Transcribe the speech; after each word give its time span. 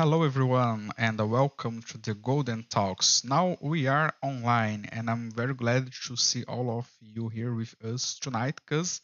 Hello, 0.00 0.22
everyone, 0.22 0.90
and 0.96 1.20
welcome 1.30 1.82
to 1.82 1.98
the 1.98 2.14
Golden 2.14 2.64
Talks. 2.70 3.22
Now 3.22 3.58
we 3.60 3.86
are 3.86 4.14
online, 4.22 4.86
and 4.92 5.10
I'm 5.10 5.30
very 5.30 5.52
glad 5.52 5.92
to 6.06 6.16
see 6.16 6.42
all 6.44 6.78
of 6.78 6.90
you 7.02 7.28
here 7.28 7.52
with 7.52 7.74
us 7.84 8.18
tonight 8.18 8.54
because, 8.64 9.02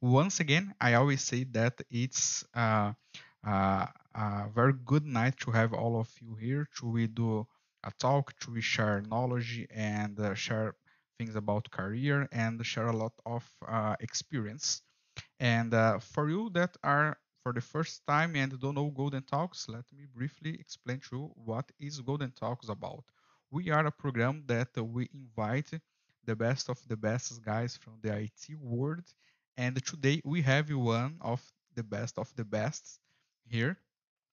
once 0.00 0.40
again, 0.40 0.72
I 0.80 0.94
always 0.94 1.20
say 1.20 1.44
that 1.52 1.74
it's 1.90 2.46
uh, 2.54 2.94
uh, 3.46 3.86
a 4.14 4.46
very 4.54 4.72
good 4.86 5.04
night 5.04 5.36
to 5.40 5.50
have 5.50 5.74
all 5.74 6.00
of 6.00 6.08
you 6.18 6.34
here 6.36 6.66
to 6.78 6.88
we 6.88 7.08
do 7.08 7.46
a 7.84 7.92
talk, 8.00 8.32
to 8.40 8.50
we 8.50 8.62
share 8.62 9.02
knowledge 9.02 9.66
and 9.70 10.18
uh, 10.18 10.32
share 10.32 10.76
things 11.18 11.36
about 11.36 11.70
career 11.70 12.26
and 12.32 12.64
share 12.64 12.86
a 12.86 12.96
lot 12.96 13.12
of 13.26 13.44
uh, 13.68 13.96
experience. 14.00 14.80
And 15.40 15.74
for 16.00 16.30
you 16.30 16.48
that 16.54 16.74
are 16.82 17.18
for 17.42 17.52
the 17.52 17.60
first 17.60 18.06
time 18.06 18.36
and 18.36 18.58
don't 18.60 18.74
know 18.74 18.90
Golden 18.90 19.22
Talks, 19.22 19.68
let 19.68 19.84
me 19.92 20.06
briefly 20.14 20.58
explain 20.60 21.00
to 21.00 21.16
you 21.16 21.32
what 21.34 21.70
is 21.78 22.00
Golden 22.00 22.32
Talks 22.32 22.68
about. 22.68 23.04
We 23.50 23.70
are 23.70 23.86
a 23.86 23.92
program 23.92 24.44
that 24.46 24.70
we 24.76 25.08
invite 25.14 25.70
the 26.24 26.36
best 26.36 26.68
of 26.68 26.78
the 26.88 26.96
best 26.96 27.42
guys 27.42 27.76
from 27.76 27.98
the 28.02 28.14
IT 28.16 28.56
world, 28.60 29.04
and 29.56 29.82
today 29.84 30.20
we 30.24 30.42
have 30.42 30.70
one 30.70 31.16
of 31.20 31.42
the 31.74 31.82
best 31.82 32.18
of 32.18 32.34
the 32.36 32.44
best 32.44 33.00
here. 33.46 33.78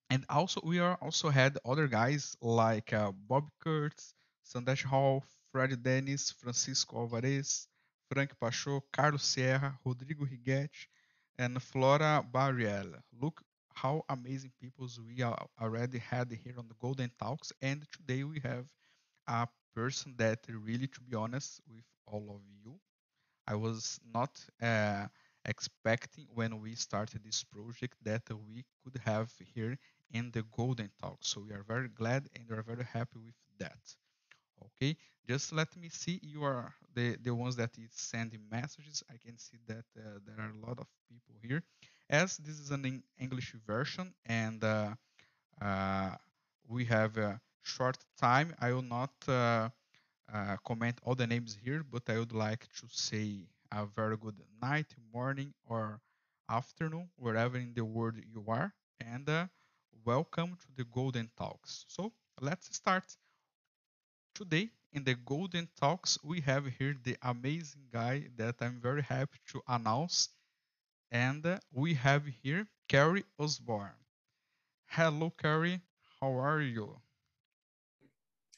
And 0.09 0.25
also 0.29 0.61
we 0.63 0.79
are 0.79 0.95
also 1.01 1.29
had 1.29 1.57
other 1.65 1.87
guys 1.87 2.35
like 2.41 2.93
uh, 2.93 3.11
Bob 3.11 3.49
Kurtz, 3.59 4.13
Sandesh 4.45 4.89
Rao, 4.91 5.21
Fred 5.51 5.81
Dennis, 5.83 6.31
Francisco 6.31 6.97
Alvarez, 6.99 7.67
Franck 8.11 8.35
Pachot, 8.39 8.81
Carlos 8.91 9.23
Sierra, 9.23 9.77
Rodrigo 9.85 10.25
Righetti, 10.25 10.87
and 11.39 11.61
Flora 11.61 12.23
Barrieli. 12.33 12.99
Look 13.21 13.41
how 13.73 14.03
amazing 14.09 14.51
people 14.61 14.89
we 15.07 15.23
already 15.61 15.99
had 15.99 16.31
here 16.31 16.55
on 16.57 16.67
the 16.67 16.75
Golden 16.75 17.11
Talks, 17.19 17.51
and 17.61 17.85
today 17.91 18.23
we 18.23 18.39
have 18.41 18.65
a 19.27 19.47
person 19.75 20.15
that 20.17 20.39
really, 20.49 20.87
to 20.87 21.01
be 21.01 21.15
honest 21.15 21.61
with 21.67 21.85
all 22.07 22.29
of 22.35 22.41
you, 22.63 22.79
I 23.47 23.55
was 23.55 23.99
not 24.13 24.39
uh, 24.61 25.07
expecting 25.45 26.27
when 26.33 26.61
we 26.61 26.75
started 26.75 27.23
this 27.23 27.43
project 27.43 27.95
that 28.03 28.23
we 28.47 28.65
could 28.83 29.01
have 29.03 29.31
here 29.55 29.77
in 30.11 30.31
the 30.31 30.43
Golden 30.43 30.91
Talks. 31.01 31.29
So 31.29 31.41
we 31.41 31.53
are 31.53 31.63
very 31.63 31.89
glad 31.89 32.27
and 32.35 32.45
we 32.49 32.55
are 32.55 32.63
very 32.63 32.85
happy 32.85 33.19
with 33.19 33.35
that. 33.59 33.79
Okay, 34.63 34.95
just 35.27 35.51
let 35.53 35.75
me 35.77 35.89
see. 35.89 36.19
You 36.23 36.43
are 36.43 36.73
the 36.93 37.17
the 37.21 37.33
ones 37.33 37.55
that 37.57 37.77
is 37.77 37.91
sending 37.93 38.41
messages. 38.51 39.03
I 39.09 39.17
can 39.17 39.37
see 39.37 39.57
that 39.67 39.85
uh, 39.97 40.19
there 40.25 40.39
are 40.39 40.51
a 40.51 40.67
lot 40.67 40.79
of 40.79 40.87
people 41.09 41.35
here. 41.41 41.63
As 42.09 42.37
this 42.37 42.59
is 42.59 42.71
an 42.71 43.03
English 43.19 43.53
version 43.65 44.13
and 44.25 44.63
uh, 44.63 44.95
uh, 45.61 46.15
we 46.67 46.85
have 46.85 47.17
a 47.17 47.41
short 47.63 47.97
time, 48.17 48.55
I 48.59 48.73
will 48.73 48.81
not 48.83 49.13
uh, 49.27 49.69
uh, 50.33 50.57
comment 50.65 50.99
all 51.03 51.15
the 51.15 51.27
names 51.27 51.55
here, 51.63 51.83
but 51.83 52.03
I 52.09 52.19
would 52.19 52.33
like 52.33 52.67
to 52.79 52.87
say 52.89 53.47
a 53.71 53.85
very 53.85 54.17
good 54.17 54.39
night, 54.61 54.93
morning, 55.13 55.53
or 55.65 56.01
afternoon, 56.49 57.09
wherever 57.17 57.57
in 57.57 57.73
the 57.73 57.85
world 57.85 58.15
you 58.33 58.45
are, 58.47 58.73
and 58.99 59.27
uh, 59.29 59.47
welcome 60.05 60.57
to 60.61 60.67
the 60.75 60.85
Golden 60.85 61.29
Talks. 61.37 61.85
So 61.87 62.13
let's 62.41 62.75
start. 62.75 63.05
Today, 64.35 64.69
in 64.91 65.05
the 65.05 65.15
Golden 65.15 65.69
Talks, 65.79 66.19
we 66.21 66.41
have 66.41 66.67
here 66.67 66.93
the 67.01 67.15
amazing 67.21 67.83
guy 67.89 68.25
that 68.35 68.55
I'm 68.59 68.81
very 68.81 69.01
happy 69.01 69.39
to 69.53 69.61
announce. 69.65 70.27
And 71.09 71.45
uh, 71.45 71.59
we 71.71 71.93
have 71.93 72.25
here 72.43 72.67
Kerry 72.89 73.23
Osborne. 73.39 73.95
Hello, 74.87 75.29
Kerry. 75.29 75.79
How 76.19 76.37
are 76.37 76.59
you? 76.59 76.97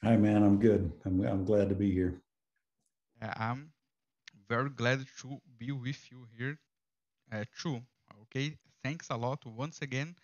Hi, 0.02 0.18
man. 0.18 0.42
I'm 0.42 0.58
good. 0.58 0.92
I'm, 1.06 1.24
I'm 1.24 1.46
glad 1.46 1.70
to 1.70 1.76
be 1.76 1.92
here. 1.92 2.24
I'm 3.22 3.70
very 4.50 4.72
glad 4.72 5.06
to 5.22 5.40
be 5.60 5.72
with 5.72 6.12
you 6.12 6.26
here 6.36 6.58
uh, 7.32 7.44
too. 7.62 7.84
Okay. 8.24 8.58
Thanks 8.84 9.12
a 9.12 9.16
lot 9.16 9.46
once 9.46 9.84
again 9.84 10.16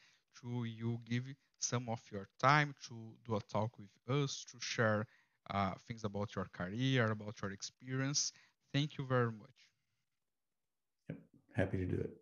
to 0.41 0.63
you 0.63 0.99
give 1.07 1.25
some 1.59 1.89
of 1.89 2.01
your 2.11 2.27
time 2.41 2.73
to 2.87 2.95
do 3.23 3.35
a 3.35 3.41
talk 3.41 3.69
with 3.77 4.17
us, 4.17 4.45
to 4.51 4.57
share 4.59 5.05
uh, 5.49 5.73
things 5.87 6.03
about 6.03 6.35
your 6.35 6.45
career, 6.51 7.11
about 7.11 7.41
your 7.41 7.51
experience. 7.51 8.31
Thank 8.73 8.97
you 8.97 9.05
very 9.05 9.31
much. 9.31 9.69
Yep. 11.09 11.17
Happy 11.53 11.77
to 11.77 11.85
do 11.85 11.95
it. 11.97 12.21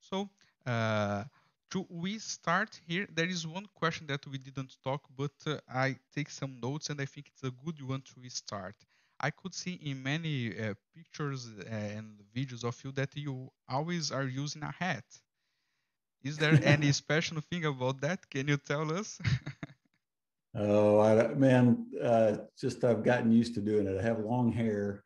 So, 0.00 0.28
uh, 0.66 1.24
to 1.70 1.86
we 1.88 2.18
start 2.18 2.80
here, 2.86 3.06
there 3.12 3.28
is 3.28 3.46
one 3.46 3.66
question 3.74 4.06
that 4.08 4.26
we 4.26 4.38
didn't 4.38 4.76
talk, 4.82 5.02
but 5.16 5.32
uh, 5.46 5.58
I 5.68 5.98
take 6.14 6.30
some 6.30 6.60
notes 6.60 6.90
and 6.90 7.00
I 7.00 7.06
think 7.06 7.28
it's 7.28 7.42
a 7.44 7.50
good 7.50 7.80
one 7.82 8.02
to 8.02 8.28
start. 8.30 8.76
I 9.20 9.30
could 9.30 9.54
see 9.54 9.74
in 9.74 10.02
many 10.02 10.58
uh, 10.58 10.74
pictures 10.94 11.48
and 11.68 12.20
videos 12.34 12.64
of 12.64 12.82
you 12.84 12.92
that 12.92 13.16
you 13.16 13.50
always 13.68 14.10
are 14.10 14.24
using 14.24 14.62
a 14.62 14.72
hat. 14.72 15.04
Is 16.22 16.38
there 16.38 16.58
any 16.62 16.92
special 16.92 17.40
thing 17.40 17.64
about 17.64 18.00
that? 18.00 18.28
Can 18.30 18.48
you 18.48 18.56
tell 18.56 18.92
us? 18.92 19.20
Oh, 20.54 21.00
I, 21.00 21.28
man, 21.34 21.86
uh, 22.02 22.36
just 22.58 22.84
I've 22.84 23.02
gotten 23.02 23.32
used 23.32 23.54
to 23.54 23.60
doing 23.60 23.86
it. 23.86 23.98
I 23.98 24.02
have 24.02 24.18
long 24.18 24.52
hair, 24.52 25.02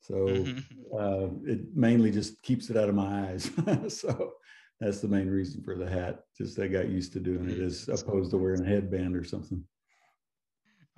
so 0.00 0.14
mm-hmm. 0.14 0.96
uh, 0.96 1.50
it 1.50 1.74
mainly 1.74 2.12
just 2.12 2.40
keeps 2.42 2.70
it 2.70 2.76
out 2.76 2.88
of 2.88 2.94
my 2.94 3.28
eyes. 3.28 3.50
so 3.88 4.34
that's 4.80 5.00
the 5.00 5.08
main 5.08 5.28
reason 5.28 5.62
for 5.62 5.76
the 5.76 5.88
hat. 5.88 6.20
Just 6.38 6.58
I 6.60 6.68
got 6.68 6.88
used 6.88 7.12
to 7.14 7.20
doing 7.20 7.50
it 7.50 7.58
as 7.58 7.88
opposed 7.88 8.30
to 8.30 8.38
wearing 8.38 8.62
a 8.62 8.68
headband 8.68 9.16
or 9.16 9.24
something. 9.24 9.64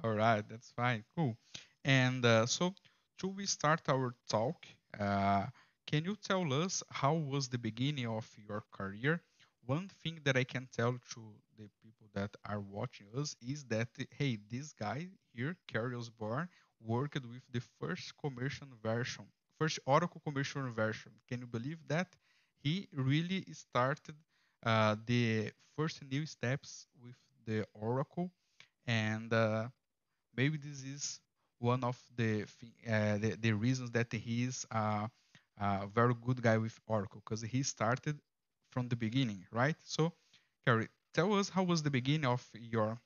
All 0.05 0.13
right, 0.13 0.45
that's 0.47 0.71
fine, 0.73 1.05
cool. 1.17 1.37
And 1.85 2.25
uh, 2.25 2.45
so, 2.45 2.75
to 3.19 3.29
we 3.29 3.47
start 3.47 3.81
our 3.89 4.15
talk, 4.29 4.67
uh, 5.01 5.47
can 5.87 6.05
you 6.05 6.17
tell 6.17 6.53
us 6.53 6.83
how 6.91 7.15
was 7.15 7.49
the 7.49 7.59
beginning 7.59 8.07
of 8.07 8.29
your 8.37 8.65
career? 8.73 9.23
One 9.65 9.89
thing 10.03 10.21
that 10.25 10.37
I 10.37 10.45
can 10.45 10.69
tell 10.77 10.99
to 11.15 11.35
the 11.57 11.69
people 11.83 12.07
that 12.15 12.31
are 12.45 12.61
watching 12.61 13.07
us 13.17 13.37
is 13.47 13.65
that 13.67 13.89
hey, 14.19 14.39
this 14.51 14.73
guy 14.73 15.09
here, 15.35 15.57
Kerry 15.69 15.95
Osborne, 15.97 16.49
worked 16.81 17.17
with 17.27 17.43
the 17.53 17.61
first 17.81 18.13
commercial 18.19 18.69
version, 18.83 19.27
first 19.59 19.79
Oracle 19.87 20.21
commercial 20.25 20.71
version. 20.73 21.13
Can 21.29 21.41
you 21.41 21.47
believe 21.47 21.79
that? 21.89 22.15
He 22.63 22.89
really 22.93 23.45
started 23.53 24.17
uh, 24.65 24.97
the 25.07 25.53
first 25.77 26.03
new 26.11 26.27
steps 26.27 26.87
with 27.03 27.17
the 27.47 27.67
Oracle, 27.75 28.31
and 28.87 29.33
uh, 29.33 29.69
maybe 30.37 30.59
this 30.59 30.83
is 30.85 31.21
one 31.59 31.83
of 31.85 31.99
the, 32.17 32.43
uh, 32.89 33.19
the, 33.19 33.37
the 33.41 33.53
reasons 33.53 33.91
that 33.93 34.13
he 34.13 34.45
is 34.45 34.67
a, 34.71 35.09
a 35.59 35.87
very 35.95 36.15
good 36.25 36.43
guy 36.43 36.59
with 36.59 36.79
Oracle 36.87 37.23
because 37.25 37.43
he 37.43 37.63
started 37.63 38.19
from 38.71 38.89
the 38.89 38.97
beginning, 38.97 39.45
right? 39.53 39.77
So, 39.83 40.13
Kerry, 40.67 40.89
tell 41.17 41.33
us 41.33 41.49
how 41.49 41.63
was 41.63 41.83
the 41.83 41.91
beginning 41.99 42.27
of 42.27 42.43
your 42.53 42.99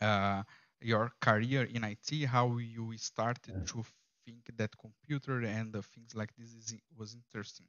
uh, 0.00 0.42
your 0.80 1.12
career 1.20 1.62
in 1.74 1.84
IT, 1.84 2.24
how 2.26 2.46
you 2.56 2.96
started 2.96 3.54
to 3.66 3.84
think 4.24 4.42
that 4.56 4.70
computer 4.78 5.36
and 5.42 5.72
the 5.72 5.82
things 5.82 6.14
like 6.14 6.32
this 6.36 6.50
is, 6.60 6.74
was 6.98 7.14
interesting. 7.14 7.66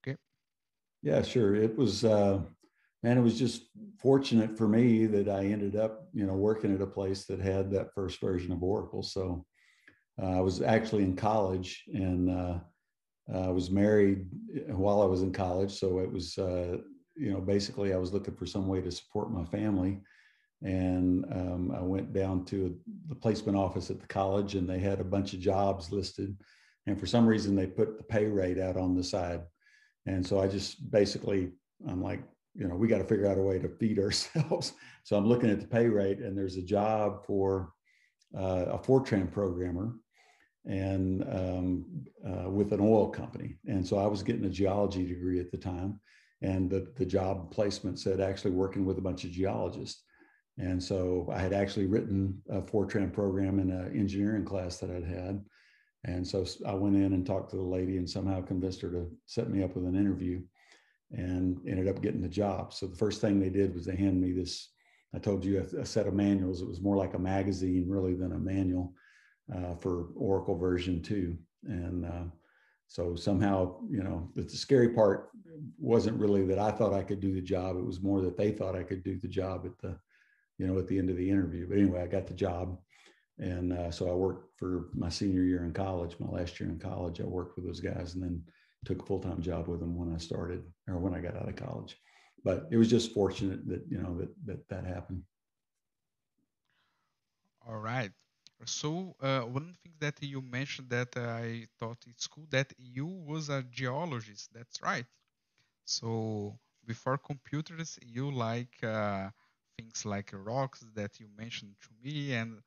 Okay. 0.00 0.16
Yeah, 1.02 1.22
sure. 1.22 1.54
It 1.54 1.76
was, 1.76 2.04
uh, 2.04 2.40
man, 3.02 3.18
it 3.18 3.22
was 3.22 3.38
just 3.38 3.62
fortunate 4.00 4.58
for 4.58 4.66
me 4.66 5.06
that 5.06 5.28
I 5.28 5.44
ended 5.44 5.76
up, 5.76 6.08
you 6.12 6.26
know, 6.26 6.34
working 6.34 6.74
at 6.74 6.80
a 6.80 6.86
place 6.98 7.26
that 7.26 7.40
had 7.40 7.70
that 7.70 7.92
first 7.94 8.20
version 8.20 8.50
of 8.52 8.62
Oracle. 8.62 9.02
So 9.02 9.44
uh, 10.20 10.38
I 10.38 10.40
was 10.40 10.62
actually 10.62 11.04
in 11.04 11.14
college 11.14 11.84
and 11.94 12.30
uh, 12.30 12.58
I 13.32 13.50
was 13.50 13.70
married 13.70 14.26
while 14.66 15.02
I 15.02 15.06
was 15.06 15.22
in 15.22 15.32
college. 15.32 15.72
So 15.72 16.00
it 16.00 16.10
was, 16.10 16.36
uh, 16.38 16.78
you 17.16 17.32
know, 17.32 17.40
basically 17.40 17.92
I 17.92 17.96
was 17.96 18.12
looking 18.12 18.34
for 18.34 18.46
some 18.46 18.68
way 18.68 18.80
to 18.80 18.90
support 18.90 19.30
my 19.30 19.44
family. 19.44 20.00
And 20.62 21.24
um, 21.32 21.72
I 21.76 21.82
went 21.82 22.12
down 22.12 22.44
to 22.46 22.76
the 23.08 23.14
placement 23.14 23.58
office 23.58 23.90
at 23.90 24.00
the 24.00 24.06
college 24.06 24.54
and 24.54 24.68
they 24.68 24.78
had 24.78 25.00
a 25.00 25.04
bunch 25.04 25.34
of 25.34 25.40
jobs 25.40 25.92
listed. 25.92 26.36
And 26.86 26.98
for 26.98 27.06
some 27.06 27.26
reason, 27.26 27.54
they 27.54 27.66
put 27.66 27.98
the 27.98 28.04
pay 28.04 28.26
rate 28.26 28.58
out 28.58 28.76
on 28.76 28.94
the 28.94 29.04
side. 29.04 29.42
And 30.06 30.24
so 30.26 30.40
I 30.40 30.46
just 30.46 30.90
basically, 30.90 31.52
I'm 31.88 32.02
like, 32.02 32.22
you 32.54 32.66
know, 32.66 32.74
we 32.74 32.88
got 32.88 32.98
to 32.98 33.04
figure 33.04 33.26
out 33.26 33.38
a 33.38 33.42
way 33.42 33.58
to 33.58 33.68
feed 33.68 33.98
ourselves. 34.06 34.72
so 35.04 35.16
I'm 35.16 35.26
looking 35.26 35.50
at 35.50 35.60
the 35.60 35.66
pay 35.66 35.88
rate 35.88 36.18
and 36.18 36.36
there's 36.36 36.56
a 36.56 36.62
job 36.62 37.24
for 37.26 37.72
uh, 38.36 38.66
a 38.72 38.78
Fortran 38.78 39.30
programmer 39.30 39.94
and 40.64 41.22
um, 41.24 42.04
uh, 42.26 42.50
with 42.50 42.72
an 42.72 42.80
oil 42.80 43.08
company. 43.08 43.56
And 43.66 43.86
so 43.86 43.98
I 43.98 44.06
was 44.06 44.22
getting 44.22 44.44
a 44.46 44.50
geology 44.50 45.06
degree 45.06 45.38
at 45.38 45.50
the 45.50 45.58
time 45.58 46.00
and 46.42 46.70
the, 46.70 46.92
the 46.96 47.06
job 47.06 47.50
placement 47.50 47.98
said 47.98 48.20
actually 48.20 48.50
working 48.52 48.84
with 48.84 48.98
a 48.98 49.02
bunch 49.02 49.24
of 49.24 49.30
geologists. 49.30 50.02
And 50.58 50.82
so 50.82 51.30
I 51.32 51.38
had 51.38 51.52
actually 51.52 51.86
written 51.86 52.40
a 52.50 52.62
Fortran 52.62 53.12
program 53.12 53.58
in 53.58 53.70
an 53.70 53.98
engineering 53.98 54.44
class 54.44 54.78
that 54.78 54.90
I'd 54.90 55.04
had. 55.04 55.44
And 56.04 56.26
so 56.26 56.46
I 56.66 56.74
went 56.74 56.96
in 56.96 57.12
and 57.12 57.26
talked 57.26 57.50
to 57.50 57.56
the 57.56 57.62
lady 57.62 57.98
and 57.98 58.08
somehow 58.08 58.40
convinced 58.42 58.80
her 58.82 58.90
to 58.90 59.10
set 59.26 59.50
me 59.50 59.62
up 59.62 59.74
with 59.74 59.86
an 59.86 59.96
interview 59.96 60.40
and 61.10 61.58
ended 61.68 61.88
up 61.88 62.02
getting 62.02 62.22
the 62.22 62.28
job. 62.28 62.72
So 62.72 62.86
the 62.86 62.96
first 62.96 63.20
thing 63.20 63.38
they 63.38 63.50
did 63.50 63.74
was 63.74 63.84
they 63.84 63.96
handed 63.96 64.20
me 64.20 64.32
this 64.32 64.70
I 65.16 65.18
told 65.18 65.44
you 65.44 65.60
a, 65.60 65.80
a, 65.80 65.86
set 65.86 66.06
of 66.06 66.14
manuals. 66.14 66.60
It 66.60 66.68
was 66.68 66.82
more 66.82 66.96
like 66.96 67.14
a 67.14 67.18
magazine 67.18 67.86
really 67.88 68.14
than 68.14 68.32
a 68.32 68.38
manual 68.38 68.92
uh, 69.54 69.74
for 69.74 70.08
Oracle 70.14 70.58
version 70.58 71.00
two. 71.00 71.38
And 71.64 72.04
uh, 72.04 72.24
so 72.88 73.16
somehow, 73.16 73.76
you 73.90 74.02
know, 74.02 74.30
the, 74.34 74.42
the, 74.42 74.56
scary 74.56 74.90
part 74.90 75.30
wasn't 75.78 76.18
really 76.18 76.44
that 76.46 76.58
I 76.58 76.70
thought 76.70 76.94
I 76.94 77.02
could 77.02 77.20
do 77.20 77.34
the 77.34 77.40
job. 77.40 77.76
It 77.76 77.84
was 77.84 78.00
more 78.00 78.20
that 78.20 78.36
they 78.36 78.52
thought 78.52 78.76
I 78.76 78.84
could 78.84 79.02
do 79.02 79.18
the 79.18 79.28
job 79.28 79.66
at 79.66 79.76
the, 79.78 79.98
you 80.58 80.66
know, 80.66 80.78
at 80.78 80.86
the 80.86 80.98
end 80.98 81.10
of 81.10 81.16
the 81.16 81.28
interview. 81.28 81.68
But 81.68 81.78
anyway, 81.78 82.02
I 82.02 82.06
got 82.06 82.26
the 82.26 82.34
job. 82.34 82.78
And 83.38 83.72
uh, 83.72 83.90
so 83.90 84.08
I 84.08 84.14
worked 84.14 84.58
for 84.58 84.88
my 84.94 85.08
senior 85.08 85.42
year 85.42 85.64
in 85.64 85.72
college, 85.72 86.16
my 86.18 86.28
last 86.28 86.58
year 86.58 86.70
in 86.70 86.78
college. 86.78 87.20
I 87.20 87.24
worked 87.24 87.56
with 87.56 87.66
those 87.66 87.80
guys 87.80 88.14
and 88.14 88.22
then 88.22 88.42
took 88.84 89.02
a 89.02 89.06
full 89.06 89.20
time 89.20 89.42
job 89.42 89.68
with 89.68 89.80
them 89.80 89.96
when 89.96 90.14
I 90.14 90.18
started 90.18 90.62
or 90.88 90.98
when 90.98 91.14
I 91.14 91.20
got 91.20 91.36
out 91.36 91.48
of 91.48 91.56
college. 91.56 91.98
But 92.44 92.68
it 92.70 92.76
was 92.76 92.88
just 92.88 93.12
fortunate 93.12 93.68
that 93.68 93.82
you 93.90 93.98
know 93.98 94.16
that 94.18 94.30
that 94.46 94.68
that 94.68 94.86
happened. 94.86 95.22
All 97.66 97.78
right. 97.78 98.12
So 98.64 99.14
uh, 99.20 99.42
one 99.42 99.74
thing 99.82 99.94
that 100.00 100.22
you 100.22 100.40
mentioned 100.40 100.90
that 100.90 101.16
I 101.16 101.66
thought 101.78 101.98
it's 102.06 102.26
cool 102.26 102.46
that 102.50 102.72
you 102.78 103.06
was 103.06 103.48
a 103.48 103.62
geologist. 103.62 104.50
That's 104.52 104.80
right. 104.82 105.06
So 105.84 106.58
before 106.86 107.18
computers, 107.18 107.98
you 108.02 108.30
like 108.30 108.82
uh, 108.82 109.30
things 109.76 110.04
like 110.04 110.30
rocks 110.32 110.84
that 110.94 111.20
you 111.20 111.28
mentioned 111.36 111.76
to 111.82 111.88
me, 112.02 112.34
and 112.34 112.60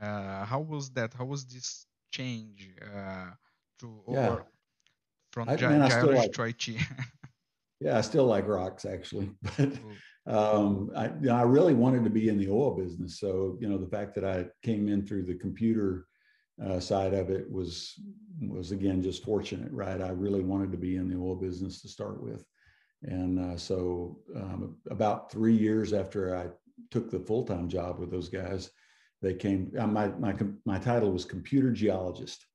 uh, 0.00 0.44
how 0.44 0.60
was 0.60 0.90
that? 0.92 1.14
How 1.14 1.24
was 1.24 1.46
this 1.46 1.86
change 2.10 2.70
uh, 2.82 3.30
to 3.80 4.02
yeah. 4.06 4.38
over 4.38 4.46
from 5.32 5.50
I, 5.50 5.56
ge- 5.56 5.62
man, 5.62 5.84
geology 5.88 6.14
like, 6.14 6.32
to 6.32 6.42
IT? 6.42 6.78
yeah, 7.80 7.98
I 7.98 8.00
still 8.00 8.26
like 8.26 8.46
rocks 8.46 8.84
actually, 8.84 9.30
but 9.42 9.78
um, 10.26 10.90
I, 10.96 11.10
I 11.28 11.42
really 11.42 11.74
wanted 11.74 12.04
to 12.04 12.10
be 12.10 12.28
in 12.28 12.38
the 12.38 12.50
oil 12.50 12.74
business. 12.74 13.20
So 13.20 13.58
you 13.60 13.68
know, 13.68 13.78
the 13.78 13.90
fact 13.90 14.14
that 14.14 14.24
I 14.24 14.46
came 14.62 14.88
in 14.88 15.06
through 15.06 15.24
the 15.24 15.34
computer 15.34 16.06
uh, 16.64 16.80
side 16.80 17.14
of 17.14 17.30
it 17.30 17.50
was 17.50 17.94
was 18.40 18.72
again 18.72 19.02
just 19.02 19.24
fortunate, 19.24 19.70
right? 19.72 20.00
I 20.00 20.10
really 20.10 20.42
wanted 20.42 20.72
to 20.72 20.78
be 20.78 20.96
in 20.96 21.08
the 21.08 21.16
oil 21.16 21.36
business 21.36 21.82
to 21.82 21.88
start 21.88 22.22
with, 22.22 22.44
and 23.02 23.38
uh, 23.38 23.56
so 23.56 24.18
um, 24.36 24.76
about 24.90 25.30
three 25.30 25.56
years 25.56 25.92
after 25.92 26.36
I 26.36 26.46
took 26.90 27.10
the 27.10 27.20
full 27.20 27.44
time 27.44 27.68
job 27.68 27.98
with 27.98 28.10
those 28.10 28.28
guys, 28.28 28.70
they 29.20 29.34
came. 29.34 29.72
Uh, 29.78 29.86
my 29.86 30.08
my 30.08 30.34
my 30.64 30.78
title 30.78 31.10
was 31.10 31.26
computer 31.26 31.70
geologist, 31.70 32.46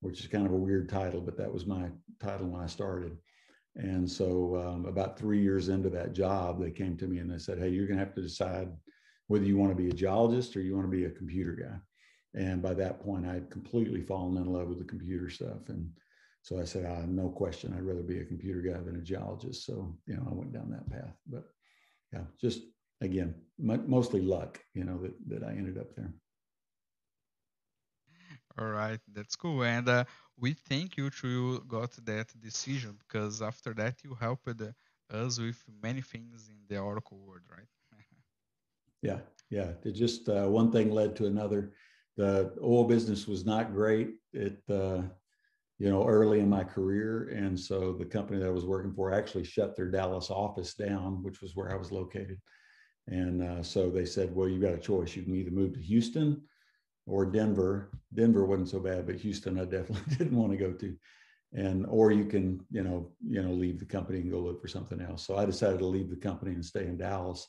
which 0.00 0.20
is 0.20 0.28
kind 0.28 0.46
of 0.46 0.52
a 0.52 0.56
weird 0.56 0.88
title, 0.88 1.20
but 1.20 1.36
that 1.36 1.52
was 1.52 1.66
my 1.66 1.90
title 2.20 2.46
when 2.46 2.62
I 2.62 2.66
started. 2.66 3.18
And 3.76 4.10
so, 4.10 4.56
um, 4.56 4.86
about 4.86 5.18
three 5.18 5.40
years 5.40 5.68
into 5.68 5.88
that 5.90 6.12
job, 6.12 6.60
they 6.60 6.70
came 6.70 6.96
to 6.98 7.06
me 7.06 7.18
and 7.18 7.30
they 7.30 7.38
said, 7.38 7.58
"Hey, 7.58 7.70
you're 7.70 7.86
going 7.86 7.98
to 7.98 8.04
have 8.04 8.14
to 8.14 8.22
decide 8.22 8.70
whether 9.28 9.44
you 9.44 9.56
want 9.56 9.72
to 9.72 9.82
be 9.82 9.88
a 9.88 9.94
geologist 9.94 10.56
or 10.56 10.60
you 10.60 10.74
want 10.74 10.86
to 10.86 10.96
be 10.96 11.06
a 11.06 11.10
computer 11.10 11.52
guy." 11.52 11.78
And 12.34 12.60
by 12.60 12.74
that 12.74 13.00
point, 13.00 13.26
I 13.26 13.34
had 13.34 13.50
completely 13.50 14.02
fallen 14.02 14.36
in 14.36 14.52
love 14.52 14.68
with 14.68 14.78
the 14.78 14.84
computer 14.84 15.30
stuff. 15.30 15.68
And 15.68 15.90
so 16.42 16.60
I 16.60 16.64
said, 16.64 16.84
ah, 16.86 17.06
"No 17.06 17.30
question, 17.30 17.72
I'd 17.72 17.82
rather 17.82 18.02
be 18.02 18.20
a 18.20 18.24
computer 18.26 18.60
guy 18.60 18.80
than 18.80 18.96
a 18.96 19.00
geologist." 19.00 19.64
So 19.64 19.96
you 20.06 20.16
know, 20.16 20.26
I 20.30 20.34
went 20.34 20.52
down 20.52 20.70
that 20.70 20.90
path. 20.90 21.16
But 21.26 21.44
yeah, 22.12 22.24
just 22.38 22.62
again, 23.00 23.34
mostly 23.58 24.20
luck, 24.20 24.60
you 24.74 24.84
know, 24.84 24.98
that 24.98 25.14
that 25.28 25.44
I 25.44 25.52
ended 25.52 25.78
up 25.78 25.94
there. 25.96 26.12
All 28.58 28.66
right, 28.68 29.00
that's 29.14 29.34
cool. 29.34 29.62
And 29.64 29.88
uh, 29.88 30.04
we 30.42 30.52
thank 30.52 30.96
you 30.96 31.08
to 31.08 31.60
got 31.68 31.92
that 32.04 32.26
decision 32.42 32.98
because 32.98 33.40
after 33.40 33.72
that 33.74 33.94
you 34.02 34.14
helped 34.14 34.60
us 35.10 35.38
with 35.38 35.62
many 35.82 36.02
things 36.02 36.48
in 36.48 36.58
the 36.68 36.78
Oracle 36.78 37.18
world, 37.24 37.42
right? 37.48 37.68
yeah, 39.02 39.20
yeah. 39.50 39.70
It 39.84 39.92
just 39.92 40.28
uh, 40.28 40.48
one 40.48 40.72
thing 40.72 40.90
led 40.90 41.14
to 41.16 41.26
another. 41.26 41.72
The 42.16 42.52
oil 42.60 42.84
business 42.84 43.26
was 43.26 43.46
not 43.46 43.72
great. 43.72 44.16
It, 44.32 44.60
uh, 44.68 45.02
you 45.78 45.88
know, 45.88 46.06
early 46.06 46.40
in 46.40 46.50
my 46.50 46.64
career, 46.64 47.30
and 47.34 47.58
so 47.58 47.92
the 47.92 48.04
company 48.04 48.40
that 48.40 48.48
I 48.48 48.58
was 48.58 48.66
working 48.66 48.92
for 48.92 49.12
actually 49.12 49.44
shut 49.44 49.76
their 49.76 49.90
Dallas 49.90 50.30
office 50.30 50.74
down, 50.74 51.22
which 51.22 51.40
was 51.40 51.56
where 51.56 51.72
I 51.72 51.76
was 51.76 51.90
located. 51.90 52.38
And 53.06 53.42
uh, 53.42 53.62
so 53.62 53.90
they 53.90 54.04
said, 54.04 54.34
well, 54.34 54.48
you've 54.48 54.62
got 54.62 54.74
a 54.74 54.78
choice. 54.78 55.16
You 55.16 55.22
can 55.22 55.34
either 55.34 55.50
move 55.50 55.72
to 55.74 55.80
Houston 55.80 56.42
or 57.06 57.26
Denver. 57.26 57.90
Denver 58.14 58.44
wasn't 58.44 58.68
so 58.68 58.80
bad, 58.80 59.06
but 59.06 59.16
Houston 59.16 59.58
I 59.58 59.64
definitely 59.64 60.14
didn't 60.16 60.36
want 60.36 60.52
to 60.52 60.58
go 60.58 60.72
to. 60.72 60.96
And 61.54 61.84
or 61.88 62.12
you 62.12 62.24
can, 62.24 62.64
you 62.70 62.82
know, 62.82 63.10
you 63.26 63.42
know, 63.42 63.50
leave 63.50 63.78
the 63.78 63.84
company 63.84 64.20
and 64.20 64.30
go 64.30 64.38
look 64.38 64.60
for 64.60 64.68
something 64.68 65.00
else. 65.00 65.26
So 65.26 65.36
I 65.36 65.44
decided 65.44 65.80
to 65.80 65.86
leave 65.86 66.08
the 66.08 66.16
company 66.16 66.52
and 66.52 66.64
stay 66.64 66.84
in 66.84 66.96
Dallas. 66.96 67.46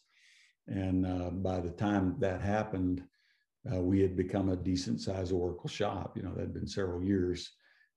And 0.68 1.06
uh, 1.06 1.30
by 1.30 1.62
the 1.62 1.70
time 1.70 2.16
that 2.20 2.42
happened, 2.42 3.04
uh, 3.72 3.80
we 3.80 4.02
had 4.02 4.18
become 4.18 4.50
a 4.50 4.58
decent 4.58 5.00
sized 5.00 5.32
Oracle 5.32 5.70
shop. 5.70 6.18
You 6.18 6.24
know, 6.24 6.34
that 6.34 6.42
had 6.42 6.54
been 6.54 6.68
several 6.68 7.02
years. 7.02 7.50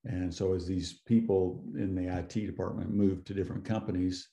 And 0.05 0.33
so 0.33 0.55
as 0.55 0.67
these 0.67 1.01
people 1.07 1.65
in 1.75 1.97
the 1.97 2.17
IT 2.17 2.47
department 2.47 2.95
moved 2.95 3.27
to 3.27 3.35
different 3.35 3.65
companies, 3.65 4.29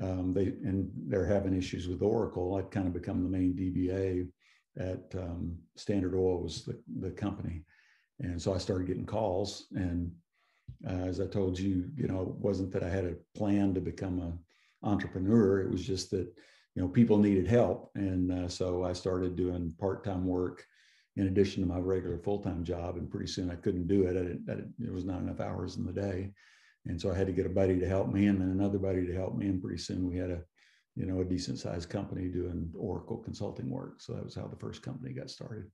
um, 0.00 0.32
they 0.34 0.46
and 0.46 0.90
they're 1.06 1.26
having 1.26 1.54
issues 1.54 1.86
with 1.86 2.02
Oracle. 2.02 2.56
I'd 2.56 2.72
kind 2.72 2.88
of 2.88 2.92
become 2.92 3.22
the 3.22 3.28
main 3.28 3.54
DBA 3.54 4.28
at 4.78 5.14
um, 5.16 5.56
Standard 5.76 6.14
Oil 6.14 6.42
was 6.42 6.64
the, 6.64 6.78
the 7.00 7.10
company. 7.10 7.62
And 8.20 8.40
so 8.40 8.54
I 8.54 8.58
started 8.58 8.86
getting 8.86 9.06
calls. 9.06 9.66
And 9.74 10.12
uh, 10.88 11.06
as 11.06 11.20
I 11.20 11.26
told 11.26 11.58
you, 11.58 11.90
you 11.96 12.06
know, 12.06 12.22
it 12.22 12.28
wasn't 12.28 12.72
that 12.72 12.82
I 12.82 12.88
had 12.88 13.04
a 13.04 13.16
plan 13.36 13.74
to 13.74 13.80
become 13.80 14.20
an 14.20 14.38
entrepreneur. 14.82 15.62
It 15.62 15.70
was 15.70 15.86
just 15.86 16.10
that, 16.10 16.26
you 16.74 16.82
know, 16.82 16.88
people 16.88 17.18
needed 17.18 17.46
help. 17.46 17.90
And 17.94 18.32
uh, 18.32 18.48
so 18.48 18.84
I 18.84 18.92
started 18.92 19.36
doing 19.36 19.74
part-time 19.78 20.26
work 20.26 20.64
in 21.16 21.28
addition 21.28 21.62
to 21.62 21.68
my 21.68 21.78
regular 21.78 22.18
full-time 22.18 22.64
job. 22.64 22.96
And 22.96 23.10
pretty 23.10 23.28
soon 23.28 23.50
I 23.50 23.56
couldn't 23.56 23.88
do 23.88 24.06
it. 24.06 24.10
I 24.10 24.22
didn't, 24.22 24.46
I 24.50 24.54
didn't, 24.54 24.74
there 24.78 24.92
was 24.92 25.04
not 25.04 25.20
enough 25.20 25.40
hours 25.40 25.76
in 25.76 25.84
the 25.84 25.92
day. 25.92 26.32
And 26.86 27.00
so 27.00 27.10
I 27.10 27.16
had 27.16 27.28
to 27.28 27.32
get 27.32 27.46
a 27.46 27.50
buddy 27.50 27.78
to 27.78 27.88
help 27.88 28.12
me 28.12 28.26
and 28.26 28.40
then 28.40 28.50
another 28.50 28.78
buddy 28.78 29.06
to 29.06 29.14
help 29.14 29.36
me. 29.36 29.46
And 29.46 29.62
pretty 29.62 29.78
soon 29.78 30.08
we 30.08 30.16
had 30.16 30.30
a 30.30 30.42
you 30.96 31.06
know, 31.06 31.20
a 31.20 31.24
decent 31.24 31.58
sized 31.58 31.88
company 31.88 32.28
doing 32.28 32.72
Oracle 32.76 33.18
consulting 33.18 33.70
work. 33.70 34.00
So 34.00 34.14
that 34.14 34.24
was 34.24 34.34
how 34.34 34.46
the 34.46 34.56
first 34.56 34.82
company 34.82 35.12
got 35.12 35.30
started. 35.30 35.70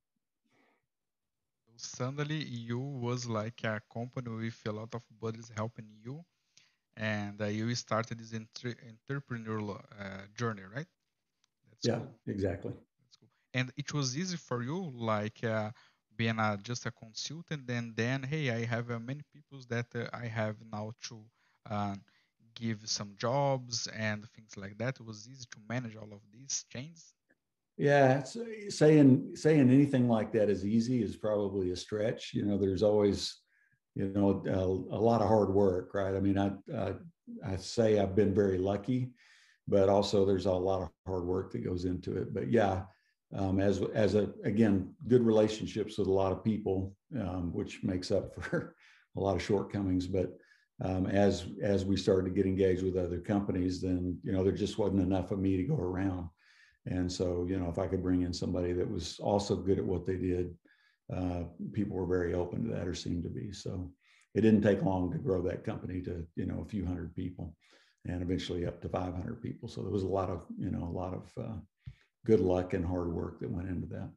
Suddenly, 1.77 2.45
you 2.45 2.79
was 2.79 3.27
like 3.27 3.65
a 3.65 3.81
company 3.93 4.31
with 4.31 4.61
a 4.67 4.73
lot 4.73 4.95
of 4.95 5.05
buddies 5.21 5.51
helping 5.55 5.89
you, 6.05 6.25
and 6.97 7.41
uh, 7.41 7.47
you 7.47 7.75
started 7.75 8.19
this 8.19 8.35
entre- 8.35 8.77
entrepreneurial 8.93 9.83
uh, 9.99 10.27
journey, 10.37 10.63
right? 10.63 10.89
That's 11.69 11.87
yeah, 11.87 11.99
cool. 11.99 12.15
exactly. 12.27 12.73
That's 13.01 13.17
cool. 13.17 13.29
And 13.55 13.73
it 13.77 13.93
was 13.93 14.17
easy 14.17 14.37
for 14.37 14.63
you, 14.63 14.91
like 14.95 15.43
uh, 15.45 15.71
being 16.17 16.39
a, 16.39 16.59
just 16.63 16.87
a 16.87 16.91
consultant, 16.93 17.69
and 17.71 17.97
then 17.97 18.23
hey, 18.25 18.51
I 18.51 18.65
have 18.65 18.91
uh, 18.91 18.99
many 18.99 19.23
people 19.33 19.61
that 19.69 19.95
uh, 19.95 20.09
I 20.13 20.27
have 20.27 20.57
now 20.71 20.93
to 21.09 21.25
uh, 21.69 21.97
give 22.55 22.81
some 22.85 23.15
jobs 23.17 23.87
and 23.97 24.29
things 24.31 24.57
like 24.57 24.79
that? 24.79 25.01
It 25.01 25.07
was 25.07 25.29
easy 25.31 25.47
to 25.51 25.59
manage 25.69 25.97
all 25.97 26.13
of 26.13 26.21
these 26.33 26.65
chains. 26.71 27.15
Yeah, 27.77 28.23
saying 28.69 29.37
saying 29.37 29.71
anything 29.71 30.07
like 30.09 30.33
that 30.33 30.51
is 30.51 30.67
easy 30.67 31.03
is 31.03 31.17
probably 31.17 31.71
a 31.71 31.77
stretch. 31.77 32.35
You 32.35 32.45
know, 32.45 32.59
there's 32.59 32.83
always, 32.83 33.39
you 33.95 34.13
know, 34.15 34.43
a, 34.47 34.97
a 34.97 35.01
lot 35.01 35.23
of 35.23 35.29
hard 35.29 35.55
work, 35.55 35.95
right? 35.95 36.15
I 36.15 36.21
mean, 36.21 36.37
I, 36.37 36.51
I 36.77 36.95
I 37.47 37.57
say 37.57 37.99
I've 37.99 38.15
been 38.15 38.35
very 38.35 38.59
lucky, 38.59 39.13
but 39.67 39.89
also 39.89 40.27
there's 40.27 40.47
a 40.47 40.53
lot 40.53 40.83
of 40.83 40.91
hard 41.07 41.25
work 41.25 41.53
that 41.53 41.65
goes 41.65 41.87
into 41.87 42.17
it. 42.19 42.35
But 42.35 42.51
yeah, 42.51 42.83
um, 43.35 43.61
as 43.61 43.81
as 43.95 44.15
a 44.15 44.29
again 44.45 44.93
good 45.09 45.25
relationships 45.25 45.97
with 45.97 46.09
a 46.09 46.13
lot 46.13 46.33
of 46.33 46.45
people, 46.45 46.95
um, 47.19 47.53
which 47.53 47.83
makes 47.83 48.11
up 48.11 48.35
for 48.35 48.75
a 49.17 49.21
lot 49.21 49.37
of 49.37 49.43
shortcomings. 49.43 50.07
But 50.07 50.37
um, 50.83 51.07
as 51.07 51.47
as 51.63 51.85
we 51.85 51.97
started 51.97 52.25
to 52.29 52.35
get 52.35 52.47
engaged 52.47 52.83
with 52.83 52.97
other 52.97 53.21
companies, 53.21 53.81
then 53.81 54.19
you 54.23 54.33
know 54.33 54.43
there 54.43 54.53
just 54.53 54.79
wasn't 54.79 55.03
enough 55.03 55.31
of 55.31 55.39
me 55.39 55.57
to 55.57 55.65
go 55.65 55.77
around, 55.77 56.29
and 56.87 57.11
so 57.11 57.47
you 57.49 57.59
know 57.59 57.69
if 57.69 57.79
I 57.79 57.87
could 57.87 58.03
bring 58.03 58.23
in 58.23 58.33
somebody 58.33 58.73
that 58.73 58.91
was 58.91 59.19
also 59.21 59.57
good 59.57 59.79
at 59.79 59.85
what 59.85 60.07
they 60.07 60.17
did, 60.17 60.55
uh, 61.15 61.43
people 61.73 61.97
were 61.97 62.07
very 62.07 62.35
open 62.35 62.65
to 62.65 62.75
that 62.75 62.89
or 62.89 62.95
seemed 62.95 63.25
to 63.25 63.29
be. 63.29 63.53
So 63.53 63.91
it 64.35 64.41
didn't 64.41 64.63
take 64.63 64.83
long 64.83 65.11
to 65.13 65.19
grow 65.19 65.43
that 65.43 65.65
company 65.65 66.01
to 66.03 66.27
you 66.37 66.47
know 66.47 66.63
a 66.63 66.69
few 66.69 66.87
hundred 66.87 67.15
people, 67.15 67.55
and 68.07 68.23
eventually 68.23 68.67
up 68.67 68.81
to 68.83 68.89
500 68.89 69.43
people. 69.43 69.69
So 69.69 69.83
there 69.83 69.93
was 69.93 70.05
a 70.05 70.09
lot 70.09 70.31
of 70.31 70.47
you 70.59 70.71
know 70.71 70.85
a 70.85 70.97
lot 70.97 71.13
of 71.13 71.45
uh, 71.45 71.57
good 72.25 72.41
luck 72.41 72.73
and 72.73 72.87
hard 72.87 73.13
work 73.13 73.41
that 73.41 73.51
went 73.51 73.69
into 73.69 73.87
that. 73.89 74.11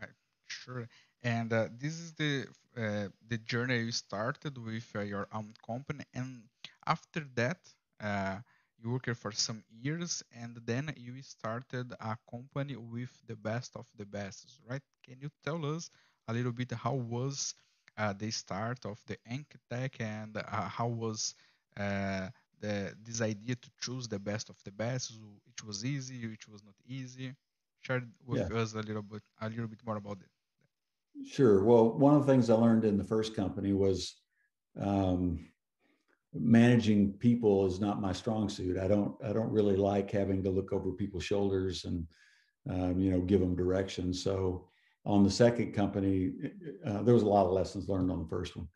Right, 0.00 0.10
sure. 0.46 0.88
And 1.22 1.52
uh, 1.52 1.68
this 1.78 1.98
is 2.00 2.14
the 2.14 2.46
uh, 2.76 3.08
the 3.28 3.38
journey 3.38 3.78
you 3.78 3.92
started 3.92 4.56
with 4.58 4.88
uh, 4.96 5.00
your 5.00 5.28
own 5.32 5.52
company, 5.66 6.04
and 6.14 6.44
after 6.86 7.20
that, 7.34 7.58
uh, 8.00 8.38
you 8.78 8.90
worked 8.90 9.14
for 9.16 9.32
some 9.32 9.62
years, 9.70 10.22
and 10.32 10.58
then 10.64 10.92
you 10.96 11.20
started 11.22 11.92
a 12.00 12.16
company 12.30 12.76
with 12.76 13.12
the 13.26 13.36
best 13.36 13.76
of 13.76 13.86
the 13.96 14.06
best, 14.06 14.58
right? 14.68 14.82
Can 15.04 15.20
you 15.20 15.30
tell 15.44 15.64
us 15.74 15.90
a 16.28 16.32
little 16.32 16.52
bit 16.52 16.72
how 16.72 16.94
was 16.94 17.54
uh, 17.96 18.12
the 18.12 18.30
start 18.30 18.84
of 18.86 19.00
the 19.06 19.16
Enkitec 19.30 20.00
and 20.00 20.36
uh, 20.36 20.68
how 20.68 20.88
was 20.88 21.34
the 22.60 22.94
this 23.04 23.20
idea 23.20 23.54
to 23.56 23.70
choose 23.80 24.08
the 24.08 24.18
best 24.18 24.50
of 24.50 24.56
the 24.64 24.72
best? 24.72 25.12
It 25.46 25.64
was 25.64 25.84
easy, 25.84 26.16
it 26.24 26.48
was 26.48 26.62
not 26.64 26.74
easy. 26.86 27.34
Share 27.80 28.02
with 28.26 28.50
yeah. 28.50 28.50
us 28.50 28.74
a 28.74 28.80
little 28.82 29.02
bit 29.02 29.22
a 29.40 29.48
little 29.48 29.68
bit 29.68 29.80
more 29.86 29.96
about 29.96 30.18
it. 30.22 30.31
Sure. 31.24 31.62
Well, 31.62 31.90
one 31.92 32.14
of 32.14 32.26
the 32.26 32.32
things 32.32 32.50
I 32.50 32.54
learned 32.54 32.84
in 32.84 32.96
the 32.96 33.04
first 33.04 33.36
company 33.36 33.72
was 33.72 34.14
um, 34.80 35.46
managing 36.34 37.14
people 37.14 37.66
is 37.66 37.80
not 37.80 38.00
my 38.00 38.12
strong 38.12 38.48
suit. 38.48 38.78
I 38.78 38.88
don't 38.88 39.14
I 39.24 39.32
don't 39.32 39.50
really 39.52 39.76
like 39.76 40.10
having 40.10 40.42
to 40.44 40.50
look 40.50 40.72
over 40.72 40.92
people's 40.92 41.24
shoulders 41.24 41.84
and 41.84 42.06
um, 42.70 43.00
you 43.00 43.10
know 43.10 43.20
give 43.20 43.40
them 43.40 43.56
direction. 43.56 44.14
So 44.14 44.68
on 45.04 45.24
the 45.24 45.30
second 45.30 45.72
company, 45.74 46.32
uh, 46.86 47.02
there 47.02 47.14
was 47.14 47.24
a 47.24 47.28
lot 47.28 47.46
of 47.46 47.52
lessons 47.52 47.88
learned 47.88 48.10
on 48.10 48.20
the 48.22 48.28
first 48.28 48.56
one. 48.56 48.68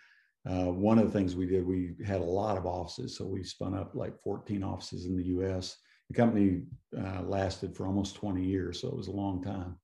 Uh, 0.49 0.73
one 0.73 0.99
of 0.99 1.07
the 1.07 1.13
things 1.13 1.35
we 1.37 1.47
did, 1.47 1.67
we 1.67 1.95
had 2.07 2.21
a 2.21 2.25
lot 2.25 2.57
of 2.57 2.67
offices. 2.67 3.17
So 3.17 3.27
we 3.27 3.43
spun 3.45 3.75
up 3.75 3.95
like 3.95 4.21
14 4.23 4.63
offices 4.63 5.07
in 5.07 5.17
the 5.17 5.27
US. 5.27 5.77
The 6.11 6.15
company 6.17 6.63
uh, 6.97 7.23
lasted 7.23 7.77
for 7.77 7.87
almost 7.87 8.17
20 8.17 8.45
years, 8.45 8.81
so 8.81 8.89
it 8.89 8.97
was 8.97 9.09
a 9.09 9.13
long 9.13 9.43
time. 9.43 9.77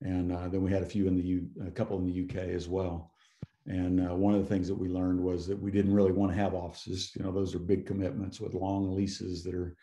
And 0.00 0.32
uh, 0.32 0.48
then 0.48 0.62
we 0.62 0.70
had 0.70 0.82
a 0.82 0.86
few 0.86 1.06
in 1.06 1.16
the 1.16 1.22
U, 1.22 1.48
a 1.66 1.70
couple 1.70 1.98
in 1.98 2.06
the 2.06 2.24
UK 2.24 2.48
as 2.48 2.68
well. 2.68 3.12
And 3.66 4.00
uh, 4.00 4.14
one 4.14 4.34
of 4.34 4.40
the 4.40 4.48
things 4.48 4.66
that 4.68 4.78
we 4.78 4.88
learned 4.88 5.20
was 5.20 5.46
that 5.46 5.60
we 5.60 5.70
didn't 5.70 5.94
really 5.94 6.12
want 6.12 6.32
to 6.32 6.38
have 6.38 6.54
offices. 6.54 7.12
You 7.14 7.24
know, 7.24 7.32
those 7.32 7.54
are 7.54 7.58
big 7.58 7.86
commitments 7.86 8.40
with 8.40 8.54
long 8.54 8.94
leases 8.94 9.44
that 9.44 9.54
are, 9.54 9.76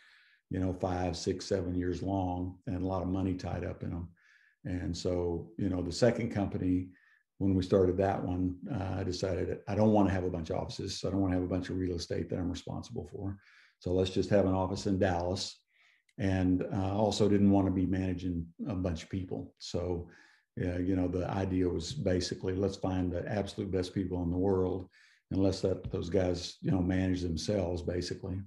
you 0.50 0.60
know, 0.60 0.74
five, 0.74 1.16
six, 1.16 1.46
seven 1.46 1.76
years 1.76 2.02
long, 2.02 2.58
and 2.66 2.82
a 2.82 2.88
lot 2.88 3.04
of 3.04 3.10
money 3.10 3.36
tied 3.36 3.64
up 3.64 3.84
in 3.84 3.92
them. 3.92 4.10
And 4.64 4.96
so, 4.96 5.52
you 5.58 5.70
know, 5.70 5.84
the 5.84 5.92
second 5.92 6.32
company, 6.32 6.88
when 7.38 7.54
we 7.54 7.62
started 7.62 7.98
that 7.98 8.24
one, 8.24 8.56
uh, 8.74 9.00
I 9.00 9.04
decided 9.04 9.60
I 9.68 9.76
don't 9.76 9.92
want 9.92 10.08
to 10.08 10.14
have 10.14 10.24
a 10.24 10.30
bunch 10.30 10.50
of 10.50 10.58
offices. 10.58 11.00
So 11.00 11.08
I 11.08 11.12
don't 11.12 11.22
want 11.22 11.34
to 11.34 11.40
have 11.40 11.46
a 11.46 11.54
bunch 11.54 11.70
of 11.70 11.78
real 11.78 11.96
estate 11.96 12.30
that 12.30 12.40
I'm 12.40 12.50
responsible 12.50 13.08
for. 13.12 13.38
So 13.80 13.92
let's 13.92 14.10
just 14.10 14.30
have 14.32 14.46
an 14.46 14.56
office 14.56 14.88
in 14.88 14.98
Dallas. 14.98 15.60
And 16.18 16.66
uh, 16.74 16.98
also 16.98 17.28
didn't 17.28 17.52
want 17.52 17.68
to 17.68 17.72
be 17.72 17.86
managing 17.86 18.46
a 18.70 18.76
bunch 18.76 19.04
of 19.04 19.10
people. 19.10 19.54
So, 19.60 20.08
yeah, 20.56 20.78
you 20.78 20.96
know, 20.96 21.08
the 21.08 21.30
idea 21.30 21.68
was 21.68 21.92
basically 21.92 22.56
let's 22.56 22.78
find 22.78 23.12
the 23.12 23.28
absolute 23.28 23.72
best 23.72 23.94
people 23.94 24.24
in 24.24 24.32
the 24.32 24.38
world 24.38 24.90
and 25.32 25.44
let's 25.44 25.64
let 25.64 25.92
those 25.92 26.10
guys, 26.10 26.58
you 26.62 26.72
know, 26.72 26.82
manage 26.82 27.22
themselves 27.22 27.82
basically 27.82 28.38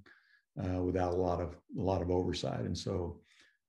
uh, 0.63 0.83
without 0.83 1.13
a 1.13 1.17
lot 1.17 1.41
of 1.41 1.57
a 1.79 1.83
lot 1.83 2.03
of 2.03 2.11
oversight. 2.11 2.61
And 2.61 2.77
so 2.77 3.21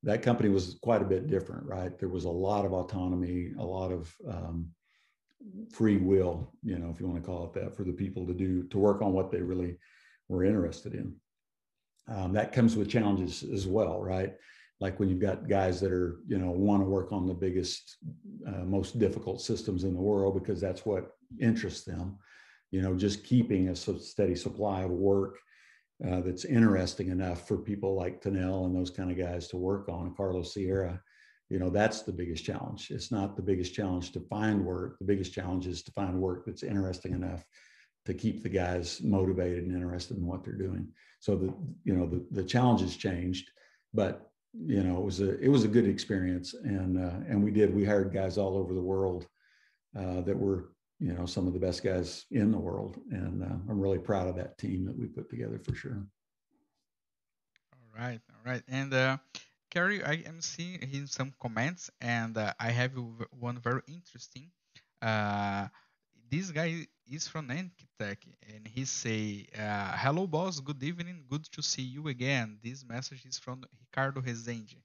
that 0.03 0.21
company 0.21 0.49
was 0.49 0.77
quite 0.81 1.01
a 1.01 1.05
bit 1.05 1.27
different, 1.27 1.65
right? 1.65 1.97
There 1.97 2.09
was 2.09 2.25
a 2.25 2.29
lot 2.29 2.65
of 2.65 2.73
autonomy, 2.73 3.51
a 3.59 3.65
lot 3.65 3.91
of 3.91 4.15
um, 4.27 4.69
free 5.71 5.97
will, 5.97 6.53
you 6.63 6.77
know, 6.77 6.89
if 6.89 6.99
you 6.99 7.07
want 7.07 7.21
to 7.21 7.25
call 7.25 7.45
it 7.45 7.53
that, 7.53 7.75
for 7.75 7.83
the 7.83 7.91
people 7.91 8.25
to 8.27 8.33
do 8.33 8.63
to 8.67 8.77
work 8.77 9.01
on 9.01 9.13
what 9.13 9.31
they 9.31 9.41
really 9.41 9.77
were 10.27 10.43
interested 10.43 10.93
in. 10.93 11.15
Um, 12.09 12.33
that 12.33 12.51
comes 12.51 12.75
with 12.75 12.89
challenges 12.89 13.43
as 13.43 13.67
well, 13.67 14.01
right? 14.01 14.33
Like 14.79 14.99
when 14.99 15.09
you've 15.09 15.19
got 15.19 15.49
guys 15.49 15.81
that 15.81 15.91
are, 15.91 16.19
you 16.27 16.37
know, 16.37 16.51
want 16.51 16.81
to 16.81 16.89
work 16.89 17.11
on 17.11 17.27
the 17.27 17.33
biggest, 17.33 17.97
uh, 18.47 18.63
most 18.63 18.97
difficult 18.97 19.41
systems 19.41 19.83
in 19.83 19.93
the 19.93 20.01
world 20.01 20.41
because 20.41 20.61
that's 20.61 20.85
what 20.85 21.11
interests 21.39 21.83
them. 21.83 22.17
You 22.71 22.81
know, 22.81 22.95
just 22.95 23.23
keeping 23.23 23.69
a 23.69 23.75
steady 23.75 24.35
supply 24.35 24.83
of 24.83 24.91
work 24.91 25.39
uh, 26.07 26.21
that's 26.21 26.45
interesting 26.45 27.09
enough 27.09 27.47
for 27.47 27.57
people 27.57 27.95
like 27.95 28.21
Tanel 28.21 28.65
and 28.65 28.75
those 28.75 28.89
kind 28.89 29.11
of 29.11 29.17
guys 29.17 29.47
to 29.49 29.57
work 29.57 29.89
on, 29.89 30.15
Carlos 30.15 30.53
Sierra. 30.53 31.01
You 31.49 31.59
know, 31.59 31.69
that's 31.69 32.03
the 32.03 32.13
biggest 32.13 32.45
challenge. 32.45 32.89
It's 32.91 33.11
not 33.11 33.35
the 33.35 33.41
biggest 33.41 33.73
challenge 33.73 34.11
to 34.13 34.21
find 34.21 34.63
work. 34.63 34.97
The 34.99 35.05
biggest 35.05 35.33
challenge 35.33 35.67
is 35.67 35.83
to 35.83 35.91
find 35.91 36.21
work 36.21 36.45
that's 36.45 36.63
interesting 36.63 37.13
enough 37.13 37.43
to 38.05 38.13
keep 38.13 38.43
the 38.43 38.49
guys 38.49 39.01
motivated 39.03 39.65
and 39.65 39.75
interested 39.75 40.17
in 40.17 40.25
what 40.25 40.43
they're 40.43 40.53
doing. 40.53 40.87
So 41.19 41.35
the 41.35 41.53
you 41.83 41.93
know 41.93 42.05
the 42.05 42.25
the 42.31 42.43
challenges 42.43 42.95
changed, 42.95 43.49
but 43.93 44.31
you 44.53 44.83
know 44.83 44.97
it 44.97 45.03
was 45.03 45.19
a 45.19 45.39
it 45.39 45.49
was 45.49 45.63
a 45.63 45.67
good 45.67 45.87
experience, 45.87 46.53
and 46.53 46.97
uh, 46.97 47.25
and 47.27 47.43
we 47.43 47.51
did 47.51 47.73
we 47.73 47.85
hired 47.85 48.13
guys 48.13 48.37
all 48.37 48.57
over 48.57 48.73
the 48.73 48.81
world 48.81 49.27
uh, 49.97 50.21
that 50.21 50.37
were 50.37 50.71
you 50.99 51.13
know 51.13 51.25
some 51.25 51.47
of 51.47 51.53
the 51.53 51.59
best 51.59 51.83
guys 51.83 52.25
in 52.31 52.51
the 52.51 52.57
world. 52.57 52.99
And 53.11 53.43
uh, 53.43 53.57
i'm 53.69 53.79
really 53.79 53.99
proud 53.99 54.27
of 54.27 54.35
that 54.35 54.57
team 54.57 54.85
that 54.85 54.97
we 54.97 55.07
put 55.07 55.29
together 55.29 55.59
for 55.59 55.75
sure. 55.75 56.05
All 57.73 58.01
right 58.01 58.21
all 58.29 58.51
right. 58.51 58.63
And 58.67 58.93
uh 58.93 59.17
Kerry, 59.69 60.03
I 60.03 60.23
am 60.25 60.41
seeing 60.41 60.81
here 60.81 61.05
some 61.05 61.33
comments, 61.39 61.91
and 62.01 62.35
uh, 62.37 62.53
I 62.59 62.71
have 62.71 62.93
one 63.29 63.59
very 63.59 63.81
interesting. 63.87 64.49
Uh, 64.99 65.67
this 66.31 66.49
guy 66.49 66.87
is 67.11 67.27
from 67.27 67.47
Enkitec, 67.49 68.17
and 68.53 68.67
he 68.67 68.85
say, 68.85 69.47
uh, 69.57 69.95
"Hello, 69.97 70.27
boss. 70.27 70.59
Good 70.59 70.83
evening. 70.83 71.23
Good 71.29 71.45
to 71.51 71.61
see 71.61 71.81
you 71.81 72.07
again." 72.07 72.57
This 72.63 72.85
message 72.85 73.25
is 73.25 73.37
from 73.37 73.63
Ricardo 73.79 74.21
Rezende. 74.21 74.81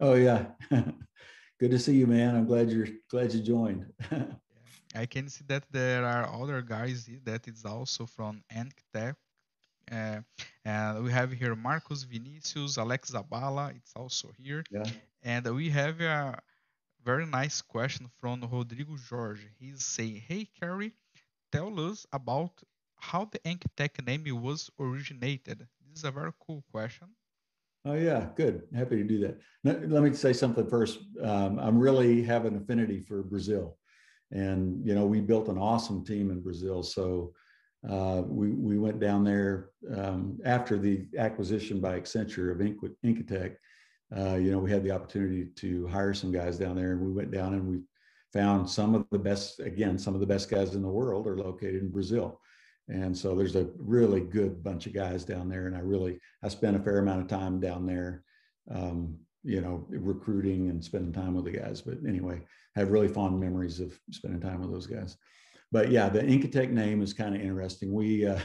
Oh 0.00 0.14
yeah, 0.14 0.46
good 1.60 1.70
to 1.70 1.78
see 1.78 1.96
you, 1.96 2.06
man. 2.06 2.36
I'm 2.36 2.46
glad 2.46 2.70
you're 2.70 2.88
glad 3.10 3.32
you 3.32 3.40
joined. 3.40 3.86
I 4.94 5.06
can 5.06 5.28
see 5.28 5.44
that 5.48 5.64
there 5.70 6.04
are 6.04 6.28
other 6.40 6.60
guys 6.62 7.08
that 7.24 7.48
is 7.48 7.64
also 7.64 8.06
from 8.06 8.42
Enkitec. 8.52 9.14
Uh, 9.90 10.20
and 10.64 11.02
we 11.04 11.10
have 11.10 11.32
here 11.32 11.54
Marcos 11.56 12.04
Vinicius, 12.04 12.78
Alex 12.78 13.10
Zaballa, 13.10 13.74
it's 13.74 13.92
also 13.96 14.30
here. 14.38 14.62
Yeah. 14.70 14.84
And 15.22 15.46
we 15.54 15.70
have 15.70 16.00
a 16.00 16.38
very 17.04 17.26
nice 17.26 17.60
question 17.62 18.10
from 18.20 18.48
Rodrigo 18.50 18.96
Jorge. 19.08 19.42
He's 19.58 19.84
saying, 19.84 20.22
Hey, 20.26 20.48
Kerry, 20.60 20.92
tell 21.50 21.78
us 21.88 22.06
about 22.12 22.52
how 22.96 23.24
the 23.24 23.38
Enkitec 23.40 24.04
name 24.06 24.24
was 24.42 24.70
originated. 24.78 25.66
This 25.88 25.98
is 25.98 26.04
a 26.04 26.10
very 26.10 26.32
cool 26.46 26.64
question. 26.70 27.08
Oh 27.84 27.94
yeah, 27.94 28.28
good. 28.36 28.62
Happy 28.74 28.96
to 28.96 29.04
do 29.04 29.18
that. 29.20 29.40
let 29.64 30.02
me 30.02 30.12
say 30.14 30.32
something 30.32 30.68
first. 30.68 31.00
Um, 31.20 31.58
I'm 31.58 31.78
really 31.78 32.22
have 32.22 32.44
an 32.44 32.56
affinity 32.56 33.00
for 33.00 33.22
Brazil 33.24 33.76
and 34.32 34.84
you 34.84 34.94
know 34.94 35.06
we 35.06 35.20
built 35.20 35.48
an 35.48 35.58
awesome 35.58 36.04
team 36.04 36.30
in 36.30 36.40
Brazil. 36.40 36.82
So 36.82 37.32
uh, 37.88 38.22
we 38.26 38.50
we 38.50 38.78
went 38.78 38.98
down 38.98 39.24
there 39.24 39.70
um, 39.94 40.38
after 40.44 40.78
the 40.78 41.06
acquisition 41.18 41.80
by 41.80 42.00
Accenture 42.00 42.50
of 42.50 42.58
Enkitec. 43.04 43.56
Uh, 44.16 44.34
you 44.34 44.50
know, 44.50 44.58
we 44.58 44.70
had 44.70 44.84
the 44.84 44.90
opportunity 44.90 45.46
to 45.56 45.86
hire 45.88 46.12
some 46.12 46.30
guys 46.32 46.58
down 46.58 46.76
there, 46.76 46.92
and 46.92 47.00
we 47.00 47.12
went 47.12 47.30
down 47.30 47.54
and 47.54 47.66
we 47.66 47.80
found 48.32 48.68
some 48.68 48.94
of 48.94 49.06
the 49.10 49.18
best. 49.18 49.60
Again, 49.60 49.98
some 49.98 50.14
of 50.14 50.20
the 50.20 50.26
best 50.26 50.50
guys 50.50 50.74
in 50.74 50.82
the 50.82 50.88
world 50.88 51.26
are 51.26 51.38
located 51.38 51.82
in 51.82 51.90
Brazil, 51.90 52.40
and 52.88 53.16
so 53.16 53.34
there's 53.34 53.56
a 53.56 53.68
really 53.78 54.20
good 54.20 54.62
bunch 54.62 54.86
of 54.86 54.92
guys 54.92 55.24
down 55.24 55.48
there. 55.48 55.66
And 55.66 55.76
I 55.76 55.80
really 55.80 56.20
I 56.42 56.48
spent 56.48 56.76
a 56.76 56.80
fair 56.80 56.98
amount 56.98 57.22
of 57.22 57.28
time 57.28 57.60
down 57.60 57.86
there. 57.86 58.24
Um, 58.70 59.18
you 59.44 59.60
know, 59.60 59.84
recruiting 59.88 60.70
and 60.70 60.84
spending 60.84 61.12
time 61.12 61.34
with 61.34 61.44
the 61.44 61.50
guys. 61.50 61.80
But 61.80 61.98
anyway, 62.06 62.40
I 62.76 62.80
have 62.80 62.92
really 62.92 63.08
fond 63.08 63.40
memories 63.40 63.80
of 63.80 63.98
spending 64.12 64.40
time 64.40 64.60
with 64.60 64.70
those 64.70 64.86
guys. 64.86 65.16
But 65.72 65.90
yeah, 65.90 66.08
the 66.08 66.20
Enkitec 66.20 66.70
name 66.70 67.02
is 67.02 67.12
kind 67.12 67.34
of 67.34 67.40
interesting. 67.40 67.92
We 67.92 68.26
uh, 68.26 68.38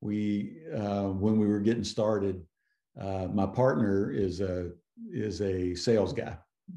we 0.00 0.58
uh, 0.76 1.08
when 1.08 1.38
we 1.38 1.46
were 1.46 1.60
getting 1.60 1.84
started, 1.84 2.44
uh, 3.00 3.28
my 3.32 3.46
partner 3.46 4.10
is 4.10 4.40
a 4.40 4.70
is 5.12 5.40
a 5.40 5.74
sales 5.74 6.12
guy. 6.12 6.36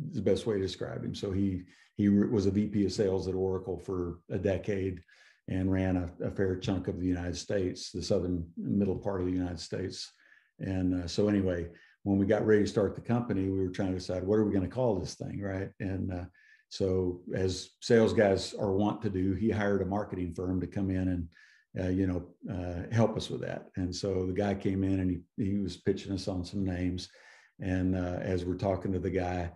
Is 0.10 0.16
the 0.16 0.22
best 0.22 0.46
way 0.46 0.56
to 0.56 0.62
describe 0.62 1.04
him. 1.04 1.14
So 1.14 1.32
he 1.32 1.64
he 1.96 2.10
was 2.10 2.46
a 2.46 2.52
VP 2.52 2.86
of 2.86 2.94
sales 2.94 3.28
at 3.28 3.36
Oracle 3.36 3.78
for 3.78 4.20
a 4.30 4.38
decade 4.38 5.02
and 5.50 5.72
ran 5.72 5.98
a, 5.98 6.10
a 6.26 6.32
fair 6.32 6.56
chunk 6.56 6.88
of 6.88 7.00
the 7.00 7.08
United 7.08 7.36
States, 7.36 7.92
the 7.92 8.02
southern 8.02 8.48
middle 8.56 8.96
part 8.96 9.20
of 9.20 9.28
the 9.28 9.34
United 9.34 9.60
States. 9.60 10.12
And 10.60 11.04
uh, 11.04 11.08
so 11.08 11.28
anyway, 11.28 11.68
when 12.04 12.18
we 12.18 12.26
got 12.26 12.46
ready 12.46 12.64
to 12.64 12.68
start 12.68 12.96
the 12.96 13.02
company, 13.02 13.50
we 13.50 13.60
were 13.60 13.70
trying 13.70 13.90
to 13.90 14.00
decide 14.00 14.24
what 14.24 14.40
are 14.40 14.46
we 14.46 14.54
going 14.54 14.68
to 14.68 14.74
call 14.74 14.96
this 14.96 15.16
thing, 15.16 15.42
right? 15.42 15.70
And 15.80 16.14
uh, 16.14 16.26
so, 16.70 17.22
as 17.36 17.72
sales 17.82 18.14
guys 18.14 18.54
are 18.54 18.72
want 18.72 19.02
to 19.02 19.10
do, 19.10 19.34
he 19.34 19.50
hired 19.50 19.82
a 19.82 19.86
marketing 19.86 20.34
firm 20.34 20.62
to 20.62 20.68
come 20.68 20.90
in 20.90 21.08
and 21.10 21.28
uh, 21.80 21.90
you 21.90 22.08
know 22.08 22.26
uh, 22.52 22.94
help 22.94 23.18
us 23.18 23.30
with 23.30 23.42
that. 23.42 23.68
And 23.76 23.94
so 23.96 24.26
the 24.26 24.34
guy 24.34 24.54
came 24.56 24.84
in 24.84 25.00
and 25.00 25.12
he 25.12 25.44
he 25.44 25.58
was 25.58 25.78
pitching 25.78 26.14
us 26.14 26.28
on 26.28 26.46
some 26.46 26.64
names. 26.64 27.10
And 27.62 27.96
uh, 27.96 28.20
as 28.22 28.46
we're 28.46 28.56
talking 28.56 28.92
to 28.94 29.00
the 29.00 29.10
guy, 29.10 29.52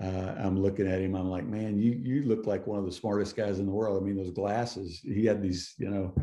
uh, 0.00 0.34
I'm 0.38 0.60
looking 0.60 0.86
at 0.86 1.00
him. 1.00 1.14
I'm 1.14 1.28
like, 1.28 1.44
man, 1.44 1.78
you 1.78 1.92
you 1.92 2.22
look 2.24 2.46
like 2.46 2.66
one 2.66 2.78
of 2.78 2.86
the 2.86 2.92
smartest 2.92 3.36
guys 3.36 3.58
in 3.58 3.66
the 3.66 3.72
world. 3.72 4.02
I 4.02 4.06
mean, 4.06 4.16
those 4.16 4.30
glasses. 4.30 5.00
He 5.02 5.26
had 5.26 5.42
these, 5.42 5.74
you 5.78 5.90
know, 5.90 6.14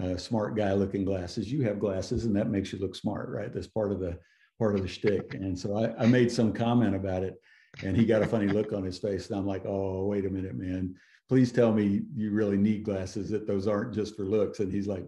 uh, 0.00 0.16
smart 0.16 0.56
guy 0.56 0.72
looking 0.72 1.04
glasses. 1.04 1.52
You 1.52 1.62
have 1.62 1.78
glasses, 1.78 2.24
and 2.24 2.34
that 2.36 2.50
makes 2.50 2.72
you 2.72 2.78
look 2.78 2.94
smart, 2.94 3.28
right? 3.28 3.52
That's 3.52 3.66
part 3.66 3.92
of 3.92 4.00
the 4.00 4.18
part 4.58 4.74
of 4.74 4.82
the 4.82 4.88
shtick. 4.88 5.34
And 5.34 5.58
so 5.58 5.76
I, 5.76 6.02
I 6.02 6.06
made 6.06 6.30
some 6.30 6.52
comment 6.52 6.94
about 6.94 7.22
it 7.22 7.40
and 7.82 7.96
he 7.96 8.04
got 8.04 8.22
a 8.22 8.26
funny 8.26 8.46
look 8.46 8.72
on 8.72 8.84
his 8.84 8.98
face. 8.98 9.30
And 9.30 9.38
I'm 9.38 9.46
like, 9.46 9.64
oh, 9.66 10.06
wait 10.06 10.26
a 10.26 10.30
minute, 10.30 10.54
man. 10.54 10.94
Please 11.28 11.52
tell 11.52 11.72
me 11.72 12.02
you 12.14 12.32
really 12.32 12.56
need 12.56 12.84
glasses, 12.84 13.30
that 13.30 13.46
those 13.46 13.68
aren't 13.68 13.94
just 13.94 14.16
for 14.16 14.24
looks. 14.24 14.60
And 14.60 14.72
he's 14.72 14.86
like, 14.86 15.06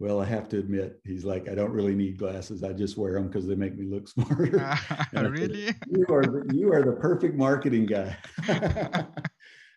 well, 0.00 0.20
I 0.20 0.24
have 0.26 0.48
to 0.50 0.58
admit, 0.58 1.00
he's 1.04 1.24
like, 1.24 1.48
I 1.48 1.54
don't 1.54 1.72
really 1.72 1.94
need 1.94 2.18
glasses. 2.18 2.62
I 2.62 2.72
just 2.72 2.96
wear 2.96 3.14
them 3.14 3.26
because 3.26 3.46
they 3.46 3.56
make 3.56 3.76
me 3.76 3.86
look 3.86 4.08
smarter. 4.08 4.58
Uh, 5.16 5.30
really? 5.30 5.74
you 5.90 6.06
are 6.10 6.22
the, 6.22 6.50
you 6.54 6.72
are 6.72 6.82
the 6.82 6.92
perfect 6.92 7.34
marketing 7.34 7.86
guy. 7.86 8.16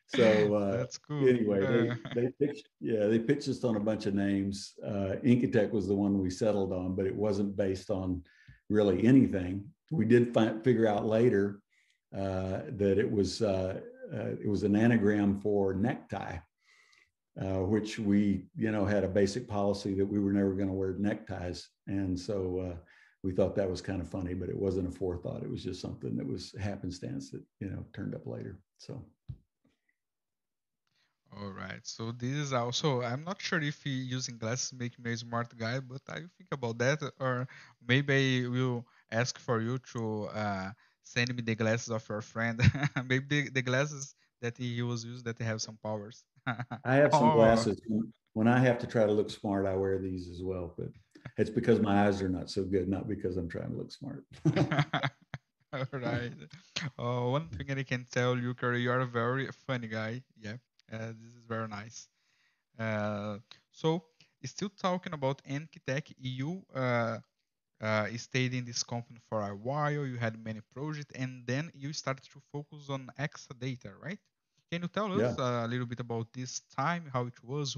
so 0.07 0.55
uh, 0.55 0.77
that's 0.77 0.97
cool. 0.97 1.27
Anyway, 1.27 1.95
they, 2.13 2.21
they 2.21 2.27
pitched, 2.39 2.67
yeah, 2.79 3.07
they 3.07 3.17
pitched 3.17 3.47
us 3.47 3.63
on 3.63 3.77
a 3.77 3.79
bunch 3.79 4.05
of 4.05 4.13
names. 4.13 4.73
Uh, 4.85 5.15
was 5.71 5.87
the 5.87 5.95
one 5.95 6.19
we 6.19 6.29
settled 6.29 6.73
on, 6.73 6.95
but 6.95 7.05
it 7.05 7.15
wasn't 7.15 7.55
based 7.55 7.89
on 7.89 8.21
really 8.69 9.05
anything. 9.05 9.63
We 9.89 10.05
did 10.05 10.33
find, 10.33 10.63
figure 10.63 10.87
out 10.87 11.05
later 11.05 11.61
uh, 12.15 12.61
that 12.77 12.97
it 12.97 13.09
was 13.09 13.41
uh, 13.41 13.79
uh, 14.13 14.31
it 14.41 14.47
was 14.47 14.63
an 14.63 14.75
anagram 14.75 15.39
for 15.39 15.73
necktie, 15.73 16.37
uh, 17.39 17.63
which 17.63 17.99
we 17.99 18.45
you 18.55 18.71
know 18.71 18.85
had 18.85 19.03
a 19.03 19.07
basic 19.07 19.47
policy 19.47 19.93
that 19.93 20.05
we 20.05 20.19
were 20.19 20.33
never 20.33 20.53
going 20.53 20.67
to 20.67 20.73
wear 20.73 20.95
neckties, 20.97 21.69
and 21.87 22.19
so 22.19 22.75
we 23.23 23.31
thought 23.31 23.55
that 23.55 23.69
was 23.69 23.81
kind 23.81 24.01
of 24.01 24.09
funny, 24.09 24.33
but 24.33 24.49
it 24.49 24.57
wasn't 24.57 24.87
a 24.87 24.91
forethought. 24.91 25.43
It 25.43 25.49
was 25.49 25.63
just 25.63 25.81
something 25.81 26.17
that 26.17 26.27
was 26.27 26.55
happenstance 26.59 27.29
that 27.31 27.43
you 27.59 27.69
know 27.69 27.85
turned 27.93 28.15
up 28.15 28.25
later. 28.25 28.59
So. 28.77 29.03
All 31.39 31.51
right. 31.51 31.79
So 31.83 32.11
this 32.11 32.35
is 32.35 32.53
also. 32.53 33.03
I'm 33.03 33.23
not 33.23 33.41
sure 33.41 33.61
if 33.61 33.85
using 33.85 34.37
glasses 34.37 34.73
make 34.73 34.99
me 34.99 35.13
a 35.13 35.17
smart 35.17 35.55
guy, 35.55 35.79
but 35.79 36.01
I 36.09 36.27
think 36.37 36.51
about 36.51 36.77
that, 36.79 36.99
or 37.19 37.47
maybe 37.87 38.43
I 38.43 38.49
will 38.49 38.85
ask 39.11 39.39
for 39.39 39.61
you 39.61 39.77
to 39.93 40.25
uh, 40.33 40.71
send 41.03 41.33
me 41.33 41.41
the 41.41 41.55
glasses 41.55 41.89
of 41.89 42.07
your 42.09 42.21
friend. 42.21 42.59
maybe 43.07 43.25
the, 43.29 43.49
the, 43.49 43.61
glasses 43.61 44.13
that 44.41 44.57
he 44.57 44.81
was 44.81 45.05
used 45.05 45.25
that 45.25 45.39
have 45.39 45.61
some 45.61 45.77
powers. 45.83 46.23
I 46.85 46.95
have 46.95 47.13
some 47.13 47.29
oh. 47.29 47.35
glasses. 47.35 47.81
When 48.33 48.47
I 48.47 48.59
have 48.59 48.79
to 48.79 48.87
try 48.87 49.05
to 49.05 49.11
look 49.11 49.29
smart, 49.29 49.65
I 49.65 49.75
wear 49.75 49.99
these 49.99 50.29
as 50.29 50.41
well. 50.41 50.73
But 50.77 50.89
it's 51.37 51.49
because 51.49 51.79
my 51.79 52.05
eyes 52.07 52.21
are 52.21 52.29
not 52.29 52.49
so 52.49 52.63
good, 52.63 52.87
not 52.87 53.07
because 53.07 53.37
I'm 53.37 53.49
trying 53.49 53.71
to 53.71 53.77
look 53.77 53.91
smart. 53.91 54.23
All 55.73 55.99
right. 55.99 56.33
Uh, 56.99 57.29
one 57.29 57.47
thing 57.47 57.77
I 57.77 57.83
can 57.83 58.05
tell 58.11 58.37
you, 58.37 58.53
Kerry, 58.53 58.81
you 58.81 58.91
are 58.91 59.01
a 59.01 59.05
very 59.05 59.47
funny 59.67 59.87
guy. 59.87 60.21
Yeah, 60.37 60.57
uh, 60.91 61.13
this 61.19 61.33
is 61.37 61.45
very 61.47 61.67
nice. 61.67 62.07
Uh, 62.77 63.37
so, 63.71 64.03
still 64.43 64.69
talking 64.69 65.13
about 65.13 65.41
Enkitec, 65.49 66.13
you 66.17 66.63
uh, 66.75 67.19
uh, 67.81 68.07
stayed 68.17 68.53
in 68.53 68.65
this 68.65 68.83
company 68.83 69.19
for 69.29 69.41
a 69.41 69.55
while. 69.55 70.05
You 70.05 70.17
had 70.17 70.43
many 70.43 70.61
projects, 70.73 71.11
and 71.15 71.45
then 71.45 71.71
you 71.73 71.93
started 71.93 72.23
to 72.33 72.41
focus 72.51 72.89
on 72.89 73.09
Exadata, 73.19 73.93
right? 74.01 74.19
Can 74.71 74.83
you 74.83 74.87
tell 74.87 75.11
us 75.11 75.35
yeah. 75.37 75.65
a 75.65 75.67
little 75.67 75.85
bit 75.85 75.99
about 75.99 76.31
this 76.31 76.61
time, 76.73 77.09
how 77.11 77.25
it 77.25 77.43
was, 77.43 77.75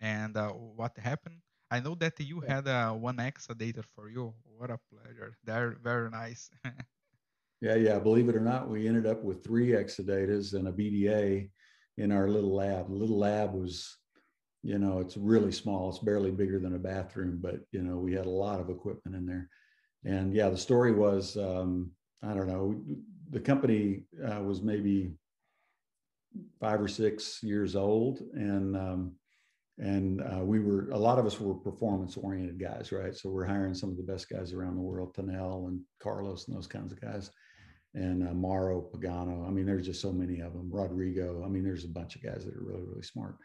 and 0.00 0.36
uh, 0.36 0.50
what 0.50 0.96
happened? 0.96 1.40
I 1.72 1.80
know 1.80 1.96
that 1.96 2.20
you 2.20 2.38
had 2.38 2.68
a 2.68 2.90
one 2.94 3.16
Exadata 3.16 3.84
for 3.84 4.08
you. 4.08 4.32
What 4.56 4.70
a 4.70 4.78
pleasure. 4.78 5.36
They're 5.42 5.76
very 5.82 6.08
nice. 6.08 6.48
yeah, 7.60 7.74
yeah. 7.74 7.98
Believe 7.98 8.28
it 8.28 8.36
or 8.36 8.40
not, 8.40 8.70
we 8.70 8.86
ended 8.86 9.06
up 9.06 9.24
with 9.24 9.42
three 9.42 9.70
Exadatas 9.70 10.54
and 10.54 10.68
a 10.68 10.72
BDA 10.72 11.50
in 11.98 12.12
our 12.12 12.28
little 12.28 12.54
lab. 12.54 12.90
The 12.90 12.94
little 12.94 13.18
lab 13.18 13.52
was, 13.52 13.96
you 14.62 14.78
know, 14.78 15.00
it's 15.00 15.16
really 15.16 15.50
small. 15.50 15.88
It's 15.88 15.98
barely 15.98 16.30
bigger 16.30 16.60
than 16.60 16.76
a 16.76 16.78
bathroom, 16.78 17.40
but 17.42 17.56
you 17.72 17.82
know, 17.82 17.96
we 17.96 18.12
had 18.12 18.26
a 18.26 18.30
lot 18.30 18.60
of 18.60 18.70
equipment 18.70 19.16
in 19.16 19.26
there. 19.26 19.48
And 20.04 20.32
yeah, 20.32 20.48
the 20.48 20.56
story 20.56 20.92
was, 20.92 21.36
um, 21.36 21.90
I 22.22 22.34
don't 22.34 22.46
know, 22.46 22.80
the 23.30 23.40
company 23.40 24.04
uh, 24.24 24.40
was 24.44 24.62
maybe 24.62 25.16
five 26.60 26.80
or 26.80 26.88
six 26.88 27.42
years 27.42 27.76
old, 27.76 28.20
and 28.34 28.76
um, 28.76 29.12
and 29.78 30.22
uh, 30.22 30.44
we 30.44 30.60
were 30.60 30.90
a 30.90 30.98
lot 30.98 31.18
of 31.18 31.26
us 31.26 31.40
were 31.40 31.54
performance 31.54 32.16
oriented 32.16 32.58
guys 32.58 32.92
right 32.92 33.14
so 33.14 33.28
we're 33.28 33.44
hiring 33.44 33.74
some 33.74 33.90
of 33.90 33.98
the 33.98 34.02
best 34.02 34.26
guys 34.26 34.54
around 34.54 34.74
the 34.74 34.80
world 34.80 35.14
Tanel 35.14 35.68
and 35.68 35.78
carlos 36.02 36.48
and 36.48 36.56
those 36.56 36.66
kinds 36.66 36.92
of 36.92 37.00
guys 37.02 37.30
and 37.96 38.28
uh, 38.28 38.34
Mauro 38.34 38.82
Pagano. 38.82 39.46
I 39.46 39.50
mean, 39.50 39.66
there's 39.66 39.86
just 39.86 40.02
so 40.02 40.12
many 40.12 40.40
of 40.40 40.52
them. 40.52 40.68
Rodrigo. 40.70 41.42
I 41.44 41.48
mean, 41.48 41.64
there's 41.64 41.84
a 41.84 41.88
bunch 41.88 42.14
of 42.14 42.22
guys 42.22 42.44
that 42.44 42.54
are 42.54 42.62
really, 42.62 42.84
really 42.84 43.02
smart, 43.02 43.36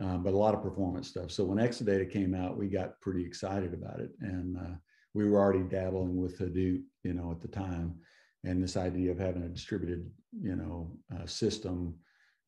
um, 0.00 0.22
but 0.22 0.32
a 0.32 0.38
lot 0.38 0.54
of 0.54 0.62
performance 0.62 1.08
stuff. 1.08 1.30
So 1.32 1.44
when 1.44 1.58
Exadata 1.58 2.10
came 2.10 2.34
out, 2.34 2.56
we 2.56 2.68
got 2.68 3.00
pretty 3.00 3.24
excited 3.24 3.74
about 3.74 4.00
it, 4.00 4.10
and 4.20 4.56
uh, 4.56 4.76
we 5.14 5.28
were 5.28 5.38
already 5.38 5.64
dabbling 5.64 6.16
with 6.16 6.38
Hadoop, 6.38 6.82
you 7.02 7.12
know, 7.12 7.32
at 7.32 7.40
the 7.40 7.48
time, 7.48 7.96
and 8.44 8.62
this 8.62 8.76
idea 8.76 9.10
of 9.10 9.18
having 9.18 9.42
a 9.42 9.48
distributed, 9.48 10.08
you 10.40 10.56
know, 10.56 10.92
uh, 11.14 11.26
system 11.26 11.96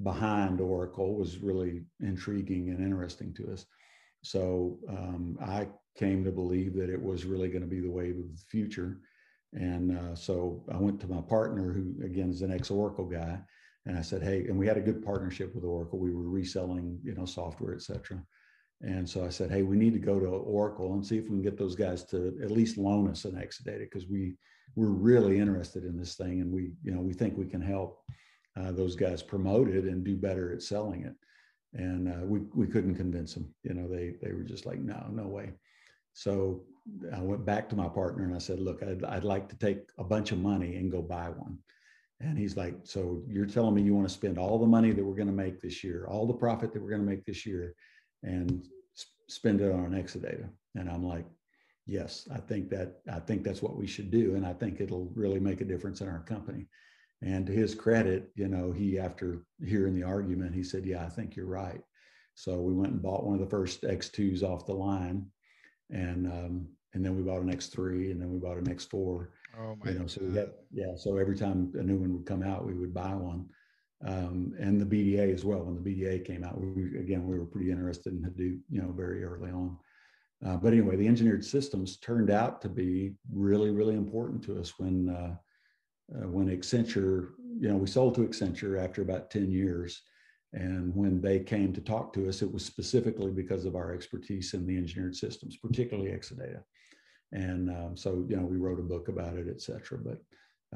behind 0.03 0.61
Oracle 0.61 1.15
was 1.15 1.39
really 1.39 1.85
intriguing 2.01 2.71
and 2.71 2.81
interesting 2.81 3.33
to 3.35 3.53
us. 3.53 3.67
So 4.23 4.79
um, 4.89 5.39
I 5.41 5.69
came 5.97 6.25
to 6.25 6.33
believe 6.33 6.75
that 6.75 6.91
it 6.91 7.01
was 7.01 7.25
really 7.25 7.49
going 7.49 7.63
to 7.63 7.69
be 7.69 7.81
the 7.81 7.91
wave 7.91 8.19
of 8.19 8.29
the 8.31 8.43
future. 8.49 9.01
And 9.53 9.97
uh, 9.97 10.15
so 10.17 10.65
I 10.73 10.79
went 10.79 11.01
to 11.01 11.09
my 11.09 11.21
partner, 11.21 11.73
who 11.73 11.95
again 12.05 12.31
is 12.31 12.43
an 12.43 12.53
ex-Oracle 12.53 13.07
guy, 13.07 13.39
and 13.87 13.97
I 13.97 14.03
said, 14.03 14.23
"Hey," 14.23 14.47
and 14.49 14.59
we 14.59 14.67
had 14.67 14.79
a 14.79 14.81
good 14.81 15.05
partnership 15.05 15.55
with 15.55 15.63
Oracle. 15.63 15.99
We 15.99 16.11
were 16.11 16.29
reselling, 16.29 16.99
you 17.05 17.15
know, 17.15 17.27
software, 17.27 17.75
et 17.75 17.83
cetera. 17.83 18.21
And 18.81 19.09
so 19.09 19.25
I 19.25 19.29
said, 19.29 19.51
"Hey, 19.51 19.63
we 19.63 19.77
need 19.77 19.93
to 19.93 20.01
go 20.01 20.19
to 20.19 20.27
Oracle 20.27 20.95
and 20.95 21.07
see 21.07 21.19
if 21.19 21.25
we 21.25 21.37
can 21.37 21.43
get 21.43 21.57
those 21.57 21.77
guys 21.77 22.03
to 22.07 22.37
at 22.43 22.51
least 22.51 22.79
loan 22.79 23.09
us 23.09 23.27
an 23.27 23.37
Exadata 23.37 23.81
because 23.81 24.09
we 24.09 24.35
we're 24.75 24.89
really 24.89 25.39
interested 25.39 25.85
in 25.85 25.97
this 25.97 26.17
thing, 26.17 26.41
and 26.41 26.51
we, 26.51 26.73
you 26.83 26.93
know, 26.93 27.01
we 27.01 27.13
think 27.13 27.37
we 27.37 27.47
can 27.47 27.61
help." 27.61 28.03
Uh, 28.59 28.73
those 28.73 28.95
guys 28.95 29.23
promote 29.23 29.69
it 29.69 29.85
and 29.85 30.05
do 30.05 30.17
better 30.17 30.53
at 30.53 30.63
selling 30.63 31.05
it. 31.05 31.15
And 31.75 32.09
uh, 32.09 32.25
we, 32.25 32.41
we 32.55 32.67
couldn't 32.67 32.95
convince 32.95 33.35
them. 33.35 33.53
You 33.63 33.75
know, 33.75 33.89
they, 33.89 34.15
they 34.23 34.33
were 34.33 34.45
just 34.45 34.65
like, 34.65 34.79
no, 34.79 35.07
no 35.11 35.27
way. 35.27 35.53
So 36.13 36.63
I 37.13 37.21
went 37.21 37.45
back 37.45 37.69
to 37.69 37.77
my 37.77 37.89
partner 37.89 38.25
and 38.25 38.35
I 38.35 38.39
said, 38.39 38.61
look, 38.61 38.83
I'd, 38.83 39.05
I'd 39.05 39.25
like 39.25 39.49
to 39.49 39.57
take 39.57 39.81
a 39.99 40.05
bunch 40.05 40.31
of 40.31 40.39
money 40.39 40.77
and 40.77 40.93
go 40.93 41.03
buy 41.03 41.29
one. 41.31 41.59
And 42.21 42.39
he's 42.39 42.57
like, 42.57 42.77
so 42.85 43.23
you're 43.29 43.47
telling 43.47 43.75
me 43.75 43.83
you 43.83 43.95
want 43.95 44.09
to 44.09 44.15
spend 44.15 44.39
all 44.39 44.59
the 44.59 44.67
money 44.67 44.93
that 44.93 45.05
we're 45.05 45.17
going 45.17 45.27
to 45.27 45.33
make 45.33 45.61
this 45.61 45.83
year, 45.83 46.07
all 46.09 46.27
the 46.27 46.33
profit 46.33 46.73
that 46.73 46.81
we're 46.81 46.91
going 46.91 47.05
to 47.05 47.11
make 47.11 47.25
this 47.25 47.45
year 47.45 47.75
and 48.23 48.65
sp- 48.95 49.27
spend 49.29 49.61
it 49.61 49.73
on 49.73 49.91
Exadata. 49.91 50.49
And 50.77 50.89
I'm 50.89 51.05
like, 51.05 51.27
yes, 51.87 52.29
I 52.33 52.39
think 52.39 52.71
that, 52.71 53.01
I 53.13 53.19
think 53.19 53.43
that's 53.43 53.63
what 53.63 53.77
we 53.77 53.89
should 53.89 54.13
do. 54.13 54.37
And 54.37 54.47
I 54.47 54.53
think 54.53 54.81
it'll 54.81 55.11
really 55.17 55.41
make 55.41 55.61
a 55.61 55.67
difference 55.67 56.01
in 56.01 56.09
our 56.09 56.21
company. 56.21 56.67
And 57.23 57.47
to 57.47 57.53
his 57.53 57.75
credit, 57.75 58.31
you 58.35 58.49
know, 58.49 58.73
he, 58.73 58.99
after 58.99 59.47
hearing 59.65 59.95
the 59.95 60.03
argument, 60.03 60.55
he 60.55 60.63
said, 60.63 60.85
Yeah, 60.85 61.05
I 61.05 61.09
think 61.09 61.37
you're 61.37 61.47
right. 61.47 61.81
So 62.35 62.61
we 62.61 62.75
went 62.75 62.93
and 62.93 63.03
bought 63.03 63.25
one 63.25 63.35
of 63.35 63.41
the 63.41 63.51
first 63.51 63.83
X2s 63.83 64.43
off 64.43 64.67
the 64.67 64.75
line. 64.75 65.27
And, 65.91 66.27
um, 66.27 66.69
and 66.93 67.05
then 67.05 67.17
we 67.17 67.23
bought 67.23 67.43
an 67.43 67.53
X3 67.53 68.11
and 68.11 68.21
then 68.21 68.31
we 68.31 68.39
bought 68.39 68.59
an 68.59 68.67
X4. 68.67 69.29
Oh 69.59 69.77
my 69.83 69.91
you 69.91 69.99
know, 69.99 70.07
so 70.07 70.21
had, 70.33 70.51
yeah. 70.73 70.97
So 70.97 71.17
every 71.17 71.37
time 71.37 71.73
a 71.75 71.83
new 71.83 71.97
one 71.97 72.13
would 72.13 72.27
come 72.27 72.43
out, 72.43 72.67
we 72.67 72.75
would 72.75 72.93
buy 72.93 73.15
one. 73.15 73.47
Um, 74.05 74.53
and 74.59 74.81
the 74.81 74.85
BDA 74.85 75.33
as 75.33 75.45
well. 75.45 75.63
When 75.63 75.77
the 75.77 75.81
BDA 75.81 76.25
came 76.25 76.45
out, 76.45 76.61
we, 76.61 76.99
again, 76.99 77.27
we 77.27 77.39
were 77.39 77.47
pretty 77.47 77.71
interested 77.71 78.13
in 78.13 78.23
Hadoop, 78.23 78.61
you 78.69 78.83
know, 78.83 78.93
very 78.93 79.25
early 79.25 79.51
on. 79.51 79.79
Uh, 80.45 80.57
but 80.57 80.73
anyway, 80.73 80.97
the 80.97 81.07
engineered 81.07 81.45
systems 81.45 81.97
turned 81.99 82.31
out 82.31 82.61
to 82.61 82.69
be 82.69 83.15
really, 83.33 83.71
really 83.71 83.95
important 83.95 84.43
to 84.45 84.59
us 84.59 84.75
when 84.79 85.09
uh, 85.09 85.35
uh, 86.13 86.29
when 86.29 86.49
Accenture, 86.49 87.31
you 87.59 87.69
know, 87.69 87.77
we 87.77 87.87
sold 87.87 88.15
to 88.17 88.27
Accenture 88.27 88.83
after 88.83 89.03
about 89.03 89.31
10 89.31 89.51
years. 89.51 90.03
And 90.53 90.95
when 90.95 91.21
they 91.21 91.41
came 91.41 91.73
to 91.73 91.81
talk 91.81 92.13
to 92.13 92.29
us, 92.29 92.43
it 92.43 92.53
was 92.53 92.65
specifically 92.65 93.33
because 93.33 93.65
of 93.65 93.75
our 93.75 93.93
expertise 93.93 94.55
in 94.55 94.67
the 94.67 94.77
engineered 94.77 95.17
systems, 95.17 95.57
particularly 95.57 96.11
Exadata. 96.11 96.63
And 97.33 97.71
um, 97.71 97.97
so, 97.97 98.25
you 98.29 98.37
know, 98.37 98.45
we 98.45 98.57
wrote 98.57 98.79
a 98.79 98.83
book 98.83 99.09
about 99.09 99.37
it, 99.37 99.49
et 99.49 99.61
cetera. 99.61 99.99
But 99.99 100.23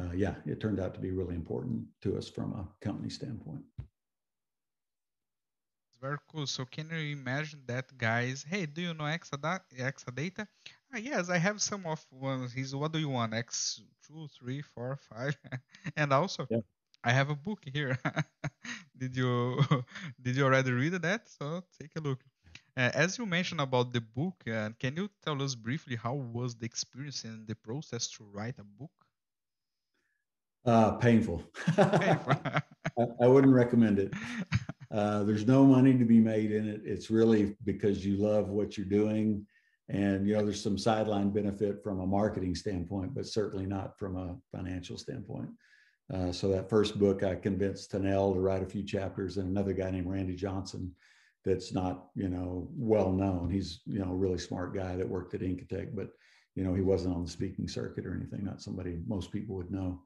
uh, 0.01 0.12
yeah, 0.14 0.35
it 0.47 0.61
turned 0.61 0.81
out 0.81 0.95
to 0.95 1.01
be 1.01 1.12
really 1.12 1.35
important 1.35 1.85
to 2.03 2.17
us 2.17 2.29
from 2.29 2.53
a 2.55 2.85
company 2.85 3.11
standpoint. 3.11 3.62
It's 5.88 5.99
very 6.01 6.19
cool. 6.31 6.47
So 6.47 6.64
can 6.64 6.91
you 6.91 7.17
imagine 7.17 7.62
that, 7.67 7.97
guys? 7.97 8.45
Hey, 8.49 8.67
do 8.67 8.83
you 8.83 8.95
know 8.95 9.05
Exadata? 9.05 10.47
Ah, 10.92 10.98
yes, 10.98 11.29
I 11.29 11.37
have 11.37 11.61
some 11.61 11.85
of 11.87 12.05
ones. 12.11 12.53
He's 12.53 12.74
what 12.74 12.92
do 12.92 12.98
you 12.98 13.11
want? 13.11 13.35
X 13.35 13.83
two, 14.07 14.29
three, 14.38 14.62
four, 14.62 14.96
five, 14.96 15.37
and 15.96 16.12
also 16.12 16.46
yeah. 16.48 16.61
I 17.05 17.12
have 17.12 17.31
a 17.31 17.35
book 17.35 17.61
here. 17.64 17.98
did 18.96 19.14
you 19.16 19.61
did 20.22 20.37
you 20.37 20.44
already 20.44 20.72
read 20.72 20.92
that? 21.03 21.29
So 21.29 21.62
take 21.79 21.92
a 21.96 22.01
look. 22.01 22.20
Uh, 22.77 22.90
as 22.94 23.18
you 23.18 23.27
mentioned 23.27 23.61
about 23.61 23.92
the 23.92 24.01
book, 24.01 24.37
uh, 24.46 24.70
can 24.79 24.96
you 24.96 25.11
tell 25.24 25.42
us 25.42 25.55
briefly 25.55 25.96
how 25.96 26.14
was 26.14 26.55
the 26.55 26.64
experience 26.64 27.24
and 27.24 27.46
the 27.46 27.55
process 27.55 28.09
to 28.09 28.24
write 28.24 28.59
a 28.59 28.64
book? 28.64 28.90
Uh, 30.64 30.92
painful. 30.92 31.42
painful. 31.77 32.35
I, 32.44 33.07
I, 33.22 33.27
wouldn't 33.27 33.55
recommend 33.55 33.98
it. 33.98 34.12
Uh, 34.90 35.24
there's 35.24 35.46
no 35.46 35.64
money 35.64 35.96
to 35.98 36.05
be 36.05 36.20
made 36.20 36.53
in 36.53 36.68
it. 36.68 36.83
It's 36.85 37.11
really 37.11 37.57
because 37.64 38.05
you 38.07 38.16
love 38.16 38.48
what 38.48 38.77
you're 38.77 38.87
doing 38.87 39.46
and 39.88 40.27
you 40.27 40.35
know, 40.35 40.44
there's 40.44 40.62
some 40.62 40.79
sideline 40.79 41.31
benefit 41.31 41.83
from 41.83 42.01
a 42.01 42.07
marketing 42.07 42.55
standpoint, 42.55 43.14
but 43.14 43.27
certainly 43.27 43.66
not 43.66 43.98
from 43.98 44.16
a 44.16 44.37
financial 44.55 44.98
standpoint. 44.98 45.48
Uh, 46.12 46.33
so 46.33 46.48
that 46.48 46.70
first 46.70 46.98
book, 46.98 47.22
I 47.22 47.35
convinced 47.35 47.92
Tanel 47.92 48.35
to 48.35 48.40
write 48.40 48.62
a 48.62 48.66
few 48.66 48.83
chapters, 48.83 49.37
and 49.37 49.48
another 49.48 49.72
guy 49.72 49.90
named 49.90 50.09
Randy 50.09 50.35
Johnson, 50.35 50.94
that's 51.44 51.72
not 51.72 52.07
you 52.14 52.29
know 52.29 52.68
well 52.77 53.12
known. 53.12 53.51
He's 53.51 53.81
you 53.87 53.98
know 53.98 54.12
a 54.12 54.16
really 54.16 54.38
smart 54.38 54.74
guy 54.74 54.96
that 54.96 55.09
worked 55.09 55.35
at 55.35 55.40
Enkitec, 55.40 55.94
but 55.94 56.11
you 56.55 56.64
know 56.64 56.74
he 56.74 56.83
wasn't 56.83 57.14
on 57.14 57.24
the 57.24 57.31
speaking 57.31 57.68
circuit 57.68 58.07
or 58.07 58.14
anything. 58.14 58.44
Not 58.44 58.62
somebody 58.62 58.98
most 59.07 59.33
people 59.33 59.57
would 59.57 59.70
know. 59.70 60.03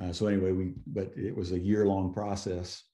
Uh, 0.00 0.12
so 0.12 0.26
anyway, 0.26 0.52
we 0.52 0.74
but 0.86 1.12
it 1.16 1.36
was 1.36 1.52
a 1.52 1.58
year 1.58 1.86
long 1.86 2.12
process, 2.12 2.84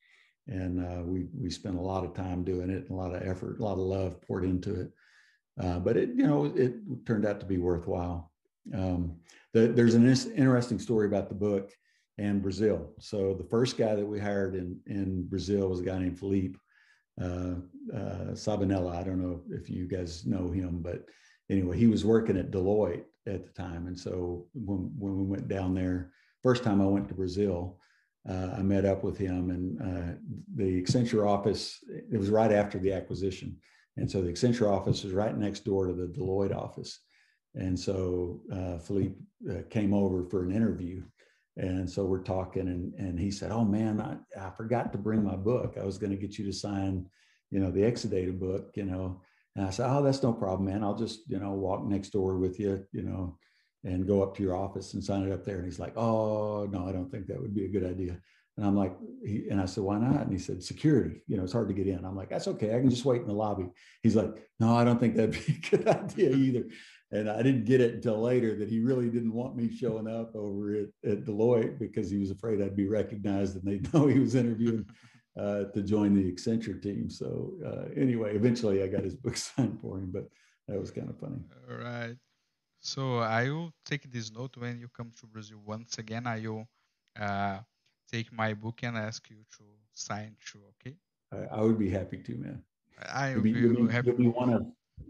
and 0.47 0.81
uh, 0.81 1.03
we 1.03 1.27
we 1.39 1.51
spent 1.51 1.77
a 1.77 1.81
lot 1.81 2.05
of 2.05 2.15
time 2.15 2.45
doing 2.45 2.71
it, 2.71 2.89
and 2.89 2.91
a 2.91 2.95
lot 2.95 3.15
of 3.15 3.23
effort, 3.23 3.59
a 3.59 3.63
lot 3.63 3.73
of 3.73 3.79
love 3.79 4.21
poured 4.23 4.45
into 4.45 4.81
it. 4.81 4.91
Uh, 5.61 5.79
but 5.79 5.97
it 5.97 6.11
you 6.17 6.27
know 6.27 6.47
it 6.47 6.75
turned 7.07 7.25
out 7.25 7.41
to 7.41 7.47
be 7.47 7.59
worthwhile. 7.59 8.33
Um, 8.73 9.17
the, 9.53 9.69
there's 9.69 9.95
an 9.95 10.07
interesting 10.07 10.79
story 10.79 11.07
about 11.07 11.29
the 11.29 11.35
book 11.35 11.71
and 12.19 12.43
Brazil. 12.43 12.93
So 12.99 13.35
the 13.35 13.45
first 13.45 13.77
guy 13.77 13.95
that 13.95 14.07
we 14.07 14.19
hired 14.19 14.55
in 14.55 14.79
in 14.87 15.27
Brazil 15.29 15.69
was 15.69 15.81
a 15.81 15.85
guy 15.85 15.99
named 15.99 16.19
Felipe 16.19 16.57
uh, 17.21 17.55
uh, 17.95 18.33
Sabanella. 18.33 18.97
I 18.97 19.05
don't 19.05 19.21
know 19.21 19.43
if 19.51 19.71
you 19.71 19.87
guys 19.87 20.27
know 20.27 20.51
him, 20.51 20.81
but 20.83 21.05
anyway, 21.51 21.79
he 21.79 21.87
was 21.87 22.05
working 22.05 22.37
at 22.37 22.51
Deloitte 22.51 23.05
at 23.27 23.47
the 23.47 23.53
time. 23.53 23.87
And 23.87 23.99
so 23.99 24.47
when, 24.55 24.91
when 24.99 25.17
we 25.17 25.25
went 25.25 25.49
down 25.49 25.75
there, 25.75 26.13
first 26.43 26.65
time 26.65 26.81
I 26.81 26.87
went 26.87 27.09
to 27.09 27.15
Brazil, 27.15 27.79
uh, 28.29 28.51
I 28.57 28.63
met 28.63 28.85
up 28.85 29.05
with 29.05 29.19
him 29.19 29.51
and 29.51 29.81
uh, 29.81 30.15
the 30.57 30.83
Accenture 30.83 31.29
office, 31.29 31.79
it 31.89 32.19
was 32.19 32.31
right 32.31 32.53
after 32.53 32.79
the 32.79 32.93
acquisition. 32.93 33.57
And 33.97 34.11
so 34.11 34.23
the 34.23 34.33
Accenture 34.33 34.71
office 34.71 35.05
is 35.05 35.13
right 35.13 35.37
next 35.37 35.65
door 35.65 35.87
to 35.87 35.93
the 35.93 36.07
Deloitte 36.07 36.55
office. 36.55 37.01
And 37.55 37.79
so 37.79 38.41
uh, 38.53 38.79
Felipe 38.79 39.17
uh, 39.49 39.63
came 39.71 39.95
over 39.95 40.25
for 40.25 40.43
an 40.43 40.51
interview. 40.51 41.03
And 41.57 41.89
so 41.89 42.05
we're 42.05 42.23
talking, 42.23 42.67
and, 42.67 42.93
and 42.95 43.19
he 43.19 43.31
said, 43.31 43.53
Oh 43.53 43.65
man, 43.65 44.01
I, 44.01 44.47
I 44.47 44.51
forgot 44.51 44.91
to 44.93 44.99
bring 44.99 45.23
my 45.23 45.37
book. 45.37 45.77
I 45.81 45.85
was 45.85 45.99
going 45.99 46.11
to 46.11 46.17
get 46.17 46.37
you 46.37 46.45
to 46.47 46.53
sign, 46.53 47.07
you 47.51 47.61
know, 47.61 47.71
the 47.71 47.83
Exadata 47.83 48.37
book, 48.37 48.73
you 48.75 48.85
know. 48.85 49.21
And 49.55 49.65
I 49.65 49.71
said, 49.71 49.89
Oh, 49.89 50.03
that's 50.03 50.23
no 50.23 50.33
problem, 50.33 50.69
man. 50.69 50.83
I'll 50.83 50.97
just, 50.97 51.21
you 51.29 51.39
know, 51.39 51.53
walk 51.53 51.85
next 51.85 52.11
door 52.11 52.39
with 52.39 52.59
you, 52.59 52.85
you 52.93 53.03
know, 53.03 53.39
and 53.85 54.07
go 54.07 54.21
up 54.21 54.37
to 54.37 54.43
your 54.43 54.57
office 54.57 54.95
and 54.95 55.05
sign 55.05 55.23
it 55.23 55.33
up 55.33 55.45
there. 55.45 55.59
And 55.59 55.65
he's 55.65 55.79
like, 55.79 55.97
Oh, 55.97 56.67
no, 56.67 56.89
I 56.89 56.93
don't 56.93 57.09
think 57.09 57.29
that 57.29 57.41
would 57.41 57.55
be 57.55 57.67
a 57.67 57.71
good 57.71 57.85
idea. 57.85 58.19
And 58.57 58.65
I'm 58.65 58.77
like, 58.77 58.97
he, 59.25 59.49
and 59.51 59.61
I 59.61 59.65
said, 59.65 59.83
why 59.83 59.99
not? 59.99 60.23
And 60.23 60.33
he 60.33 60.39
said, 60.39 60.63
security, 60.63 61.23
you 61.27 61.37
know, 61.37 61.43
it's 61.43 61.53
hard 61.53 61.69
to 61.69 61.75
get 61.75 61.89
in. 61.89 62.05
I'm 62.05 62.17
like, 62.17 62.31
that's 62.31 62.47
okay. 62.49 62.75
I 62.75 62.81
can 62.81 62.91
just 62.91 63.05
wait 63.05 63.21
in 63.21 63.27
the 63.27 63.33
lobby. 63.33 63.67
He's 64.03 64.15
like, 64.15 64.49
no, 64.61 64.77
I 64.77 64.85
don't 64.85 65.01
think 65.01 65.17
that'd 65.17 65.33
be 65.33 65.61
a 65.73 65.77
good 65.77 65.89
idea 65.89 66.31
either. 66.31 66.65
And 67.11 67.29
I 67.29 67.43
didn't 67.43 67.65
get 67.65 67.81
it 67.81 67.95
until 67.95 68.21
later 68.21 68.57
that 68.59 68.69
he 68.69 68.81
really 68.81 69.09
didn't 69.09 69.33
want 69.33 69.57
me 69.57 69.75
showing 69.75 70.09
up 70.09 70.35
over 70.35 70.75
at, 70.75 71.11
at 71.11 71.25
Deloitte 71.25 71.79
because 71.79 72.11
he 72.11 72.19
was 72.19 72.31
afraid 72.31 72.63
I'd 72.63 72.77
be 72.77 72.89
recognized 72.89 73.57
and 73.57 73.65
they'd 73.65 73.93
know 73.95 74.07
he 74.07 74.21
was 74.21 74.35
interviewing 74.35 74.87
uh, 75.39 75.65
to 75.65 75.83
join 75.83 76.15
the 76.15 76.31
Accenture 76.31 76.81
team. 76.81 77.11
So 77.11 77.55
uh, 77.67 77.93
anyway, 77.97 78.37
eventually 78.37 78.83
I 78.83 78.87
got 78.87 79.05
his 79.05 79.17
book 79.23 79.37
signed 79.37 79.81
for 79.81 79.99
him, 79.99 80.11
but 80.13 80.29
that 80.69 80.79
was 80.79 80.91
kind 80.91 81.11
of 81.11 81.19
funny. 81.19 81.41
All 81.69 81.77
right. 81.77 82.17
So 82.81 83.19
I 83.19 83.49
will 83.49 83.73
take 83.85 84.11
this 84.13 84.31
note 84.31 84.57
when 84.59 84.79
you 84.79 84.89
come 84.97 85.11
to 85.21 85.27
Brazil 85.27 85.61
once 85.65 85.99
again. 85.99 86.27
I 86.27 86.41
will 86.41 86.69
uh, 87.19 87.59
take 88.15 88.33
my 88.33 88.55
book 88.55 88.83
and 88.83 88.97
ask 88.97 89.29
you 89.31 89.41
to 89.57 89.65
sign 89.93 90.37
too. 90.49 90.61
Okay. 90.73 90.95
I, 91.33 91.59
I 91.59 91.61
would 91.63 91.79
be 91.79 91.91
happy 91.91 92.19
to, 92.19 92.33
man. 92.37 92.63
I 93.13 93.33
you'll 93.33 93.43
be, 93.43 93.51
you'll 93.51 93.87
be, 93.87 93.93
happy. 93.93 94.07
you'll 94.09 94.17
be 94.17 94.29
one 94.29 94.53
of 94.53 94.63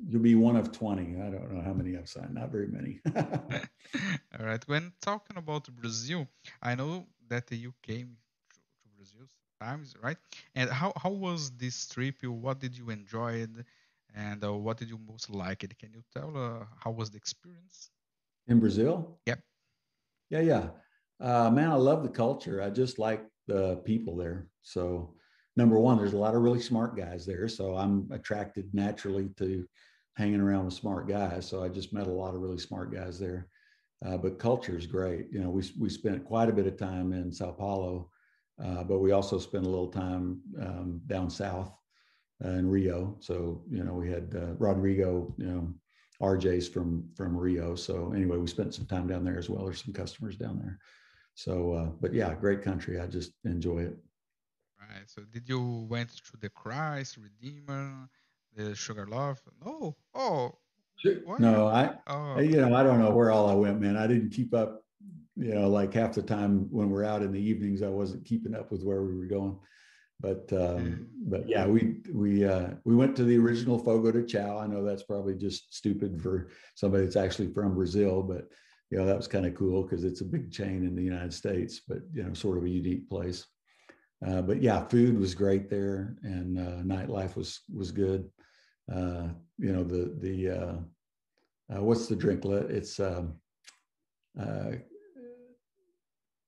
you'll 0.09 0.23
be 0.23 0.35
one 0.35 0.57
of 0.57 0.73
20 0.73 1.21
i 1.21 1.31
don't 1.31 1.53
know 1.53 1.61
how 1.61 1.75
many 1.75 1.97
i've 1.97 2.09
signed 2.09 2.35
not 2.35 2.51
very 2.51 2.69
many 2.69 3.01
all 4.39 4.47
right 4.47 4.65
when 4.67 4.91
talking 5.03 5.37
about 5.37 5.69
brazil 5.77 6.27
i 6.63 6.75
know 6.75 7.07
that 7.29 7.51
you 7.53 7.73
came 7.83 8.17
to, 8.51 8.57
to 8.83 8.89
brazil 8.97 9.27
sometimes 9.61 9.95
right 10.03 10.17
and 10.55 10.71
how, 10.71 10.93
how 10.97 11.11
was 11.11 11.51
this 11.59 11.87
trip 11.89 12.17
what 12.25 12.59
did 12.59 12.77
you 12.77 12.91
enjoy 12.91 13.33
it 13.35 13.51
and 14.15 14.43
uh, 14.45 14.53
what 14.53 14.79
did 14.79 14.89
you 14.89 14.99
most 14.99 15.29
like 15.31 15.63
it 15.63 15.79
can 15.79 15.93
you 15.93 16.03
tell 16.17 16.33
uh, 16.37 16.65
how 16.83 16.91
was 16.91 17.11
the 17.11 17.19
experience 17.19 17.91
in 18.47 18.59
brazil 18.59 19.19
yep 19.27 19.41
yeah 20.31 20.41
yeah 20.41 20.69
uh, 21.21 21.51
man, 21.51 21.71
I 21.71 21.77
love 21.77 22.03
the 22.03 22.09
culture. 22.09 22.63
I 22.63 22.71
just 22.71 22.99
like 22.99 23.25
the 23.47 23.77
people 23.85 24.17
there. 24.17 24.49
So, 24.63 25.15
number 25.57 25.79
one, 25.79 25.99
there's 25.99 26.13
a 26.13 26.19
lot 26.19 26.35
of 26.35 26.43
really 26.43 26.61
smart 26.61 26.97
guys 26.97 27.27
there. 27.27 27.49
So, 27.49 27.77
I'm 27.77 28.09
attracted 28.13 28.73
naturally 28.73 29.29
to 29.39 29.67
hanging 30.17 30.41
around 30.41 30.67
with 30.67 30.75
smart 30.75 31.09
guys. 31.09 31.47
So, 31.49 31.63
I 31.63 31.69
just 31.69 31.93
met 31.93 32.07
a 32.07 32.13
lot 32.13 32.35
of 32.35 32.41
really 32.41 32.59
smart 32.59 32.93
guys 32.93 33.19
there. 33.19 33.49
Uh, 34.05 34.17
but 34.17 34.39
culture 34.39 34.77
is 34.77 34.87
great. 34.87 35.27
You 35.31 35.41
know, 35.41 35.51
we, 35.51 35.63
we 35.79 35.89
spent 35.89 36.25
quite 36.25 36.49
a 36.49 36.53
bit 36.53 36.67
of 36.67 36.77
time 36.77 37.13
in 37.13 37.33
Sao 37.33 37.53
Paulo, 37.53 38.11
uh, 38.63 38.85
but 38.85 38.99
we 38.99 39.13
also 39.13 39.39
spent 39.39 39.65
a 39.65 39.69
little 39.69 39.89
time 39.89 40.41
um, 40.61 41.01
down 41.07 41.31
south 41.31 41.73
uh, 42.45 42.51
in 42.51 42.69
Rio. 42.69 43.17
So, 43.21 43.63
you 43.71 43.83
know, 43.83 43.95
we 43.95 44.11
had 44.11 44.35
uh, 44.37 44.55
Rodrigo, 44.59 45.35
you 45.39 45.47
know, 45.47 45.75
RJ's 46.23 46.69
from 46.69 47.09
from 47.17 47.37
Rio. 47.37 47.75
So 47.75 48.13
anyway, 48.15 48.37
we 48.39 48.47
spent 48.47 48.75
some 48.75 48.87
time 48.87 49.07
down 49.07 49.25
there 49.25 49.39
as 49.39 49.51
well. 49.51 49.65
There's 49.65 49.83
some 49.85 49.95
customers 49.95 50.37
down 50.37 50.59
there. 50.59 50.79
So, 51.35 51.73
uh, 51.73 51.91
but 52.01 52.15
yeah, 52.15 52.35
great 52.35 52.63
country. 52.63 53.01
I 53.01 53.07
just 53.07 53.33
enjoy 53.45 53.81
it. 53.81 53.97
Right. 54.81 55.05
So, 55.07 55.23
did 55.33 55.49
you 55.49 55.87
went 55.89 56.11
to 56.11 56.37
the 56.41 56.49
Christ, 56.49 57.17
Redeemer, 57.17 58.09
the 58.57 58.75
Sugarloaf? 58.75 59.43
No. 59.65 59.97
Oh. 60.15 60.53
What? 61.25 61.41
No, 61.41 61.67
I. 61.67 61.95
Oh. 62.07 62.39
You 62.39 62.61
know, 62.61 62.75
I 62.75 62.83
don't 62.83 63.01
know 63.01 63.11
where 63.11 63.31
all 63.31 63.49
I 63.49 63.55
went, 63.55 63.81
man. 63.81 63.97
I 63.97 64.07
didn't 64.07 64.31
keep 64.31 64.55
up. 64.55 64.83
You 65.37 65.55
know, 65.55 65.69
like 65.69 65.93
half 65.93 66.15
the 66.15 66.23
time 66.23 66.69
when 66.71 66.91
we're 66.91 67.05
out 67.05 67.23
in 67.23 67.33
the 67.33 67.41
evenings, 67.41 67.83
I 67.83 67.89
wasn't 67.89 68.25
keeping 68.25 68.55
up 68.55 68.71
with 68.71 68.85
where 68.85 69.03
we 69.03 69.17
were 69.17 69.27
going. 69.27 69.59
But 70.21 70.53
um, 70.53 71.09
but 71.27 71.49
yeah, 71.49 71.67
we 71.67 71.97
we 72.13 72.45
uh, 72.45 72.69
we 72.85 72.95
went 72.95 73.17
to 73.17 73.25
the 73.25 73.37
original 73.37 73.79
Fogo 73.79 74.13
de 74.13 74.25
Chao. 74.25 74.59
I 74.59 74.67
know 74.67 74.85
that's 74.85 75.03
probably 75.03 75.35
just 75.35 75.75
stupid 75.75 76.23
for 76.23 76.49
somebody 76.77 77.03
that's 77.03 77.17
actually 77.17 77.53
from 77.53 77.75
Brazil, 77.75 78.23
but 78.23 78.47
you 78.95 79.01
know 79.01 79.07
that 79.07 79.17
was 79.17 79.27
kind 79.27 79.45
of 79.45 79.57
cool 79.57 79.83
because 79.83 80.05
it's 80.05 80.21
a 80.21 80.25
big 80.25 80.53
chain 80.53 80.87
in 80.87 80.95
the 80.95 81.03
United 81.03 81.35
States, 81.35 81.81
but 81.89 81.99
you 82.13 82.23
know 82.23 82.33
sort 82.33 82.57
of 82.57 82.63
a 82.63 82.69
unique 82.69 83.11
place. 83.11 83.45
Uh, 84.25 84.41
but 84.41 84.63
yeah, 84.63 84.87
food 84.87 85.19
was 85.19 85.35
great 85.35 85.69
there, 85.69 86.15
and 86.23 86.57
uh, 86.57 86.81
nightlife 86.85 87.35
was 87.35 87.63
was 87.75 87.91
good. 87.91 88.31
Uh, 88.95 89.31
you 89.59 89.73
know 89.73 89.83
the 89.83 90.15
the 90.21 90.49
uh, 90.49 90.77
uh, 91.75 91.83
what's 91.83 92.07
the 92.07 92.15
drink? 92.15 92.45
It's 92.45 93.01
um, 93.01 93.35
uh, 94.41 94.77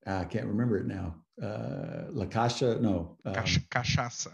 I 0.05 0.23
can't 0.23 0.47
remember 0.47 0.77
it 0.77 0.85
now. 0.85 1.15
La 1.41 2.23
no, 2.79 3.17
um, 3.25 3.33
cachaça. 3.69 4.31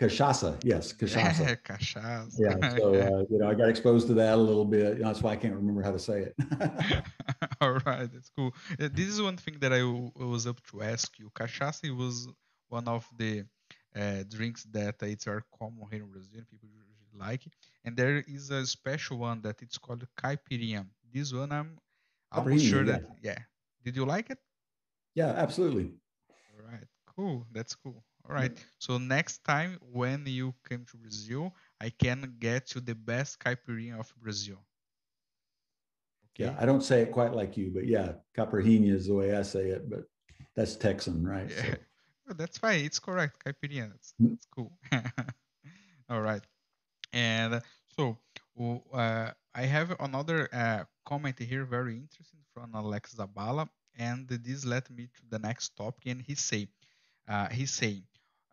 Cachaça, 0.00 0.58
yes, 0.64 0.94
cachaça. 0.94 1.56
cachaça. 1.62 2.40
Yeah, 2.40 2.76
so 2.78 2.94
uh, 2.94 3.24
you 3.28 3.38
know, 3.38 3.50
I 3.50 3.54
got 3.54 3.68
exposed 3.68 4.06
to 4.06 4.14
that 4.14 4.32
a 4.32 4.36
little 4.40 4.64
bit. 4.64 4.96
You 4.96 5.02
know, 5.02 5.08
that's 5.08 5.20
why 5.20 5.32
I 5.32 5.36
can't 5.36 5.54
remember 5.54 5.82
how 5.82 5.92
to 5.92 5.98
say 5.98 6.28
it. 6.28 6.34
All 7.60 7.78
right, 7.84 8.10
that's 8.10 8.30
cool. 8.34 8.54
Uh, 8.80 8.88
this 8.94 9.08
is 9.08 9.20
one 9.20 9.36
thing 9.36 9.58
that 9.60 9.74
I 9.74 9.82
was 9.82 10.46
up 10.46 10.58
to 10.70 10.80
ask 10.80 11.18
you. 11.18 11.30
Cachaça 11.38 11.94
was 11.94 12.28
one 12.70 12.88
of 12.88 13.06
the 13.18 13.44
uh, 13.94 14.22
drinks 14.26 14.64
that 14.72 14.94
it's 15.02 15.26
very 15.26 15.42
common 15.58 15.84
here 15.90 16.02
in 16.02 16.10
Brazil. 16.10 16.44
People 16.50 16.70
usually 16.70 17.18
like, 17.18 17.44
it. 17.44 17.52
and 17.84 17.94
there 17.94 18.24
is 18.26 18.48
a 18.48 18.64
special 18.64 19.18
one 19.18 19.42
that 19.42 19.60
it's 19.60 19.76
called 19.76 20.06
caipirinha. 20.16 20.86
This 21.12 21.34
one, 21.34 21.52
I'm 21.52 21.76
almost 22.32 22.64
sure 22.64 22.86
yeah. 22.86 22.92
that 22.92 23.02
yeah. 23.22 23.38
Did 23.84 23.96
you 23.96 24.06
like 24.06 24.30
it? 24.30 24.38
Yeah, 25.14 25.34
absolutely. 25.36 25.92
All 26.30 26.72
right, 26.72 26.86
cool. 27.04 27.44
That's 27.52 27.74
cool. 27.74 28.02
All 28.30 28.36
right. 28.36 28.56
So 28.78 28.96
next 28.96 29.42
time 29.44 29.78
when 29.90 30.24
you 30.24 30.54
come 30.68 30.84
to 30.92 30.96
Brazil, 30.96 31.52
I 31.80 31.90
can 31.90 32.36
get 32.38 32.74
you 32.74 32.80
the 32.80 32.94
best 32.94 33.40
caipirinha 33.40 33.98
of 33.98 34.14
Brazil. 34.22 34.58
Okay. 36.38 36.44
Yeah, 36.44 36.56
I 36.60 36.64
don't 36.64 36.82
say 36.82 37.02
it 37.02 37.10
quite 37.10 37.34
like 37.34 37.56
you, 37.56 37.72
but 37.74 37.86
yeah, 37.88 38.12
caipirinha 38.38 38.94
is 38.94 39.08
the 39.08 39.14
way 39.14 39.34
I 39.36 39.42
say 39.42 39.70
it, 39.70 39.90
but 39.90 40.04
that's 40.54 40.76
Texan, 40.76 41.26
right? 41.26 41.50
Yeah. 41.50 41.74
So. 42.28 42.34
that's 42.36 42.58
fine. 42.58 42.84
It's 42.84 43.00
correct. 43.00 43.42
Caipirinha. 43.44 43.90
That's, 43.90 44.14
mm-hmm. 44.22 44.28
that's 44.28 44.46
cool. 44.54 44.72
All 46.08 46.20
right. 46.22 46.42
And 47.12 47.60
so 47.96 48.16
uh, 48.94 49.30
I 49.56 49.62
have 49.62 49.96
another 49.98 50.48
uh, 50.52 50.84
comment 51.04 51.36
here, 51.36 51.64
very 51.64 51.96
interesting 51.96 52.40
from 52.54 52.70
Alex 52.76 53.16
Zaballa, 53.16 53.68
and 53.98 54.28
this 54.28 54.64
led 54.64 54.88
me 54.88 55.08
to 55.16 55.22
the 55.28 55.40
next 55.40 55.76
topic. 55.76 56.06
And 56.06 56.22
he 56.22 56.36
say, 56.36 56.68
uh, 57.26 57.48
he's 57.48 57.72
saying, 57.72 58.04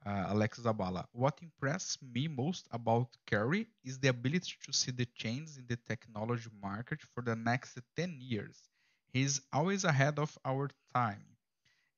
uh, 0.08 0.28
Alex 0.34 0.60
Zaballa. 0.62 1.06
What 1.14 1.40
impressed 1.44 2.04
me 2.04 2.28
most 2.30 2.68
about 2.72 3.18
Kerry 3.28 3.68
is 3.84 4.00
the 4.00 4.10
ability 4.10 4.54
to 4.66 4.74
see 4.74 4.92
the 4.92 5.08
changes 5.16 5.58
in 5.58 5.68
the 5.68 5.78
technology 5.78 6.50
market 6.64 7.02
for 7.14 7.24
the 7.24 7.36
next 7.36 7.80
10 7.98 8.18
years. 8.22 8.70
He's 9.14 9.42
always 9.54 9.86
ahead 9.86 10.20
of 10.20 10.38
our 10.46 10.70
time. 10.96 11.26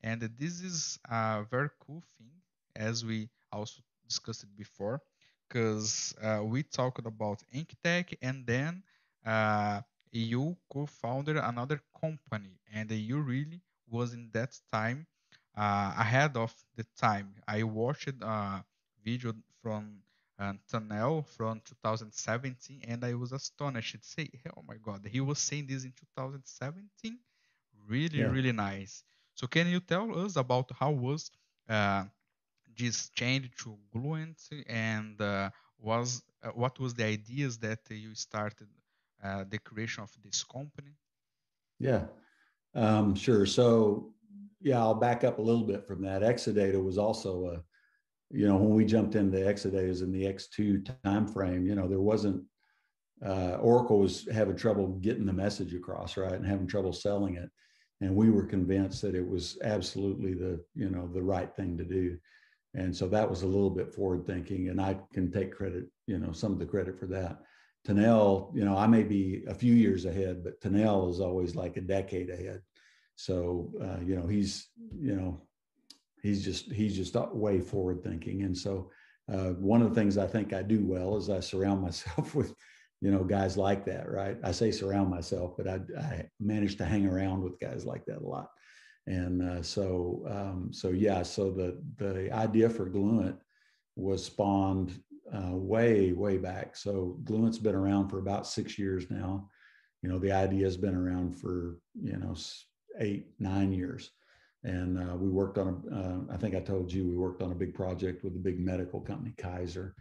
And 0.04 0.22
this 0.22 0.62
is 0.62 1.00
a 1.10 1.46
very 1.50 1.70
cool 1.80 2.04
thing, 2.18 2.32
as 2.76 3.06
we 3.06 3.30
also 3.52 3.82
discussed 4.08 4.44
it 4.44 4.56
before, 4.58 5.02
because 5.48 6.14
uh, 6.22 6.42
we 6.44 6.64
talked 6.64 7.06
about 7.06 7.44
Enkitec 7.54 8.16
and 8.22 8.46
then 8.46 8.84
uh, 9.26 9.82
you 10.12 10.58
co-founded 10.72 11.38
another 11.38 11.82
company 12.00 12.60
and 12.74 12.92
you 12.92 13.20
really 13.20 13.62
was 13.90 14.14
in 14.14 14.30
that 14.34 14.58
time 14.72 15.08
uh, 15.60 15.94
ahead 15.98 16.38
of 16.38 16.54
the 16.78 16.86
time. 16.98 17.36
I 17.46 17.64
watched 17.64 18.08
a 18.22 18.64
video 19.04 19.34
from 19.62 19.98
uh, 20.40 20.54
Tanel 20.72 21.28
from 21.28 21.62
2017 21.66 22.82
and 22.88 23.04
I 23.04 23.14
was 23.14 23.34
astonished. 23.34 23.92
To 23.92 24.00
say, 24.02 24.30
oh 24.56 24.64
my 24.66 24.76
God, 24.82 25.06
he 25.12 25.20
was 25.20 25.40
saying 25.40 25.68
this 25.68 25.84
in 25.84 25.92
2017. 26.16 27.20
Really, 27.88 28.20
yeah. 28.20 28.26
really 28.26 28.54
nice. 28.54 29.04
So 29.36 29.48
can 29.48 29.68
you 29.68 29.82
tell 29.82 30.18
us 30.26 30.38
about 30.38 30.72
how 30.80 30.92
was 30.92 31.30
uh, 31.68 32.06
this 32.78 33.10
change 33.10 33.52
to 33.64 33.78
Gluent 33.92 34.38
and 34.68 35.20
uh, 35.20 35.50
was 35.78 36.24
uh, 36.42 36.50
what 36.50 36.80
was 36.80 36.94
the 36.94 37.04
ideas 37.04 37.58
that 37.60 37.80
you 37.90 38.16
started 38.16 38.68
uh, 39.22 39.44
the 39.50 39.60
creation 39.60 40.04
of 40.04 40.12
this 40.24 40.42
company? 40.44 40.94
Yeah, 41.80 42.06
um, 42.76 43.14
sure. 43.16 43.46
So 43.46 44.14
yeah, 44.62 44.80
I'll 44.80 44.96
back 44.96 45.24
up 45.24 45.40
a 45.40 45.42
little 45.42 45.64
bit 45.66 45.86
from 45.88 46.02
that. 46.04 46.22
Exadata 46.22 46.84
was 46.84 46.98
also 46.98 47.48
a, 47.48 47.64
you 48.36 48.48
know, 48.48 48.58
when 48.58 48.74
we 48.74 48.86
jumped 48.86 49.16
into 49.16 49.38
Exadata 49.38 50.02
in 50.02 50.12
the 50.12 50.24
X2 50.24 50.86
timeframe, 51.06 51.66
you 51.66 51.76
know, 51.76 51.88
there 51.88 52.00
wasn't 52.00 52.44
uh, 53.26 53.58
Oracle 53.60 54.00
was 54.00 54.28
having 54.32 54.56
trouble 54.56 54.88
getting 55.02 55.26
the 55.26 55.34
message 55.34 55.74
across, 55.74 56.16
right, 56.18 56.34
and 56.34 56.46
having 56.46 56.68
trouble 56.68 56.94
selling 56.94 57.36
it, 57.36 57.50
and 58.02 58.16
we 58.16 58.30
were 58.30 58.46
convinced 58.46 59.02
that 59.02 59.16
it 59.16 59.28
was 59.28 59.58
absolutely 59.64 60.34
the 60.34 60.64
you 60.76 60.90
know 60.90 61.08
the 61.08 61.22
right 61.22 61.54
thing 61.56 61.78
to 61.78 61.84
do, 61.84 62.18
and 62.76 62.96
so 62.96 63.08
that 63.08 63.30
was 63.30 63.42
a 63.42 63.48
little 63.48 63.70
bit 63.70 63.94
forward 63.94 64.26
thinking, 64.26 64.70
and 64.70 64.80
I 64.80 64.98
can 65.14 65.32
take 65.32 65.54
credit, 65.54 65.86
you 66.08 66.18
know, 66.18 66.32
some 66.32 66.54
of 66.54 66.60
the 66.60 66.66
credit 66.66 66.98
for 66.98 67.08
that. 67.08 67.40
Tanel, 67.88 68.56
you 68.56 68.66
know, 68.66 68.78
I 68.78 68.88
may 68.88 69.04
be 69.04 69.44
a 69.48 69.54
few 69.54 69.74
years 69.74 70.06
ahead, 70.06 70.44
but 70.44 70.60
Tanel 70.62 71.10
is 71.10 71.20
always 71.20 71.56
like 71.56 71.78
a 71.78 71.82
decade 71.82 72.30
ahead. 72.30 72.62
So 73.20 73.72
uh, 73.82 74.02
you 74.04 74.16
know, 74.16 74.28
he's 74.28 74.70
you 74.98 75.16
know, 75.16 75.42
he's 76.22 76.44
just 76.44 76.72
he's 76.72 76.96
just 76.96 77.16
way 77.34 77.60
forward 77.60 78.04
thinking, 78.04 78.44
and 78.44 78.58
so 78.58 78.92
uh, 79.32 79.50
one 79.54 79.82
of 79.82 79.90
the 79.90 79.96
things 79.96 80.18
I 80.18 80.28
think 80.28 80.54
I 80.54 80.62
do 80.62 80.86
well 80.86 81.18
is 81.18 81.30
I 81.30 81.40
surround 81.40 81.82
myself 81.90 82.34
with 82.34 82.54
you 83.02 83.12
know, 83.12 83.24
guys 83.24 83.56
like 83.58 83.86
that, 83.86 84.10
right? 84.10 84.38
I 84.44 84.52
say 84.52 84.72
surround 84.72 85.10
myself, 85.10 85.56
but 85.58 85.68
I, 85.68 85.80
I 85.98 86.30
managed 86.40 86.78
to 86.80 86.86
hang 86.86 87.08
around 87.08 87.42
with 87.44 87.60
guys 87.60 87.86
like 87.86 88.06
that 88.06 88.22
a 88.22 88.28
lot. 88.28 88.50
And 89.08 89.42
uh, 89.42 89.64
so, 89.64 90.26
um, 90.30 90.70
so 90.72 90.90
yeah, 90.90 91.24
so 91.24 91.50
the, 91.50 91.82
the 91.98 92.32
idea 92.32 92.70
for 92.70 92.86
Gluent 92.86 93.38
was 93.96 94.26
spawned 94.26 95.02
uh, 95.34 95.56
way, 95.56 96.12
way 96.12 96.38
back. 96.38 96.76
So 96.76 97.18
Gluent's 97.24 97.58
been 97.58 97.76
around 97.76 98.10
for 98.10 98.20
about 98.20 98.46
six 98.46 98.78
years 98.78 99.10
now. 99.10 99.50
You 100.02 100.10
know, 100.10 100.20
the 100.20 100.32
idea 100.32 100.66
has 100.66 100.78
been 100.78 100.96
around 100.96 101.40
for, 101.40 101.78
you 102.02 102.18
know, 102.18 102.36
eight, 103.00 103.28
nine 103.40 103.72
years. 103.72 104.12
And 104.64 104.98
uh, 105.00 105.16
we 105.16 105.30
worked 105.30 105.58
on, 105.58 105.68
a, 105.92 105.96
uh, 105.96 106.36
I 106.36 106.38
think 106.38 106.54
I 106.54 106.60
told 106.60 106.92
you, 106.92 107.08
we 107.08 107.16
worked 107.16 107.42
on 107.42 107.52
a 107.52 107.56
big 107.56 107.74
project 107.74 108.24
with 108.24 108.36
a 108.36 108.40
big 108.40 108.60
medical 108.60 109.00
company, 109.00 109.34
Kaiser 109.38 109.96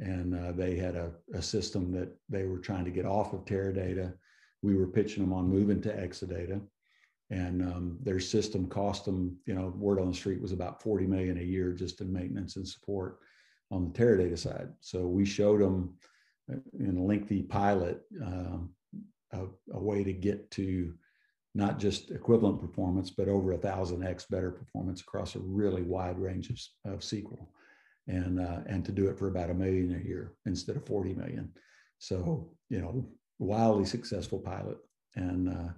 and 0.00 0.34
uh, 0.34 0.52
they 0.52 0.76
had 0.76 0.96
a, 0.96 1.12
a, 1.34 1.42
system 1.42 1.92
that 1.92 2.10
they 2.28 2.44
were 2.44 2.58
trying 2.58 2.84
to 2.84 2.90
get 2.90 3.04
off 3.04 3.32
of 3.34 3.44
Teradata. 3.44 4.14
We 4.62 4.74
were 4.74 4.86
pitching 4.86 5.22
them 5.22 5.32
on 5.32 5.48
moving 5.48 5.80
to 5.82 5.94
Exadata, 5.94 6.60
and 7.28 7.62
um, 7.62 7.98
their 8.02 8.18
system 8.18 8.66
cost 8.66 9.04
them, 9.04 9.36
you 9.46 9.54
know, 9.54 9.72
word 9.76 10.00
on 10.00 10.08
the 10.08 10.16
street 10.16 10.40
was 10.40 10.52
about 10.52 10.82
40 10.82 11.06
million 11.06 11.38
a 11.38 11.42
year 11.42 11.72
just 11.72 12.00
in 12.00 12.12
maintenance 12.12 12.56
and 12.56 12.66
support 12.66 13.18
on 13.70 13.84
the 13.84 13.98
Teradata 13.98 14.38
side. 14.38 14.70
So 14.80 15.06
we 15.06 15.24
showed 15.24 15.60
them 15.60 15.94
uh, 16.50 16.56
in 16.78 16.96
a 16.96 17.02
lengthy 17.02 17.42
pilot 17.42 18.00
um, 18.22 18.70
a, 19.32 19.44
a, 19.72 19.78
way 19.78 20.02
to 20.02 20.12
get 20.12 20.50
to 20.52 20.94
not 21.54 21.78
just 21.78 22.10
equivalent 22.10 22.60
performance, 22.60 23.10
but 23.10 23.28
over 23.28 23.52
a 23.52 23.58
thousand 23.58 24.04
X 24.04 24.26
better 24.30 24.50
performance 24.50 25.00
across 25.00 25.34
a 25.34 25.40
really 25.40 25.82
wide 25.82 26.18
range 26.18 26.50
of, 26.50 26.92
of 26.92 27.00
SQL 27.00 27.46
and 28.06 28.40
uh, 28.40 28.60
and 28.66 28.84
to 28.84 28.92
do 28.92 29.08
it 29.08 29.18
for 29.18 29.28
about 29.28 29.50
a 29.50 29.54
million 29.54 29.94
a 29.94 30.08
year 30.08 30.34
instead 30.46 30.76
of 30.76 30.86
40 30.86 31.14
million. 31.14 31.52
So 31.98 32.50
you 32.68 32.80
know, 32.80 33.06
wildly 33.38 33.84
successful 33.84 34.38
pilot. 34.38 34.78
And 35.16 35.48
uh, 35.48 35.72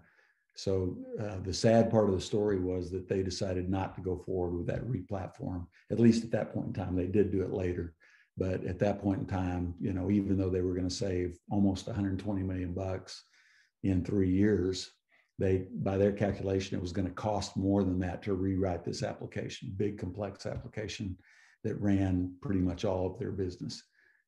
so 0.54 0.96
uh, 1.18 1.38
the 1.42 1.54
sad 1.54 1.90
part 1.90 2.08
of 2.08 2.14
the 2.14 2.20
story 2.20 2.58
was 2.58 2.90
that 2.90 3.08
they 3.08 3.22
decided 3.22 3.70
not 3.70 3.94
to 3.94 4.02
go 4.02 4.18
forward 4.18 4.56
with 4.56 4.66
that 4.66 4.87
replatform. 4.87 5.66
At 5.90 6.00
least 6.00 6.24
at 6.24 6.30
that 6.32 6.52
point 6.52 6.68
in 6.68 6.72
time, 6.74 6.94
they 6.94 7.06
did 7.06 7.32
do 7.32 7.42
it 7.42 7.52
later. 7.52 7.94
But 8.37 8.64
at 8.64 8.78
that 8.80 9.00
point 9.02 9.20
in 9.20 9.26
time, 9.26 9.74
you 9.80 9.92
know, 9.92 10.11
even 10.11 10.37
though 10.37 10.50
they 10.50 10.61
were 10.61 10.74
going 10.74 10.88
to 10.88 10.94
save 10.94 11.38
almost 11.50 11.87
120 11.87 12.42
million 12.42 12.72
bucks 12.72 13.24
in 13.82 14.04
three 14.04 14.30
years, 14.30 14.90
they 15.38 15.66
by 15.76 15.96
their 15.96 16.12
calculation 16.12 16.76
it 16.76 16.82
was 16.82 16.92
going 16.92 17.08
to 17.08 17.14
cost 17.14 17.56
more 17.56 17.82
than 17.82 17.98
that 18.00 18.22
to 18.22 18.34
rewrite 18.34 18.84
this 18.84 19.02
application, 19.02 19.72
big 19.76 19.98
complex 19.98 20.46
application 20.46 21.16
that 21.64 21.80
ran 21.80 22.34
pretty 22.40 22.60
much 22.60 22.84
all 22.84 23.06
of 23.06 23.18
their 23.18 23.32
business. 23.32 23.82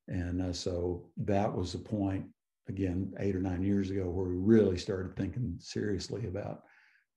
And 0.08 0.42
uh, 0.42 0.52
so 0.52 1.08
that 1.18 1.52
was 1.52 1.72
the 1.72 1.78
point, 1.78 2.26
again, 2.68 3.12
eight 3.18 3.34
or 3.34 3.40
nine 3.40 3.62
years 3.62 3.90
ago, 3.90 4.04
where 4.04 4.28
we 4.28 4.36
really 4.36 4.78
started 4.78 5.16
thinking 5.16 5.56
seriously 5.58 6.26
about, 6.26 6.62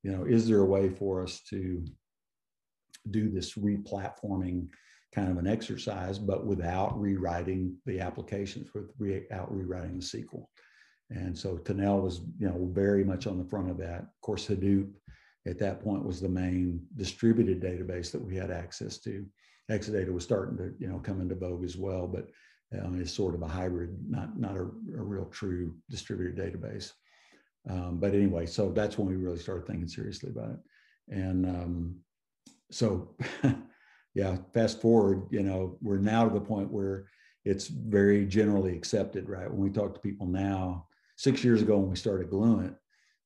you 0.03 0.11
know, 0.11 0.25
is 0.25 0.47
there 0.47 0.61
a 0.61 0.65
way 0.65 0.89
for 0.89 1.21
us 1.21 1.41
to 1.49 1.85
do 3.11 3.29
this 3.29 3.55
replatforming 3.55 4.67
kind 5.13 5.31
of 5.31 5.37
an 5.37 5.47
exercise, 5.47 6.19
but 6.19 6.45
without 6.45 6.99
rewriting 6.99 7.75
the 7.85 7.99
applications, 7.99 8.69
without 8.99 9.53
rewriting 9.53 9.99
the 9.99 10.05
SQL. 10.05 10.45
And 11.09 11.37
so 11.37 11.57
Tanel 11.57 12.01
was, 12.01 12.21
you 12.37 12.47
know, 12.47 12.69
very 12.73 13.03
much 13.03 13.27
on 13.27 13.37
the 13.37 13.49
front 13.49 13.69
of 13.69 13.77
that. 13.77 14.01
Of 14.01 14.21
course, 14.21 14.47
Hadoop 14.47 14.91
at 15.45 15.59
that 15.59 15.81
point 15.81 16.03
was 16.03 16.19
the 16.19 16.29
main 16.29 16.85
distributed 16.95 17.61
database 17.61 18.11
that 18.11 18.21
we 18.21 18.35
had 18.35 18.51
access 18.51 18.97
to. 18.99 19.25
Exadata 19.71 20.13
was 20.13 20.23
starting 20.23 20.57
to 20.57 20.73
you 20.79 20.87
know 20.87 20.99
come 20.99 21.21
into 21.21 21.35
vogue 21.35 21.63
as 21.63 21.75
well, 21.75 22.07
but 22.07 22.29
um, 22.81 22.99
it's 22.99 23.11
sort 23.11 23.35
of 23.35 23.41
a 23.41 23.47
hybrid, 23.47 23.97
not 24.09 24.37
not 24.39 24.55
a, 24.55 24.61
a 24.61 25.03
real 25.03 25.25
true 25.25 25.73
distributed 25.89 26.37
database. 26.37 26.91
Um, 27.69 27.97
but 27.99 28.13
anyway, 28.13 28.45
so 28.45 28.71
that's 28.71 28.97
when 28.97 29.07
we 29.07 29.15
really 29.15 29.39
started 29.39 29.67
thinking 29.67 29.87
seriously 29.87 30.29
about 30.29 30.51
it. 30.51 30.59
And 31.09 31.45
um, 31.45 31.95
so, 32.71 33.15
yeah, 34.13 34.37
fast 34.53 34.81
forward, 34.81 35.27
you 35.31 35.43
know, 35.43 35.77
we're 35.81 35.97
now 35.97 36.27
to 36.27 36.33
the 36.33 36.39
point 36.39 36.71
where 36.71 37.07
it's 37.43 37.67
very 37.67 38.25
generally 38.25 38.75
accepted, 38.75 39.27
right? 39.27 39.49
When 39.49 39.61
we 39.61 39.69
talk 39.69 39.93
to 39.93 39.99
people 39.99 40.27
now, 40.27 40.87
six 41.17 41.43
years 41.43 41.61
ago 41.61 41.77
when 41.77 41.89
we 41.89 41.95
started 41.95 42.29
Gluent, 42.29 42.75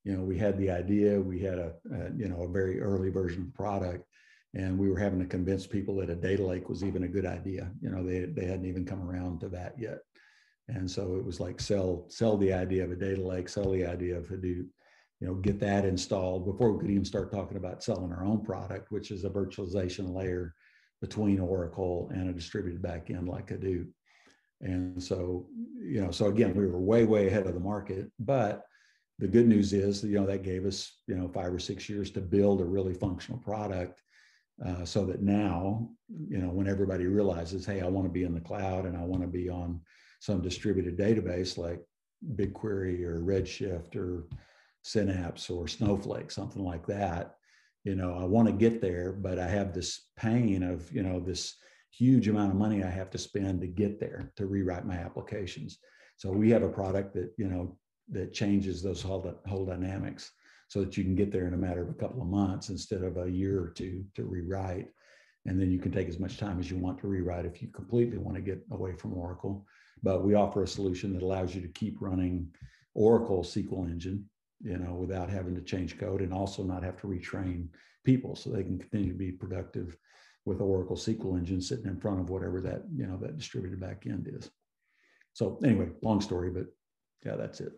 you 0.04 0.18
know, 0.18 0.24
we 0.24 0.38
had 0.38 0.58
the 0.58 0.72
idea, 0.72 1.20
we 1.22 1.40
had 1.40 1.60
a, 1.60 1.74
a 1.94 2.12
you 2.18 2.28
know 2.28 2.42
a 2.42 2.48
very 2.48 2.82
early 2.82 3.10
version 3.10 3.44
of 3.44 3.54
product, 3.54 4.04
and 4.56 4.80
we 4.80 4.90
were 4.90 4.98
having 4.98 5.20
to 5.20 5.26
convince 5.26 5.68
people 5.68 5.96
that 5.98 6.10
a 6.10 6.16
data 6.16 6.44
lake 6.44 6.68
was 6.68 6.84
even 6.84 7.04
a 7.04 7.08
good 7.08 7.26
idea. 7.26 7.72
You 7.82 7.92
know 7.92 8.04
they, 8.04 8.26
they 8.26 8.46
hadn't 8.46 8.66
even 8.66 8.86
come 8.86 9.08
around 9.08 9.42
to 9.42 9.50
that 9.50 9.76
yet. 9.78 10.00
And 10.68 10.90
so 10.90 11.16
it 11.16 11.24
was 11.24 11.40
like 11.40 11.60
sell 11.60 12.06
sell 12.08 12.38
the 12.38 12.54
idea 12.54 12.84
of 12.84 12.92
a 12.92 12.96
data 12.96 13.22
lake 13.22 13.50
sell 13.50 13.72
the 13.72 13.86
idea 13.86 14.18
of 14.18 14.28
hadoop 14.28 14.68
you 15.22 15.28
know 15.28 15.36
get 15.36 15.60
that 15.60 15.86
installed 15.86 16.46
before 16.46 16.72
we 16.72 16.80
could 16.80 16.92
even 16.92 17.06
start 17.06 17.32
talking 17.32 17.58
about 17.58 17.84
selling 17.84 18.12
our 18.12 18.24
own 18.24 18.44
product 18.44 18.92
which 18.92 19.12
is 19.12 19.24
a 19.24 19.30
virtualization 19.30 20.14
layer 20.14 20.56
between 21.02 21.40
oracle 21.40 22.10
and 22.14 22.30
a 22.30 22.34
distributed 22.34 22.82
backend 22.82 23.28
like 23.28 23.48
hadoop 23.48 23.88
and 24.62 25.02
so 25.02 25.48
you 25.80 26.02
know 26.02 26.12
so 26.12 26.28
again 26.28 26.56
we 26.56 26.68
were 26.68 26.80
way 26.80 27.04
way 27.06 27.28
ahead 27.28 27.48
of 27.48 27.54
the 27.54 27.60
market 27.60 28.12
but 28.20 28.64
the 29.20 29.28
good 29.28 29.48
news 29.48 29.74
is 29.74 30.04
you 30.04 30.20
know 30.20 30.26
that 30.26 30.44
gave 30.44 30.66
us 30.66 31.00
you 31.08 31.16
know 31.16 31.28
five 31.28 31.54
or 31.54 31.60
six 31.60 31.90
years 31.90 32.12
to 32.12 32.22
build 32.22 32.62
a 32.62 32.66
really 32.66 32.94
functional 32.94 33.40
product 33.40 34.02
uh, 34.66 34.86
so 34.86 35.06
that 35.06 35.24
now, 35.24 35.90
you 36.28 36.38
know, 36.38 36.50
when 36.50 36.68
everybody 36.68 37.08
realizes, 37.08 37.66
hey, 37.66 37.82
I 37.82 37.88
want 37.88 38.06
to 38.06 38.14
be 38.14 38.24
in 38.24 38.34
the 38.34 38.42
cloud 38.42 38.86
and 38.86 38.96
I 38.96 39.02
want 39.02 39.24
to 39.24 39.28
be 39.28 39.50
on 39.50 39.82
some 40.20 40.42
distributed 40.42 40.98
database 40.98 41.58
like 41.58 41.82
BigQuery 42.36 43.02
or 43.04 43.22
Redshift 43.22 43.96
or 43.96 44.28
Synapse 44.84 45.50
or 45.50 45.68
Snowflake, 45.68 46.30
something 46.30 46.64
like 46.64 46.86
that, 46.88 47.36
you 47.84 47.96
know, 47.96 48.16
I 48.20 48.26
want 48.26 48.48
to 48.48 48.54
get 48.54 48.82
there, 48.82 49.12
but 49.12 49.40
I 49.40 49.48
have 49.48 49.74
this 49.74 50.10
pain 50.16 50.62
of, 50.62 50.92
you 50.92 51.02
know, 51.02 51.20
this 51.20 51.56
huge 51.92 52.28
amount 52.28 52.52
of 52.52 52.58
money 52.58 52.84
I 52.84 52.90
have 52.90 53.10
to 53.12 53.18
spend 53.18 53.62
to 53.62 53.68
get 53.68 54.00
there 54.00 54.32
to 54.38 54.46
rewrite 54.46 54.86
my 54.86 54.96
applications. 54.96 55.78
So 56.18 56.32
we 56.32 56.50
have 56.52 56.64
a 56.64 56.70
product 56.70 57.14
that, 57.16 57.34
you 57.38 57.48
know, 57.48 57.78
that 58.10 58.34
changes 58.34 58.82
those 58.82 59.02
whole, 59.02 59.34
whole 59.48 59.66
dynamics 59.66 60.32
so 60.68 60.80
that 60.82 60.96
you 60.98 61.04
can 61.04 61.16
get 61.16 61.32
there 61.32 61.48
in 61.48 61.54
a 61.54 61.58
matter 61.58 61.82
of 61.82 61.90
a 61.90 61.94
couple 62.00 62.22
of 62.22 62.28
months 62.28 62.70
instead 62.70 63.04
of 63.04 63.18
a 63.18 63.30
year 63.30 63.62
or 63.62 63.70
two 63.70 64.06
to 64.16 64.24
rewrite. 64.24 64.88
And 65.46 65.60
then 65.60 65.72
you 65.72 65.80
can 65.80 65.92
take 65.92 66.08
as 66.08 66.20
much 66.20 66.38
time 66.38 66.60
as 66.60 66.70
you 66.70 66.78
want 66.78 67.00
to 67.00 67.08
rewrite 67.08 67.46
if 67.46 67.62
you 67.62 67.68
completely 67.70 68.18
want 68.18 68.36
to 68.36 68.42
get 68.42 68.62
away 68.72 68.94
from 68.94 69.14
Oracle. 69.14 69.66
But 70.04 70.24
we 70.24 70.36
offer 70.36 70.64
a 70.64 70.68
solution 70.68 71.14
that 71.14 71.24
allows 71.24 71.54
you 71.54 71.62
to 71.62 71.68
keep 71.68 71.98
running 72.00 72.48
Oracle 72.94 73.44
SQL 73.44 73.90
engine, 73.90 74.30
you 74.62 74.78
know, 74.78 74.94
without 74.94 75.30
having 75.30 75.56
to 75.56 75.62
change 75.62 75.98
code 75.98 76.22
and 76.22 76.34
also 76.34 76.64
not 76.64 76.84
have 76.84 77.00
to 77.02 77.08
retrain 77.08 77.68
people 78.04 78.36
so 78.36 78.50
they 78.50 78.64
can 78.64 78.80
continue 78.80 79.12
to 79.12 79.18
be 79.18 79.32
productive 79.32 79.98
with 80.46 80.62
Oracle 80.62 80.96
SQL 80.96 81.38
engine 81.38 81.62
sitting 81.62 81.86
in 81.86 82.00
front 82.00 82.20
of 82.20 82.30
whatever 82.30 82.62
that, 82.62 82.84
you 82.94 83.06
know, 83.06 83.18
that 83.18 83.38
distributed 83.38 83.80
backend 83.80 84.36
is. 84.36 84.50
So 85.34 85.60
anyway, 85.64 85.90
long 86.02 86.22
story, 86.22 86.50
but 86.50 86.66
yeah, 87.24 87.36
that's 87.36 87.62
it 87.62 87.74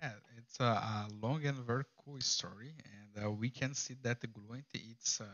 Yeah, 0.00 0.12
it's 0.38 0.60
a, 0.60 0.64
a, 0.64 1.08
long 1.20 1.44
and 1.44 1.58
very 1.58 1.84
cool 2.04 2.20
story, 2.20 2.74
and 2.94 3.24
uh, 3.24 3.30
we 3.30 3.50
can 3.50 3.74
see 3.74 3.94
that 4.02 4.20
the 4.20 4.28
Gluent 4.28 4.66
it's 4.72 5.20
uh, 5.20 5.24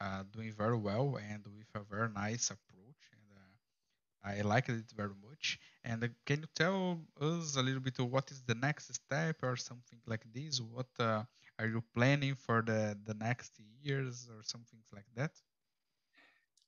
uh, 0.00 0.22
doing 0.32 0.52
very 0.52 0.76
well 0.76 1.18
and 1.30 1.44
with 1.56 1.68
a 1.74 1.84
very 1.84 2.08
nice 2.10 2.50
approach, 2.50 3.02
and 3.12 3.30
uh, 3.36 4.38
I 4.38 4.42
like 4.42 4.68
it 4.68 4.90
very 4.94 5.16
much. 5.28 5.58
And 5.84 6.04
uh, 6.04 6.08
can 6.26 6.40
you 6.40 6.48
tell 6.54 7.00
us 7.20 7.56
a 7.56 7.62
little 7.62 7.80
bit 7.80 7.98
what 8.00 8.30
is 8.30 8.42
the 8.42 8.54
next 8.54 8.94
step 8.94 9.36
or 9.42 9.56
something 9.56 10.00
like 10.06 10.24
this? 10.32 10.60
What 10.60 10.88
uh, 10.98 11.24
are 11.60 11.68
you 11.68 11.84
planning 11.94 12.34
for 12.34 12.62
the 12.62 12.96
the 13.04 13.14
next 13.14 13.52
years 13.82 14.28
or 14.34 14.42
something 14.42 14.80
like 14.92 15.06
that? 15.14 15.32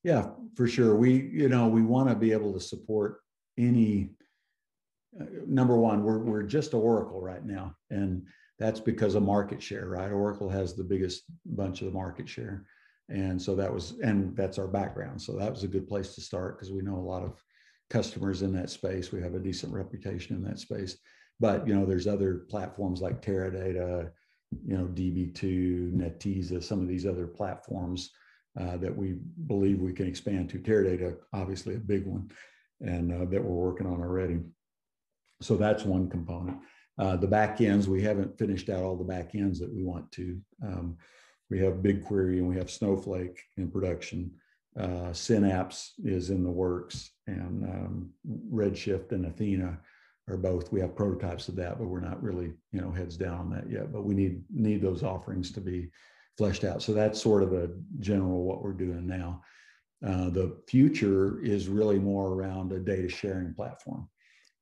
Yeah, 0.04 0.30
for 0.56 0.66
sure. 0.66 0.96
We, 0.96 1.30
you 1.32 1.48
know, 1.48 1.68
we 1.68 1.82
want 1.82 2.08
to 2.08 2.14
be 2.14 2.32
able 2.32 2.52
to 2.52 2.60
support 2.60 3.20
any. 3.58 4.10
Uh, 5.18 5.24
number 5.46 5.76
one, 5.76 6.04
we're 6.04 6.18
we're 6.18 6.42
just 6.42 6.74
Oracle 6.74 7.20
right 7.20 7.44
now, 7.44 7.74
and 7.90 8.26
that's 8.58 8.80
because 8.80 9.14
of 9.14 9.22
market 9.22 9.62
share, 9.62 9.88
right? 9.88 10.10
Oracle 10.10 10.48
has 10.48 10.74
the 10.74 10.84
biggest 10.84 11.24
bunch 11.44 11.80
of 11.80 11.86
the 11.86 11.92
market 11.92 12.28
share, 12.28 12.64
and 13.08 13.40
so 13.40 13.54
that 13.54 13.72
was, 13.72 13.98
and 14.02 14.36
that's 14.36 14.58
our 14.58 14.68
background. 14.68 15.20
So 15.20 15.32
that 15.36 15.50
was 15.50 15.64
a 15.64 15.68
good 15.68 15.86
place 15.86 16.14
to 16.14 16.20
start 16.20 16.56
because 16.56 16.72
we 16.72 16.82
know 16.82 16.96
a 16.96 17.10
lot 17.14 17.22
of 17.22 17.42
customers 17.90 18.42
in 18.42 18.52
that 18.54 18.70
space. 18.70 19.12
We 19.12 19.20
have 19.20 19.34
a 19.34 19.38
decent 19.40 19.72
reputation 19.72 20.34
in 20.34 20.42
that 20.44 20.58
space, 20.58 20.96
but 21.40 21.68
you 21.68 21.74
know, 21.74 21.84
there's 21.84 22.06
other 22.06 22.46
platforms 22.48 23.02
like 23.02 23.20
Teradata, 23.20 24.10
you 24.66 24.76
know, 24.76 24.84
DB2, 24.84 25.92
Netezza, 25.92 26.62
some 26.62 26.80
of 26.80 26.88
these 26.88 27.06
other 27.06 27.26
platforms 27.26 28.10
uh, 28.60 28.76
that 28.76 28.94
we 28.94 29.18
believe 29.46 29.80
we 29.80 29.92
can 29.92 30.06
expand 30.06 30.50
to. 30.50 30.58
Teradata, 30.58 31.16
obviously 31.32 31.74
a 31.74 31.78
big 31.78 32.06
one, 32.06 32.30
and 32.80 33.12
uh, 33.12 33.24
that 33.30 33.42
we're 33.42 33.70
working 33.70 33.86
on 33.86 34.00
already. 34.00 34.40
So 35.40 35.56
that's 35.56 35.84
one 35.84 36.08
component. 36.08 36.58
Uh, 36.98 37.16
the 37.16 37.26
back 37.26 37.60
ends, 37.60 37.88
we 37.88 38.02
haven't 38.02 38.38
finished 38.38 38.68
out 38.68 38.82
all 38.82 38.96
the 38.96 39.04
back 39.04 39.34
ends 39.34 39.58
that 39.60 39.72
we 39.72 39.82
want 39.82 40.10
to. 40.12 40.38
Um, 40.62 40.96
we 41.50 41.58
have 41.60 41.82
BigQuery 41.82 42.38
and 42.38 42.48
we 42.48 42.56
have 42.56 42.70
Snowflake 42.70 43.42
in 43.56 43.70
production. 43.70 44.32
Uh, 44.78 45.12
Synapse 45.12 45.94
is 46.04 46.30
in 46.30 46.42
the 46.42 46.50
works, 46.50 47.10
and 47.26 47.64
um, 47.64 48.10
Redshift 48.50 49.12
and 49.12 49.26
Athena 49.26 49.78
are 50.32 50.38
both. 50.38 50.72
We 50.72 50.80
have 50.80 50.96
prototypes 50.96 51.48
of 51.48 51.56
that, 51.56 51.78
but 51.78 51.86
we're 51.86 52.00
not 52.00 52.22
really, 52.22 52.52
you 52.72 52.80
know, 52.80 52.90
heads 52.90 53.16
down 53.16 53.38
on 53.38 53.50
that 53.50 53.70
yet. 53.70 53.92
But 53.92 54.04
we 54.04 54.14
need 54.14 54.42
need 54.50 54.82
those 54.82 55.02
offerings 55.02 55.50
to 55.52 55.60
be 55.60 55.90
fleshed 56.36 56.64
out. 56.64 56.82
So 56.82 56.92
that's 56.92 57.20
sort 57.20 57.42
of 57.42 57.52
a 57.52 57.70
general 58.00 58.44
what 58.44 58.62
we're 58.62 58.72
doing 58.72 59.06
now. 59.06 59.42
Uh, 60.06 60.30
the 60.30 60.58
future 60.66 61.40
is 61.42 61.68
really 61.68 61.98
more 61.98 62.32
around 62.32 62.72
a 62.72 62.80
data 62.80 63.08
sharing 63.08 63.54
platform. 63.54 64.08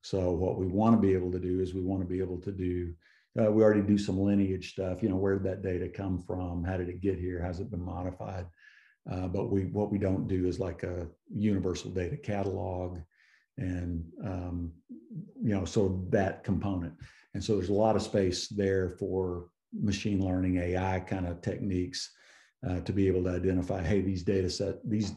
So 0.02 0.32
what 0.32 0.58
we 0.58 0.66
want 0.66 0.96
to 0.96 1.00
be 1.00 1.14
able 1.14 1.32
to 1.32 1.38
do 1.38 1.60
is 1.60 1.74
we 1.74 1.80
want 1.80 2.02
to 2.02 2.08
be 2.08 2.20
able 2.20 2.40
to 2.42 2.52
do. 2.52 2.92
Uh, 3.40 3.50
we 3.50 3.62
already 3.62 3.82
do 3.82 3.96
some 3.96 4.18
lineage 4.18 4.72
stuff. 4.72 5.02
You 5.02 5.08
know, 5.08 5.16
where 5.16 5.38
did 5.38 5.44
that 5.44 5.62
data 5.62 5.88
come 5.88 6.20
from? 6.20 6.64
How 6.64 6.76
did 6.76 6.88
it 6.88 7.00
get 7.00 7.18
here? 7.18 7.40
Has 7.40 7.60
it 7.60 7.70
been 7.70 7.84
modified? 7.84 8.46
Uh, 9.10 9.28
but 9.28 9.50
we 9.50 9.64
what 9.66 9.90
we 9.90 9.98
don't 9.98 10.28
do 10.28 10.46
is 10.46 10.58
like 10.58 10.82
a 10.82 11.06
universal 11.32 11.90
data 11.90 12.16
catalog, 12.16 12.98
and 13.60 14.04
um, 14.24 14.72
you 15.42 15.54
know, 15.54 15.64
so 15.64 16.04
that 16.10 16.44
component. 16.44 16.94
And 17.34 17.42
so 17.42 17.56
there's 17.56 17.68
a 17.68 17.74
lot 17.74 17.96
of 17.96 18.02
space 18.02 18.48
there 18.48 18.90
for 18.90 19.48
machine 19.72 20.24
learning 20.24 20.58
AI 20.58 21.00
kind 21.00 21.26
of 21.26 21.40
techniques 21.42 22.12
uh, 22.68 22.80
to 22.80 22.92
be 22.92 23.06
able 23.06 23.22
to 23.24 23.30
identify, 23.30 23.82
hey, 23.82 24.00
these 24.00 24.22
data 24.22 24.50
set, 24.50 24.76
these 24.88 25.12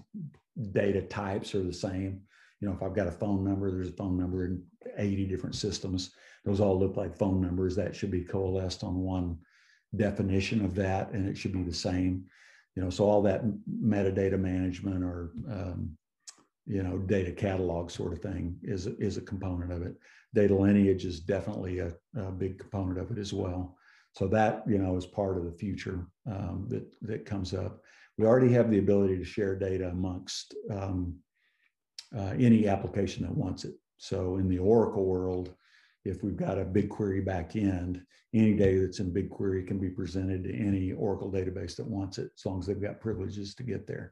data 0.72 1.02
types 1.02 1.56
are 1.56 1.64
the 1.64 1.74
same. 1.74 2.22
You 2.60 2.68
know, 2.68 2.74
if 2.74 2.84
I've 2.84 2.96
got 2.96 3.08
a 3.08 3.12
phone 3.12 3.44
number, 3.44 3.72
there's 3.72 3.90
a 3.90 3.94
phone 3.94 4.18
number 4.18 4.46
in 4.46 4.64
80 4.98 5.26
different 5.26 5.56
systems. 5.56 6.12
Those 6.46 6.60
all 6.60 6.80
look 6.80 6.96
like 6.96 7.18
phone 7.18 7.42
numbers. 7.42 7.76
That 7.76 7.96
should 7.96 8.12
be 8.12 8.22
coalesced 8.22 8.84
on 8.84 9.00
one 9.00 9.38
definition 9.96 10.64
of 10.64 10.76
that, 10.76 11.12
and 11.12 11.28
it 11.28 11.38
should 11.38 11.54
be 11.54 11.64
the 11.64 11.74
same. 11.74 12.26
You 12.76 12.84
know, 12.84 12.90
so 12.90 13.06
all 13.06 13.22
that 13.24 13.44
metadata 13.70 14.40
management 14.40 15.04
or 15.04 15.32
um, 15.50 15.98
you 16.66 16.84
know 16.84 16.98
data 16.98 17.32
catalog 17.32 17.92
sort 17.92 18.14
of 18.14 18.20
thing 18.20 18.58
is 18.64 18.88
is 18.88 19.18
a 19.18 19.22
component 19.22 19.72
of 19.72 19.82
it. 19.82 19.96
Data 20.34 20.56
lineage 20.56 21.06
is 21.06 21.20
definitely 21.20 21.80
a, 21.80 21.94
a 22.16 22.32
big 22.32 22.58
component 22.58 23.00
of 23.00 23.12
it 23.12 23.18
as 23.18 23.34
well. 23.34 23.76
So 24.14 24.28
that 24.28 24.64
you 24.68 24.78
know 24.78 24.96
is 24.96 25.06
part 25.06 25.38
of 25.38 25.46
the 25.46 25.52
future 25.52 26.08
um, 26.28 26.68
that 26.70 26.86
that 27.02 27.26
comes 27.26 27.54
up. 27.54 27.82
We 28.18 28.26
already 28.26 28.54
have 28.54 28.70
the 28.70 28.80
ability 28.80 29.18
to 29.18 29.24
share 29.24 29.56
data 29.56 29.90
amongst 29.90 30.56
um, 30.70 31.16
uh, 32.16 32.34
any 32.38 32.68
application 32.68 33.24
that 33.24 33.36
wants 33.36 33.66
it. 33.66 33.74
So 33.98 34.38
in 34.38 34.48
the 34.48 34.60
Oracle 34.60 35.06
world, 35.06 35.56
if 36.06 36.24
we've 36.24 36.38
got 36.38 36.60
a 36.60 36.66
BigQuery 36.66 37.26
backend, 37.26 38.04
any 38.34 38.54
data 38.54 38.82
that's 38.82 39.00
in 39.00 39.12
BigQuery 39.12 39.68
can 39.68 39.80
be 39.80 39.90
presented 39.90 40.44
to 40.44 40.56
any 40.56 40.92
Oracle 40.92 41.32
database 41.32 41.76
that 41.78 41.88
wants 41.88 42.18
it, 42.18 42.30
as 42.38 42.46
long 42.46 42.60
as 42.60 42.66
they've 42.66 42.82
got 42.82 43.02
privileges 43.02 43.56
to 43.56 43.64
get 43.64 43.88
there. 43.88 44.12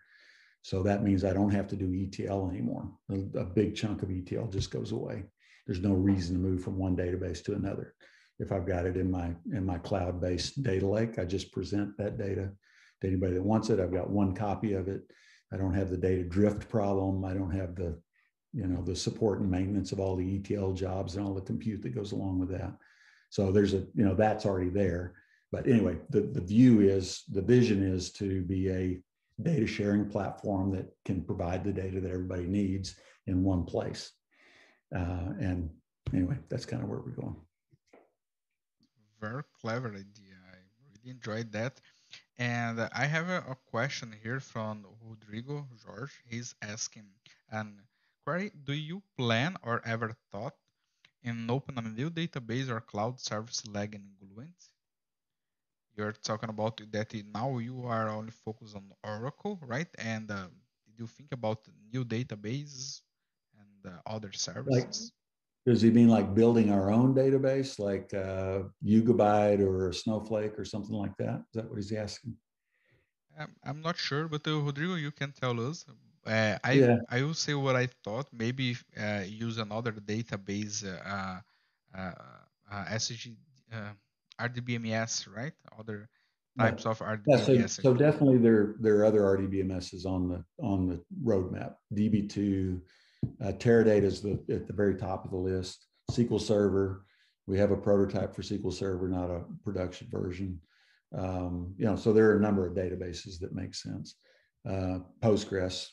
So 0.63 0.83
that 0.83 1.03
means 1.03 1.23
I 1.23 1.33
don't 1.33 1.51
have 1.51 1.67
to 1.69 1.75
do 1.75 1.93
ETL 1.93 2.49
anymore. 2.49 2.89
A, 3.09 3.39
a 3.39 3.45
big 3.45 3.75
chunk 3.75 4.03
of 4.03 4.11
ETL 4.11 4.47
just 4.47 4.71
goes 4.71 4.91
away. 4.91 5.23
There's 5.65 5.81
no 5.81 5.93
reason 5.93 6.35
to 6.35 6.41
move 6.41 6.63
from 6.63 6.77
one 6.77 6.95
database 6.95 7.43
to 7.45 7.53
another 7.53 7.95
if 8.41 8.51
I've 8.51 8.65
got 8.65 8.87
it 8.87 8.97
in 8.97 9.09
my 9.09 9.33
in 9.53 9.65
my 9.65 9.77
cloud-based 9.77 10.63
data 10.63 10.87
lake, 10.87 11.19
I 11.19 11.25
just 11.25 11.51
present 11.51 11.95
that 11.97 12.17
data 12.17 12.49
to 12.99 13.07
anybody 13.07 13.35
that 13.35 13.43
wants 13.43 13.69
it. 13.69 13.79
I've 13.79 13.93
got 13.93 14.09
one 14.09 14.33
copy 14.33 14.73
of 14.73 14.87
it. 14.87 15.03
I 15.53 15.57
don't 15.57 15.75
have 15.75 15.91
the 15.91 15.97
data 15.97 16.23
drift 16.23 16.67
problem. 16.67 17.23
I 17.23 17.35
don't 17.35 17.51
have 17.51 17.75
the, 17.75 17.99
you 18.51 18.65
know, 18.65 18.81
the 18.81 18.95
support 18.95 19.41
and 19.41 19.51
maintenance 19.51 19.91
of 19.91 19.99
all 19.99 20.15
the 20.15 20.37
ETL 20.37 20.73
jobs 20.73 21.15
and 21.15 21.25
all 21.25 21.35
the 21.35 21.41
compute 21.41 21.83
that 21.83 21.95
goes 21.95 22.13
along 22.13 22.39
with 22.39 22.49
that. 22.49 22.73
So 23.29 23.51
there's 23.51 23.75
a, 23.75 23.85
you 23.93 24.03
know, 24.03 24.15
that's 24.15 24.45
already 24.45 24.69
there. 24.69 25.13
But 25.51 25.67
anyway, 25.67 25.97
the, 26.09 26.21
the 26.21 26.41
view 26.41 26.79
is 26.79 27.23
the 27.31 27.41
vision 27.43 27.83
is 27.83 28.11
to 28.13 28.41
be 28.41 28.69
a 28.69 28.99
data 29.41 29.67
sharing 29.67 30.09
platform 30.09 30.71
that 30.71 30.93
can 31.05 31.23
provide 31.23 31.63
the 31.63 31.73
data 31.73 31.99
that 31.99 32.11
everybody 32.11 32.45
needs 32.45 32.95
in 33.27 33.43
one 33.43 33.63
place. 33.63 34.11
Uh, 34.95 35.33
and 35.39 35.69
anyway, 36.13 36.37
that's 36.49 36.65
kind 36.65 36.83
of 36.83 36.89
where 36.89 36.99
we're 36.99 37.11
going 37.11 37.35
very 39.21 39.43
clever 39.61 39.89
idea. 39.89 40.35
I 40.51 40.57
really 40.83 41.11
enjoyed 41.11 41.51
that. 41.51 41.79
And 42.37 42.89
I 42.91 43.05
have 43.05 43.29
a, 43.29 43.37
a 43.51 43.55
question 43.69 44.13
here 44.23 44.39
from 44.39 44.85
Rodrigo 44.99 45.67
Jorge. 45.85 46.11
He's 46.27 46.55
asking, 46.61 47.05
and 47.51 47.79
query, 48.25 48.51
do 48.63 48.73
you 48.73 49.03
plan 49.17 49.55
or 49.63 49.81
ever 49.85 50.11
thought 50.31 50.55
in 51.21 51.49
open 51.49 51.77
a 51.77 51.81
new 51.83 52.09
database 52.09 52.67
or 52.69 52.81
cloud 52.81 53.19
service 53.19 53.61
like 53.67 53.93
in 53.93 54.09
Gluent? 54.19 54.70
You're 55.95 56.13
talking 56.13 56.49
about 56.49 56.81
that 56.91 57.13
now 57.33 57.57
you 57.57 57.85
are 57.85 58.09
only 58.09 58.31
focused 58.31 58.75
on 58.75 58.85
Oracle, 59.03 59.59
right? 59.61 59.87
And 59.97 60.31
uh, 60.31 60.47
did 60.85 60.95
you 60.97 61.07
think 61.07 61.31
about 61.31 61.67
new 61.91 62.05
databases 62.05 63.01
and 63.59 63.93
uh, 63.93 63.99
other 64.05 64.31
services? 64.31 65.11
Does 65.65 65.81
he 65.81 65.91
mean 65.91 66.07
like 66.07 66.33
building 66.33 66.71
our 66.71 66.91
own 66.91 67.13
database, 67.13 67.77
like 67.77 68.11
uh, 68.13 68.63
Yugabyte 68.83 69.59
or 69.59 69.93
Snowflake 69.93 70.57
or 70.57 70.65
something 70.65 70.95
like 70.95 71.15
that? 71.17 71.43
Is 71.49 71.55
that 71.55 71.69
what 71.69 71.75
he's 71.75 71.91
asking? 71.91 72.35
I'm, 73.37 73.55
I'm 73.63 73.81
not 73.81 73.97
sure, 73.97 74.27
but 74.27 74.47
uh, 74.47 74.59
Rodrigo, 74.59 74.95
you 74.95 75.11
can 75.11 75.31
tell 75.31 75.59
us. 75.69 75.85
Uh, 76.25 76.57
I 76.63 76.71
yeah. 76.73 76.97
I 77.09 77.21
will 77.21 77.33
say 77.33 77.53
what 77.53 77.75
I 77.75 77.87
thought. 78.03 78.27
Maybe 78.31 78.77
uh, 78.99 79.23
use 79.25 79.57
another 79.57 79.91
database, 79.91 80.85
uh, 80.85 81.39
uh, 81.97 82.11
uh 82.71 82.85
SG, 82.85 83.35
RDBMS, 84.41 85.27
right? 85.35 85.53
Other 85.77 86.09
types 86.57 86.85
yeah. 86.85 86.91
of 86.91 86.99
RDBMS. 86.99 87.25
Yeah, 87.27 87.65
so, 87.65 87.81
so, 87.81 87.93
definitely 87.93 88.37
there 88.37 88.75
there 88.79 88.97
are 88.97 89.05
other 89.05 89.21
RDBMSs 89.21 90.05
on 90.05 90.27
the 90.27 90.43
on 90.63 90.87
the 90.87 91.01
roadmap. 91.23 91.75
DB2, 91.93 92.81
uh, 93.41 93.51
Teradata 93.53 94.03
is 94.03 94.21
the, 94.21 94.39
at 94.49 94.67
the 94.67 94.73
very 94.73 94.95
top 94.95 95.25
of 95.25 95.31
the 95.31 95.37
list. 95.37 95.87
SQL 96.11 96.41
Server, 96.41 97.05
we 97.47 97.57
have 97.57 97.71
a 97.71 97.77
prototype 97.77 98.35
for 98.35 98.41
SQL 98.41 98.73
Server, 98.73 99.07
not 99.07 99.29
a 99.29 99.43
production 99.63 100.07
version. 100.11 100.59
Um, 101.17 101.73
you 101.77 101.85
know, 101.85 101.95
so 101.95 102.13
there 102.13 102.29
are 102.29 102.37
a 102.37 102.41
number 102.41 102.65
of 102.65 102.73
databases 102.73 103.39
that 103.39 103.53
make 103.53 103.75
sense. 103.75 104.15
Uh, 104.67 104.99
Postgres, 105.21 105.87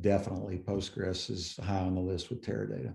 definitely 0.00 0.58
Postgres 0.58 1.30
is 1.30 1.58
high 1.62 1.80
on 1.80 1.94
the 1.94 2.00
list 2.00 2.30
with 2.30 2.42
Teradata. 2.42 2.94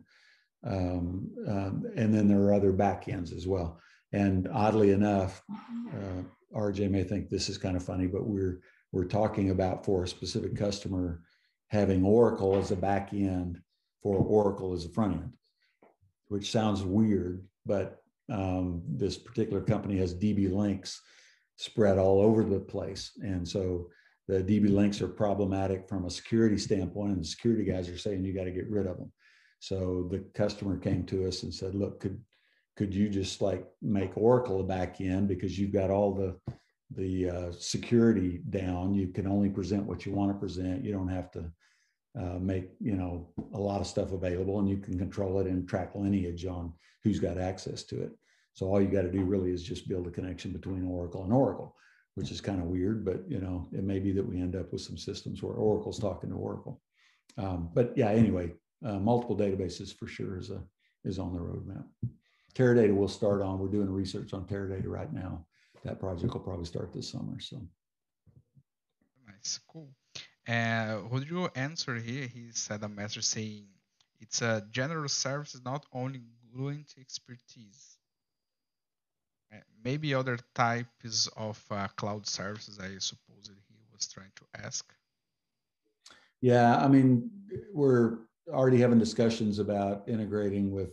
Um, 0.65 1.29
um, 1.47 1.83
and 1.95 2.13
then 2.13 2.27
there 2.27 2.41
are 2.41 2.53
other 2.53 2.71
backends 2.71 3.35
as 3.35 3.47
well. 3.47 3.79
And 4.13 4.47
oddly 4.53 4.91
enough, 4.91 5.43
uh, 5.91 6.23
RJ 6.55 6.89
may 6.89 7.03
think 7.03 7.29
this 7.29 7.49
is 7.49 7.57
kind 7.57 7.75
of 7.75 7.83
funny, 7.83 8.07
but 8.07 8.25
we're 8.25 8.61
we're 8.91 9.05
talking 9.05 9.49
about 9.49 9.83
for 9.83 10.03
a 10.03 10.07
specific 10.07 10.55
customer 10.55 11.21
having 11.69 12.05
Oracle 12.05 12.55
as 12.55 12.69
a 12.69 12.75
back 12.75 13.11
end 13.11 13.59
for 14.03 14.17
Oracle 14.17 14.73
as 14.73 14.85
a 14.85 14.89
front 14.89 15.15
end, 15.15 15.33
which 16.27 16.51
sounds 16.51 16.83
weird, 16.83 17.43
but 17.65 18.03
um, 18.31 18.83
this 18.87 19.17
particular 19.17 19.61
company 19.61 19.97
has 19.97 20.13
DB 20.13 20.51
links 20.53 21.01
spread 21.55 21.97
all 21.97 22.21
over 22.21 22.43
the 22.43 22.59
place. 22.59 23.11
And 23.21 23.47
so 23.47 23.89
the 24.27 24.43
DB 24.43 24.71
links 24.71 25.01
are 25.01 25.07
problematic 25.07 25.89
from 25.89 26.05
a 26.05 26.11
security 26.11 26.59
standpoint, 26.59 27.13
and 27.13 27.21
the 27.21 27.27
security 27.27 27.63
guys 27.65 27.89
are 27.89 27.97
saying 27.97 28.23
you 28.23 28.33
got 28.33 28.45
to 28.45 28.51
get 28.51 28.69
rid 28.69 28.85
of 28.85 28.97
them. 28.97 29.11
So 29.59 30.07
the 30.11 30.19
customer 30.35 30.77
came 30.77 31.03
to 31.05 31.27
us 31.27 31.43
and 31.43 31.53
said, 31.53 31.73
look, 31.73 31.99
could 31.99 32.21
could 32.75 32.93
you 32.93 33.09
just 33.09 33.41
like 33.41 33.65
make 33.81 34.17
Oracle 34.17 34.59
a 34.59 34.63
back 34.63 34.99
end 35.01 35.27
because 35.27 35.57
you've 35.57 35.73
got 35.73 35.89
all 35.89 36.13
the 36.13 36.35
the 36.95 37.29
uh, 37.29 37.51
security 37.51 38.41
down. 38.51 38.93
You 38.93 39.07
can 39.07 39.25
only 39.25 39.49
present 39.49 39.85
what 39.85 40.05
you 40.05 40.13
want 40.13 40.31
to 40.31 40.37
present. 40.37 40.83
You 40.83 40.91
don't 40.91 41.07
have 41.07 41.31
to 41.31 41.51
uh, 42.19 42.37
make 42.39 42.69
you 42.79 42.95
know 42.95 43.29
a 43.53 43.59
lot 43.59 43.81
of 43.81 43.87
stuff 43.87 44.11
available 44.11 44.59
and 44.59 44.69
you 44.69 44.77
can 44.77 44.97
control 44.97 45.39
it 45.39 45.47
and 45.47 45.67
track 45.67 45.95
lineage 45.95 46.45
on 46.45 46.71
who's 47.03 47.19
got 47.19 47.39
access 47.39 47.81
to 47.81 48.03
it 48.03 48.11
so 48.53 48.67
all 48.67 48.79
you 48.79 48.87
got 48.87 49.01
to 49.01 49.11
do 49.11 49.23
really 49.23 49.49
is 49.49 49.63
just 49.63 49.89
build 49.89 50.05
a 50.05 50.11
connection 50.11 50.51
between 50.51 50.85
oracle 50.85 51.23
and 51.23 51.33
oracle 51.33 51.75
which 52.15 52.31
is 52.31 52.41
kind 52.41 52.59
of 52.59 52.67
weird, 52.67 53.03
but 53.03 53.23
you 53.27 53.39
know, 53.39 53.67
it 53.71 53.83
may 53.83 53.99
be 53.99 54.11
that 54.11 54.25
we 54.25 54.39
end 54.39 54.55
up 54.55 54.71
with 54.71 54.81
some 54.81 54.97
systems 54.97 55.41
where 55.41 55.55
Oracle's 55.55 55.99
talking 55.99 56.29
to 56.29 56.35
Oracle. 56.35 56.81
Um, 57.37 57.69
but 57.73 57.93
yeah, 57.95 58.09
anyway, 58.09 58.53
uh, 58.85 58.99
multiple 58.99 59.37
databases 59.37 59.97
for 59.97 60.07
sure 60.07 60.37
is 60.37 60.51
a 60.51 60.61
is 61.05 61.19
on 61.19 61.33
the 61.33 61.39
roadmap. 61.39 61.85
Teradata 62.55 62.95
will 62.95 63.07
start 63.07 63.41
on. 63.41 63.59
We're 63.59 63.67
doing 63.67 63.89
research 63.89 64.33
on 64.33 64.45
Teradata 64.45 64.87
right 64.87 65.11
now. 65.11 65.45
That 65.83 65.99
project 65.99 66.33
will 66.33 66.41
probably 66.41 66.65
start 66.65 66.93
this 66.93 67.09
summer. 67.09 67.39
So 67.39 67.57
nice, 69.27 69.59
cool. 69.67 69.89
Uh, 70.47 70.99
Rodrigo 71.09 71.49
answered 71.55 72.01
here. 72.01 72.27
He 72.27 72.49
said 72.51 72.83
a 72.83 72.89
message 72.89 73.25
saying 73.25 73.65
it's 74.19 74.41
a 74.41 74.65
general 74.71 75.09
service, 75.09 75.59
not 75.65 75.85
only 75.93 76.21
Gluent 76.53 76.93
expertise. 76.99 77.97
Uh, 79.51 79.57
maybe 79.83 80.13
other 80.13 80.37
types 80.53 81.27
of 81.35 81.63
uh, 81.71 81.87
cloud 81.95 82.27
services. 82.27 82.79
I 82.79 82.97
suppose 82.99 83.49
he 83.67 83.75
was 83.91 84.07
trying 84.07 84.31
to 84.35 84.65
ask. 84.65 84.93
Yeah, 86.41 86.77
I 86.77 86.87
mean, 86.87 87.29
we're 87.73 88.19
already 88.49 88.79
having 88.79 88.99
discussions 88.99 89.59
about 89.59 90.03
integrating 90.07 90.71
with 90.71 90.89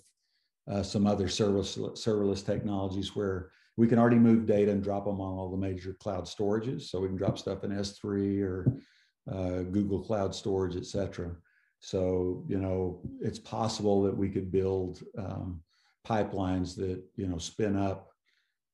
uh, 0.71 0.83
some 0.83 1.07
other 1.07 1.29
service, 1.29 1.77
serverless 1.77 2.45
technologies 2.45 3.17
where 3.17 3.51
we 3.77 3.87
can 3.87 3.99
already 3.99 4.19
move 4.19 4.47
data 4.47 4.71
and 4.71 4.83
drop 4.83 5.05
them 5.05 5.21
on 5.21 5.39
all 5.39 5.51
the 5.51 5.57
major 5.57 5.95
cloud 5.95 6.25
storages. 6.25 6.83
So 6.83 7.01
we 7.01 7.09
can 7.09 7.17
drop 7.17 7.39
stuff 7.39 7.65
in 7.65 7.71
S3 7.71 8.43
or 8.43 8.77
uh, 9.31 9.63
Google 9.63 10.01
Cloud 10.01 10.35
Storage, 10.35 10.77
et 10.77 10.87
cetera. 10.87 11.35
So, 11.81 12.45
you 12.47 12.59
know, 12.59 13.01
it's 13.21 13.39
possible 13.39 14.03
that 14.03 14.17
we 14.17 14.29
could 14.29 14.53
build 14.53 15.03
um, 15.17 15.63
pipelines 16.07 16.77
that, 16.77 17.03
you 17.17 17.27
know, 17.27 17.39
spin 17.39 17.77
up 17.77 18.11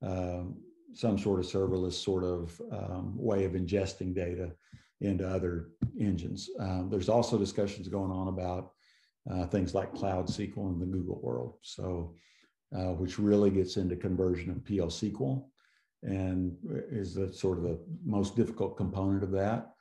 um, 0.03 0.57
some 0.92 1.18
sort 1.18 1.40
of 1.40 1.47
serverless 1.47 1.92
sort 1.92 2.24
of 2.24 2.61
um, 2.72 3.14
way 3.16 3.44
of 3.44 3.53
ingesting 3.53 4.14
data 4.14 4.51
into 5.01 5.28
other 5.28 5.68
engines. 6.01 6.49
Um, 6.59 6.88
there's 6.90 7.09
also 7.09 7.38
discussions 7.38 7.88
going 7.88 8.11
on 8.11 8.28
about 8.28 8.72
uh, 9.31 9.47
things 9.47 9.74
like 9.74 9.95
Cloud 9.95 10.29
SQL 10.29 10.72
in 10.72 10.79
the 10.79 10.87
Google 10.87 11.20
world. 11.22 11.55
So, 11.62 12.14
uh, 12.77 12.93
which 12.93 13.18
really 13.18 13.51
gets 13.51 13.77
into 13.77 13.97
conversion 13.97 14.51
of 14.51 14.64
PL 14.64 14.89
SQL 14.89 15.45
and 16.03 16.57
is 16.91 17.14
the 17.14 17.33
sort 17.33 17.59
of 17.59 17.64
the 17.64 17.79
most 18.05 18.37
difficult 18.37 18.77
component 18.77 19.22
of 19.22 19.31
that. 19.33 19.72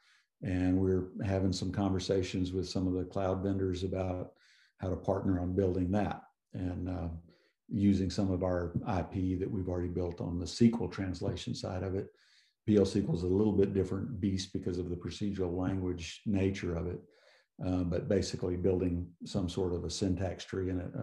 And 0.44 0.78
we're 0.78 1.08
having 1.24 1.54
some 1.54 1.72
conversations 1.72 2.54
with 2.54 2.68
some 2.68 2.88
of 2.88 2.94
the 2.94 3.06
cloud 3.06 3.42
vendors 3.42 3.84
about 3.84 4.34
how 4.78 4.90
to 4.90 4.96
partner 4.96 5.40
on 5.40 5.56
building 5.56 5.92
that 5.92 6.24
and 6.54 6.90
uh, 6.90 7.08
using 7.70 8.10
some 8.10 8.32
of 8.32 8.44
our 8.44 8.72
IP 9.00 9.40
that 9.40 9.50
we've 9.50 9.70
already 9.70 9.88
built 9.88 10.22
on 10.22 10.40
the 10.40 10.46
SQL 10.46 10.92
translation 10.92 11.56
side 11.56 11.84
of 11.84 11.96
it. 11.96 12.08
PL 12.68 12.84
SQL 12.84 13.16
is 13.16 13.24
a 13.24 13.28
little 13.28 13.54
bit 13.54 13.74
different 13.74 14.20
beast 14.20 14.52
because 14.54 14.78
of 14.78 14.90
the 14.90 14.96
procedural 14.96 15.56
language 15.56 16.22
nature 16.26 16.76
of 16.76 16.88
it. 16.88 17.00
Uh, 17.64 17.84
but 17.84 18.10
basically 18.10 18.58
building 18.58 19.08
some 19.24 19.48
sort 19.48 19.74
of 19.74 19.86
a 19.86 19.90
syntax 19.90 20.44
tree 20.44 20.70
and 20.70 20.82
an 20.82 20.94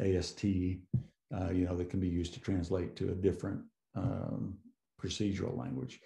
uh, 0.00 0.18
AST, 0.18 0.44
uh, 0.44 1.50
you 1.52 1.66
know, 1.66 1.76
that 1.76 1.90
can 1.90 2.00
be 2.00 2.08
used 2.08 2.32
to 2.34 2.40
translate 2.40 2.96
to 2.96 3.10
a 3.10 3.14
different 3.14 3.60
um, 3.94 4.56
procedural 5.02 5.56
language. 5.56 6.00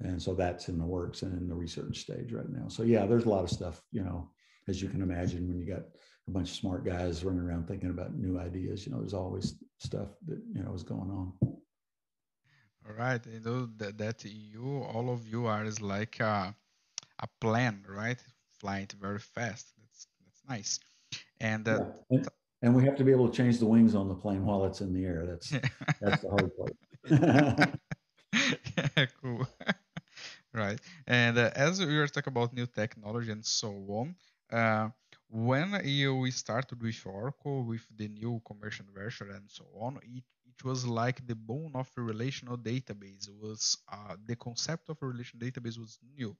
And 0.00 0.20
so 0.20 0.34
that's 0.34 0.68
in 0.68 0.78
the 0.78 0.86
works 0.86 1.22
and 1.22 1.38
in 1.38 1.48
the 1.48 1.54
research 1.54 1.98
stage 1.98 2.32
right 2.32 2.48
now. 2.48 2.68
So 2.68 2.82
yeah, 2.82 3.04
there's 3.04 3.26
a 3.26 3.28
lot 3.28 3.44
of 3.44 3.50
stuff, 3.50 3.82
you 3.92 4.02
know, 4.02 4.30
as 4.68 4.80
you 4.80 4.88
can 4.88 5.02
imagine, 5.02 5.48
when 5.48 5.58
you 5.58 5.66
got 5.66 5.84
a 6.26 6.30
bunch 6.30 6.50
of 6.50 6.56
smart 6.56 6.84
guys 6.84 7.22
running 7.24 7.42
around 7.42 7.68
thinking 7.68 7.90
about 7.90 8.16
new 8.16 8.38
ideas, 8.38 8.86
you 8.86 8.92
know, 8.92 9.00
there's 9.00 9.14
always 9.14 9.56
stuff 9.78 10.08
that, 10.26 10.40
you 10.54 10.62
know, 10.62 10.72
is 10.74 10.82
going 10.82 11.10
on. 11.10 11.32
All 12.86 12.94
right. 12.96 13.20
You 13.26 13.40
know 13.40 13.68
that, 13.76 13.98
that 13.98 14.24
you, 14.24 14.82
all 14.82 15.10
of 15.10 15.28
you 15.28 15.46
are 15.46 15.64
is 15.64 15.80
like 15.82 16.20
a, 16.20 16.54
a 17.18 17.28
plan, 17.40 17.84
right? 17.88 18.22
Flying 18.60 18.88
very 19.00 19.18
fast. 19.18 19.72
That's, 19.78 20.06
that's 20.24 20.42
nice. 20.48 20.80
And, 21.40 21.66
uh, 21.66 21.78
yeah. 21.78 21.86
and, 22.10 22.28
and 22.62 22.74
we 22.74 22.84
have 22.84 22.96
to 22.96 23.04
be 23.04 23.10
able 23.10 23.28
to 23.28 23.34
change 23.34 23.58
the 23.58 23.64
wings 23.64 23.94
on 23.94 24.06
the 24.08 24.14
plane 24.14 24.44
while 24.44 24.66
it's 24.66 24.82
in 24.82 24.92
the 24.92 25.04
air. 25.04 25.24
That's, 25.26 25.50
that's 26.00 26.22
the 26.22 26.28
hard 26.28 26.50
part. 26.58 26.76
yeah, 28.76 29.06
cool. 29.22 29.48
right. 30.52 30.78
And 31.06 31.38
uh, 31.38 31.50
as 31.56 31.80
we 31.80 31.96
were 31.96 32.06
talking 32.06 32.32
about 32.32 32.52
new 32.52 32.66
technology 32.66 33.32
and 33.32 33.44
so 33.44 33.70
on, 33.88 34.14
uh, 34.52 34.90
when 35.30 35.80
you 35.84 36.30
started 36.30 36.82
with 36.82 37.00
Oracle 37.06 37.64
with 37.64 37.86
the 37.96 38.08
new 38.08 38.42
commercial 38.44 38.84
version 38.94 39.30
and 39.30 39.44
so 39.48 39.64
on, 39.78 39.98
it, 40.02 40.24
it 40.44 40.64
was 40.64 40.86
like 40.86 41.26
the 41.26 41.34
bone 41.34 41.72
of 41.74 41.88
a 41.96 42.02
relational 42.02 42.58
database. 42.58 43.26
It 43.26 43.34
was 43.40 43.78
uh, 43.90 44.16
the 44.26 44.36
concept 44.36 44.90
of 44.90 44.98
a 45.00 45.06
relational 45.06 45.48
database 45.48 45.78
was 45.78 45.98
new, 46.14 46.36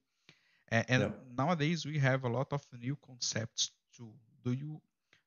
and, 0.70 0.84
and 0.88 1.02
yeah. 1.02 1.10
nowadays 1.36 1.84
we 1.86 1.98
have 1.98 2.24
a 2.24 2.28
lot 2.28 2.52
of 2.52 2.66
new 2.80 2.96
concepts 3.06 3.72
too. 3.96 4.12
Do 4.44 4.52
you 4.52 4.80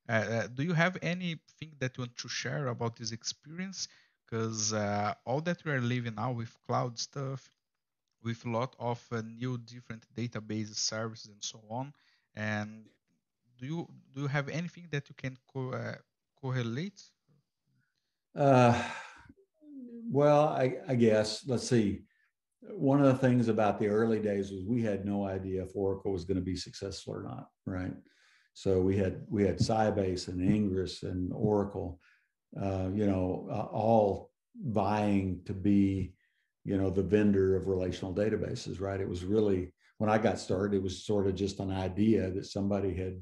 uh, 0.09 0.11
uh 0.11 0.47
do 0.47 0.63
you 0.63 0.73
have 0.73 0.97
anything 1.01 1.73
that 1.79 1.97
you 1.97 2.03
want 2.03 2.17
to 2.17 2.27
share 2.29 2.67
about 2.67 2.95
this 2.97 3.11
experience? 3.11 3.87
Because 4.25 4.73
uh, 4.73 5.13
all 5.25 5.41
that 5.41 5.63
we 5.65 5.71
are 5.71 5.81
living 5.81 6.15
now 6.15 6.31
with 6.31 6.55
cloud 6.65 6.97
stuff, 6.99 7.51
with 8.23 8.45
a 8.45 8.49
lot 8.49 8.75
of 8.79 9.05
uh, 9.11 9.21
new 9.21 9.57
different 9.57 10.05
database 10.15 10.73
services 10.75 11.29
and 11.31 11.43
so 11.43 11.61
on. 11.69 11.93
And 12.35 12.85
do 13.57 13.65
you 13.65 13.87
do 14.13 14.21
you 14.21 14.27
have 14.27 14.49
anything 14.49 14.87
that 14.91 15.09
you 15.09 15.15
can 15.15 15.37
co- 15.51 15.71
uh, 15.73 15.95
correlate? 16.39 17.01
Uh, 18.35 18.81
well, 20.09 20.49
I, 20.49 20.77
I 20.87 20.95
guess 20.95 21.45
let's 21.47 21.67
see. 21.67 22.03
One 22.71 22.99
of 23.03 23.07
the 23.07 23.27
things 23.27 23.47
about 23.47 23.79
the 23.79 23.87
early 23.87 24.19
days 24.19 24.51
was 24.51 24.63
we 24.65 24.81
had 24.81 25.05
no 25.05 25.25
idea 25.25 25.63
if 25.63 25.75
Oracle 25.75 26.11
was 26.11 26.25
going 26.25 26.37
to 26.37 26.43
be 26.43 26.55
successful 26.55 27.15
or 27.15 27.23
not, 27.23 27.47
right? 27.65 27.93
So 28.53 28.81
we 28.81 28.97
had 28.97 29.23
we 29.29 29.43
had 29.43 29.57
Sybase 29.57 30.27
and 30.27 30.41
Ingres 30.41 31.03
and 31.03 31.31
Oracle, 31.33 31.99
uh, 32.59 32.89
you 32.93 33.07
know, 33.07 33.47
uh, 33.51 33.75
all 33.75 34.31
vying 34.61 35.41
to 35.45 35.53
be 35.53 36.13
you 36.63 36.77
know 36.77 36.89
the 36.89 37.03
vendor 37.03 37.55
of 37.55 37.67
relational 37.67 38.13
databases 38.13 38.79
right? 38.79 39.01
It 39.01 39.09
was 39.09 39.23
really 39.23 39.73
when 39.97 40.09
i 40.09 40.17
got 40.17 40.39
started 40.39 40.75
it 40.75 40.83
was 40.83 41.05
sort 41.05 41.27
of 41.27 41.35
just 41.35 41.59
an 41.59 41.71
idea 41.71 42.29
that 42.31 42.45
somebody 42.45 42.93
had 42.93 43.21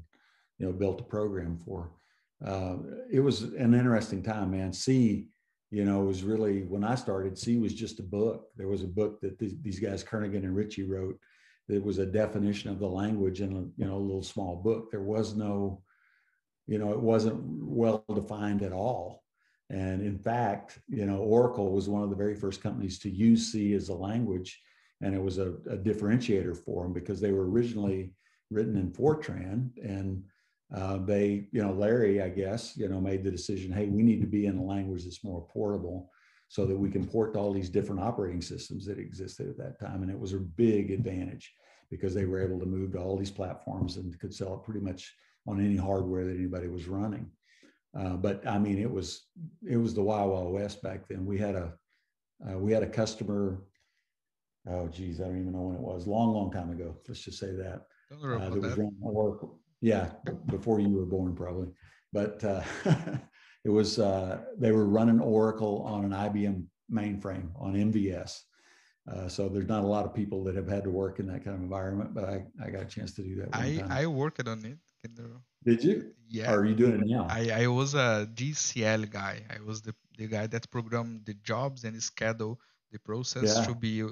you 0.58 0.66
know 0.66 0.72
built 0.72 1.00
a 1.00 1.04
program 1.04 1.58
for. 1.58 1.92
Uh, 2.44 2.76
it 3.10 3.20
was 3.20 3.42
an 3.42 3.74
interesting 3.74 4.22
time 4.22 4.50
man. 4.50 4.72
C 4.72 5.28
you 5.72 5.86
know 5.86 6.02
it 6.02 6.06
was 6.06 6.22
really 6.22 6.62
when 6.64 6.84
i 6.84 6.94
started 6.94 7.36
c 7.36 7.56
was 7.56 7.74
just 7.74 7.98
a 7.98 8.02
book. 8.02 8.48
There 8.56 8.68
was 8.68 8.82
a 8.82 8.94
book 8.98 9.20
that 9.22 9.38
th- 9.38 9.62
these 9.62 9.80
guys 9.80 10.04
Kernighan 10.04 10.44
and 10.44 10.54
ritchie 10.54 10.84
wrote 10.84 11.18
that 11.68 11.82
was 11.82 11.98
a 11.98 12.06
definition 12.06 12.70
of 12.70 12.78
the 12.78 12.86
language 12.86 13.40
in 13.40 13.52
a 13.52 13.60
you 13.80 13.86
know 13.88 13.96
a 13.96 14.06
little 14.06 14.22
small 14.22 14.56
book. 14.56 14.90
There 14.90 15.02
was 15.02 15.34
no 15.34 15.82
you 16.66 16.78
know 16.78 16.92
it 16.92 17.00
wasn't 17.00 17.40
well 17.42 18.04
defined 18.14 18.62
at 18.62 18.72
all. 18.72 19.22
And 19.70 20.02
in 20.02 20.18
fact, 20.18 20.78
you 20.86 21.06
know, 21.06 21.16
Oracle 21.16 21.72
was 21.72 21.88
one 21.88 22.02
of 22.02 22.10
the 22.10 22.16
very 22.16 22.34
first 22.34 22.62
companies 22.62 22.98
to 22.98 23.10
use 23.10 23.50
C 23.50 23.72
as 23.72 23.88
a 23.88 23.94
language, 23.94 24.60
and 25.00 25.14
it 25.14 25.22
was 25.22 25.38
a, 25.38 25.54
a 25.70 25.78
differentiator 25.78 26.54
for 26.54 26.82
them 26.82 26.92
because 26.92 27.20
they 27.20 27.32
were 27.32 27.48
originally 27.48 28.12
written 28.50 28.76
in 28.76 28.90
Fortran, 28.90 29.70
and 29.82 30.24
uh, 30.74 30.98
they, 30.98 31.48
you 31.52 31.62
know, 31.62 31.72
Larry, 31.72 32.22
I 32.22 32.28
guess, 32.28 32.76
you 32.76 32.88
know, 32.88 33.00
made 33.00 33.24
the 33.24 33.30
decision, 33.30 33.72
hey, 33.72 33.86
we 33.86 34.02
need 34.02 34.20
to 34.20 34.26
be 34.26 34.46
in 34.46 34.56
a 34.56 34.62
language 34.62 35.04
that's 35.04 35.24
more 35.24 35.46
portable, 35.52 36.10
so 36.48 36.66
that 36.66 36.76
we 36.76 36.90
can 36.90 37.06
port 37.06 37.32
to 37.32 37.38
all 37.38 37.52
these 37.52 37.70
different 37.70 38.02
operating 38.02 38.42
systems 38.42 38.84
that 38.84 38.98
existed 38.98 39.48
at 39.48 39.56
that 39.56 39.80
time, 39.80 40.02
and 40.02 40.10
it 40.10 40.18
was 40.18 40.34
a 40.34 40.38
big 40.38 40.90
advantage 40.90 41.52
because 41.90 42.14
they 42.14 42.24
were 42.24 42.42
able 42.42 42.58
to 42.58 42.66
move 42.66 42.92
to 42.92 42.98
all 42.98 43.16
these 43.16 43.30
platforms 43.30 43.96
and 43.96 44.18
could 44.20 44.34
sell 44.34 44.54
it 44.54 44.62
pretty 44.62 44.80
much 44.80 45.14
on 45.46 45.64
any 45.64 45.76
hardware 45.76 46.24
that 46.24 46.36
anybody 46.36 46.68
was 46.68 46.88
running. 46.88 47.30
Uh, 47.98 48.16
but 48.16 48.46
I 48.46 48.58
mean, 48.58 48.78
it 48.78 48.90
was 48.90 49.26
it 49.68 49.76
was 49.76 49.94
the 49.94 50.02
Wild 50.02 50.30
Wild 50.30 50.52
West 50.52 50.82
back 50.82 51.06
then. 51.08 51.26
We 51.26 51.38
had 51.38 51.54
a 51.54 51.74
uh, 52.48 52.58
we 52.58 52.72
had 52.72 52.82
a 52.82 52.88
customer. 52.88 53.62
Oh, 54.68 54.88
geez, 54.88 55.20
I 55.20 55.24
don't 55.24 55.40
even 55.40 55.52
know 55.52 55.62
when 55.62 55.76
it 55.76 55.82
was. 55.82 56.06
Long, 56.06 56.32
long 56.32 56.50
time 56.50 56.70
ago. 56.70 56.96
Let's 57.08 57.20
just 57.20 57.38
say 57.38 57.52
that. 57.52 57.82
Uh, 58.12 58.38
that 58.38 58.60
was 58.60 58.76
running 58.76 58.96
Oracle. 59.02 59.58
Yeah, 59.82 60.10
before 60.46 60.80
you 60.80 60.88
were 60.88 61.04
born, 61.04 61.34
probably. 61.34 61.68
But 62.12 62.42
uh, 62.44 62.62
it 63.64 63.68
was 63.68 63.98
uh, 63.98 64.38
they 64.56 64.72
were 64.72 64.86
running 64.86 65.20
Oracle 65.20 65.82
on 65.82 66.04
an 66.04 66.12
IBM 66.12 66.64
mainframe 66.90 67.48
on 67.56 67.74
MVS. 67.74 68.40
Uh, 69.10 69.28
so 69.28 69.48
there's 69.48 69.66
not 69.66 69.82
a 69.82 69.86
lot 69.86 70.06
of 70.06 70.14
people 70.14 70.44
that 70.44 70.54
have 70.54 70.68
had 70.68 70.84
to 70.84 70.90
work 70.90 71.18
in 71.18 71.26
that 71.26 71.44
kind 71.44 71.56
of 71.56 71.62
environment, 71.62 72.14
but 72.14 72.24
I, 72.24 72.44
I 72.64 72.70
got 72.70 72.82
a 72.82 72.86
chance 72.86 73.12
to 73.14 73.22
do 73.22 73.34
that. 73.36 73.48
I, 73.52 73.82
I 73.90 74.06
worked 74.06 74.46
on 74.46 74.64
it. 74.64 74.78
Did 75.64 75.82
you? 75.82 76.12
Yeah. 76.28 76.52
Or 76.52 76.60
are 76.60 76.64
you 76.64 76.76
doing 76.76 77.00
it 77.00 77.06
now? 77.06 77.26
I, 77.28 77.64
I 77.64 77.66
was 77.66 77.94
a 77.94 78.28
DCL 78.32 79.10
guy. 79.10 79.42
I 79.50 79.60
was 79.64 79.82
the, 79.82 79.94
the 80.16 80.28
guy 80.28 80.46
that 80.46 80.70
programmed 80.70 81.26
the 81.26 81.34
jobs 81.34 81.82
and 81.82 82.00
schedule 82.00 82.60
the 82.92 83.00
process 83.00 83.56
yeah. 83.56 83.64
to 83.64 83.74
be 83.74 84.04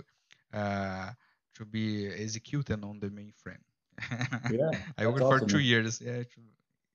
uh, 0.52 1.10
to 1.54 1.64
be 1.64 2.08
executed 2.08 2.82
on 2.82 2.98
the 2.98 3.08
mainframe. 3.08 3.62
yeah. 4.50 4.70
I 4.98 5.06
worked 5.06 5.20
awesome. 5.20 5.40
for 5.40 5.54
two 5.54 5.60
years. 5.60 6.00
Yeah. 6.00 6.22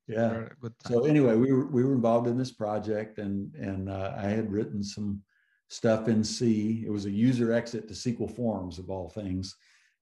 Yeah. 0.07 0.49
So 0.85 1.05
anyway, 1.05 1.35
we 1.35 1.51
were 1.51 1.65
we 1.65 1.83
were 1.83 1.93
involved 1.93 2.27
in 2.27 2.37
this 2.37 2.51
project, 2.51 3.17
and 3.17 3.53
and 3.55 3.89
uh, 3.89 4.13
I 4.17 4.27
had 4.27 4.51
written 4.51 4.83
some 4.83 5.21
stuff 5.69 6.07
in 6.07 6.23
C. 6.23 6.83
It 6.85 6.91
was 6.91 7.05
a 7.05 7.11
user 7.11 7.51
exit 7.53 7.87
to 7.87 7.93
SQL 7.93 8.33
Forms 8.35 8.77
of 8.77 8.89
all 8.89 9.09
things, 9.09 9.55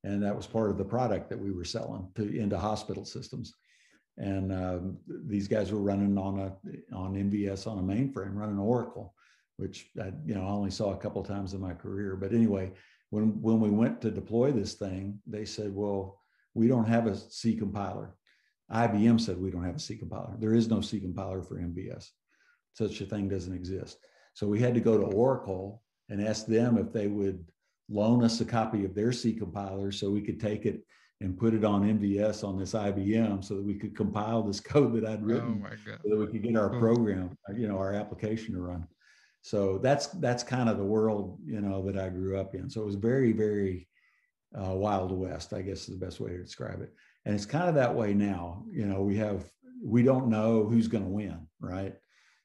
and 0.04 0.22
that 0.22 0.36
was 0.36 0.46
part 0.46 0.70
of 0.70 0.78
the 0.78 0.86
product 0.86 1.30
that 1.30 1.40
we 1.40 1.52
were 1.52 1.64
selling 1.64 2.10
to 2.16 2.38
into 2.38 2.58
hospital 2.58 3.06
systems. 3.06 3.54
And 4.18 4.52
um, 4.52 4.98
these 5.08 5.48
guys 5.48 5.72
were 5.72 5.80
running 5.80 6.18
on 6.18 6.40
a 6.40 6.96
on 6.96 7.16
MVS 7.16 7.66
on 7.66 7.80
a 7.80 7.82
mainframe, 7.82 8.36
running 8.36 8.60
Oracle, 8.60 9.16
which 9.56 9.90
I, 10.02 10.12
you 10.26 10.36
know 10.36 10.44
I 10.44 10.50
only 10.50 10.72
saw 10.72 10.92
a 10.92 10.98
couple 10.98 11.24
times 11.24 11.54
in 11.54 11.62
my 11.62 11.74
career. 11.74 12.18
But 12.18 12.34
anyway, 12.34 12.74
when 13.10 13.42
when 13.42 13.62
we 13.62 13.70
went 13.70 14.02
to 14.02 14.12
deploy 14.12 14.52
this 14.52 14.74
thing, 14.74 15.20
they 15.26 15.46
said, 15.46 15.74
"Well, 15.74 16.20
we 16.54 16.68
don't 16.68 16.88
have 16.88 17.08
a 17.08 17.16
C 17.16 17.56
compiler." 17.56 18.16
IBM 18.72 19.20
said 19.20 19.38
we 19.38 19.52
don't 19.52 19.66
have 19.66 19.76
a 19.76 19.80
C 19.80 19.96
compiler. 19.96 20.36
There 20.40 20.54
is 20.54 20.70
no 20.70 20.82
C 20.82 21.00
compiler 21.00 21.42
for 21.42 21.60
MVS. 21.60 22.10
Such 22.74 23.02
a 23.02 23.06
thing 23.06 23.30
doesn't 23.30 23.54
exist. 23.54 24.00
So 24.34 24.48
we 24.48 24.60
had 24.60 24.74
to 24.74 24.80
go 24.80 24.98
to 24.98 25.16
Oracle 25.16 25.84
and 26.10 26.26
ask 26.26 26.46
them 26.48 26.78
if 26.78 26.92
they 26.92 27.08
would 27.08 27.46
loan 27.90 28.24
us 28.24 28.42
a 28.42 28.46
copy 28.46 28.84
of 28.86 28.96
their 28.96 29.12
C 29.12 29.34
compiler 29.34 29.92
so 29.92 30.10
we 30.10 30.22
could 30.22 30.40
take 30.40 30.66
it 30.66 30.84
and 31.22 31.38
put 31.38 31.54
it 31.54 31.64
on 31.64 32.00
MVS 32.00 32.44
on 32.44 32.58
this 32.58 32.74
IBM 32.74 33.44
so 33.44 33.56
that 33.56 33.64
we 33.64 33.76
could 33.76 33.96
compile 33.96 34.42
this 34.42 34.60
code 34.74 34.94
that 34.96 35.06
I'd 35.06 35.22
oh 35.22 35.26
written 35.26 35.64
oh 35.66 35.76
so 35.86 36.10
that 36.10 36.18
we 36.18 36.28
could 36.28 36.44
get 36.44 36.58
our 36.58 36.70
program, 36.80 37.38
you 37.56 37.68
know, 37.68 37.78
our 37.78 37.94
application 37.94 38.56
to 38.56 38.62
run. 38.62 38.88
So 39.42 39.78
that's 39.78 40.08
that's 40.08 40.42
kind 40.42 40.70
of 40.70 40.78
the 40.78 40.84
world, 40.84 41.38
you 41.46 41.62
know, 41.62 41.86
that 41.86 41.98
I 41.98 42.10
grew 42.10 42.40
up 42.40 42.56
in. 42.56 42.70
So 42.70 42.82
it 42.82 42.86
was 42.86 42.96
very, 42.96 43.34
very 43.34 43.88
uh, 44.58 44.74
wild 44.74 45.12
west, 45.12 45.54
I 45.54 45.62
guess 45.62 45.88
is 45.90 46.00
the 46.00 46.06
best 46.06 46.20
way 46.20 46.32
to 46.32 46.44
describe 46.44 46.82
it. 46.82 46.94
And 47.26 47.34
it's 47.34 47.46
kind 47.46 47.70
of 47.70 47.76
that 47.76 47.94
way 47.94 48.14
now. 48.14 48.66
You 48.72 48.86
know, 48.86 49.02
we 49.02 49.18
have 49.18 49.50
we 49.84 50.04
don't 50.04 50.30
know 50.30 50.66
who's 50.66 50.88
going 50.88 51.04
to 51.04 51.10
win, 51.10 51.48
right? 51.60 51.96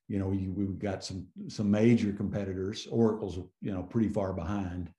you 0.09 0.19
know, 0.19 0.27
we, 0.27 0.49
we've 0.49 0.79
got 0.79 1.05
some 1.05 1.27
some 1.49 1.71
major 1.71 2.13
competitors. 2.13 2.89
Oracle's 2.91 3.39
you 3.61 3.73
know 3.73 3.83
pretty 3.83 4.09
far 4.09 4.33
behind, 4.33 4.91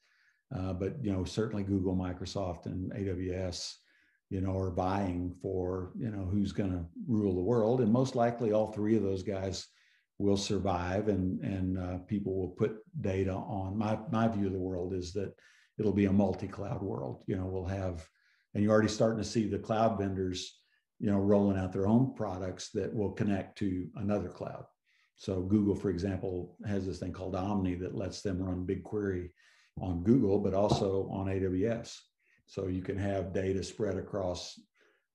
uh, 0.55 0.73
but 0.73 1.03
you 1.03 1.11
know 1.11 1.23
certainly 1.23 1.63
Google, 1.63 1.95
Microsoft, 1.95 2.67
and 2.67 2.91
AWS, 2.93 3.73
you 4.29 4.41
know, 4.41 4.55
are 4.55 4.71
vying 4.71 5.35
for 5.41 5.91
you 5.97 6.11
know 6.11 6.25
who's 6.31 6.51
going 6.51 6.71
to 6.71 6.85
rule 7.07 7.33
the 7.35 7.41
world, 7.41 7.81
and 7.81 7.91
most 7.91 8.15
likely 8.15 8.53
all 8.53 8.67
three 8.67 8.95
of 8.95 9.03
those 9.03 9.23
guys 9.23 9.67
will 10.19 10.37
survive, 10.37 11.07
and 11.07 11.41
and 11.41 11.79
uh, 11.79 11.97
people 12.07 12.35
will 12.35 12.49
put 12.49 12.77
data 13.01 13.33
on. 13.33 13.77
My 13.77 13.97
my 14.11 14.27
view 14.27 14.45
of 14.45 14.53
the 14.53 14.59
world 14.59 14.93
is 14.93 15.11
that 15.13 15.33
it'll 15.79 15.93
be 15.93 16.05
a 16.05 16.13
multi-cloud 16.13 16.81
world. 16.81 17.23
You 17.25 17.37
know, 17.37 17.45
we'll 17.45 17.65
have, 17.65 18.07
and 18.53 18.63
you're 18.63 18.73
already 18.73 18.89
starting 18.89 19.23
to 19.23 19.29
see 19.29 19.47
the 19.47 19.57
cloud 19.57 19.97
vendors, 19.97 20.59
you 20.99 21.09
know, 21.09 21.17
rolling 21.17 21.57
out 21.57 21.71
their 21.71 21.87
own 21.87 22.13
products 22.13 22.69
that 22.71 22.93
will 22.93 23.11
connect 23.11 23.57
to 23.59 23.87
another 23.95 24.29
cloud. 24.29 24.65
So 25.15 25.41
Google, 25.41 25.75
for 25.75 25.89
example, 25.89 26.55
has 26.65 26.85
this 26.85 26.99
thing 26.99 27.13
called 27.13 27.35
Omni 27.35 27.75
that 27.75 27.95
lets 27.95 28.21
them 28.21 28.41
run 28.41 28.67
BigQuery 28.67 29.29
on 29.81 30.03
Google, 30.03 30.39
but 30.39 30.53
also 30.53 31.09
on 31.11 31.27
AWS. 31.27 31.97
So 32.47 32.67
you 32.67 32.81
can 32.81 32.97
have 32.97 33.33
data 33.33 33.63
spread 33.63 33.97
across 33.97 34.59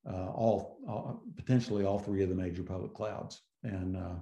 uh, 0.09 0.29
all, 0.31 0.77
uh, 0.89 1.13
potentially 1.35 1.85
all 1.85 1.99
three 1.99 2.23
of 2.23 2.29
the 2.29 2.35
major 2.35 2.63
public 2.63 2.93
clouds. 2.93 3.41
And 3.63 3.97
uh, 3.97 4.15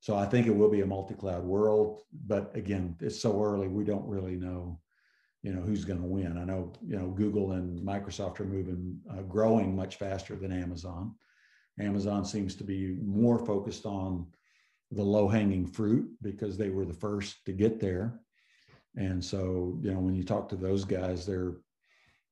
so 0.00 0.16
I 0.16 0.26
think 0.26 0.46
it 0.46 0.54
will 0.54 0.70
be 0.70 0.80
a 0.80 0.86
multi-cloud 0.86 1.44
world, 1.44 2.02
but 2.26 2.50
again, 2.54 2.96
it's 3.00 3.20
so 3.20 3.42
early, 3.42 3.68
we 3.68 3.84
don't 3.84 4.08
really 4.08 4.36
know, 4.36 4.80
you 5.42 5.52
know, 5.52 5.62
who's 5.62 5.84
going 5.84 6.00
to 6.00 6.06
win. 6.06 6.36
I 6.36 6.44
know, 6.44 6.72
you 6.86 6.96
know, 6.96 7.08
Google 7.08 7.52
and 7.52 7.80
Microsoft 7.80 8.40
are 8.40 8.44
moving, 8.44 8.98
uh, 9.10 9.22
growing 9.22 9.74
much 9.74 9.96
faster 9.96 10.36
than 10.36 10.52
Amazon. 10.52 11.14
Amazon 11.78 12.24
seems 12.24 12.54
to 12.56 12.64
be 12.64 12.98
more 13.02 13.38
focused 13.38 13.86
on 13.86 14.26
the 14.90 15.02
low 15.02 15.28
hanging 15.28 15.66
fruit 15.66 16.10
because 16.20 16.58
they 16.58 16.68
were 16.68 16.84
the 16.84 16.92
first 16.92 17.44
to 17.46 17.52
get 17.52 17.80
there. 17.80 18.20
And 18.96 19.24
so, 19.24 19.78
you 19.82 19.92
know, 19.92 20.00
when 20.00 20.14
you 20.14 20.24
talk 20.24 20.48
to 20.48 20.56
those 20.56 20.84
guys, 20.84 21.24
they're, 21.24 21.54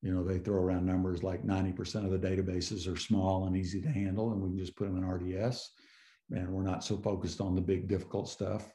you 0.02 0.12
know, 0.12 0.22
they 0.24 0.38
throw 0.38 0.60
around 0.60 0.84
numbers 0.84 1.22
like 1.22 1.44
90% 1.44 2.04
of 2.04 2.10
the 2.10 2.18
databases 2.18 2.92
are 2.92 2.98
small 2.98 3.46
and 3.46 3.56
easy 3.56 3.80
to 3.80 3.88
handle, 3.88 4.32
and 4.32 4.40
we 4.40 4.50
can 4.50 4.58
just 4.58 4.76
put 4.76 4.86
them 4.86 4.96
in 4.96 5.08
RDS. 5.08 5.70
And 6.30 6.50
we're 6.50 6.62
not 6.62 6.84
so 6.84 6.96
focused 6.96 7.40
on 7.40 7.54
the 7.54 7.60
big, 7.60 7.88
difficult 7.88 8.28
stuff, 8.28 8.70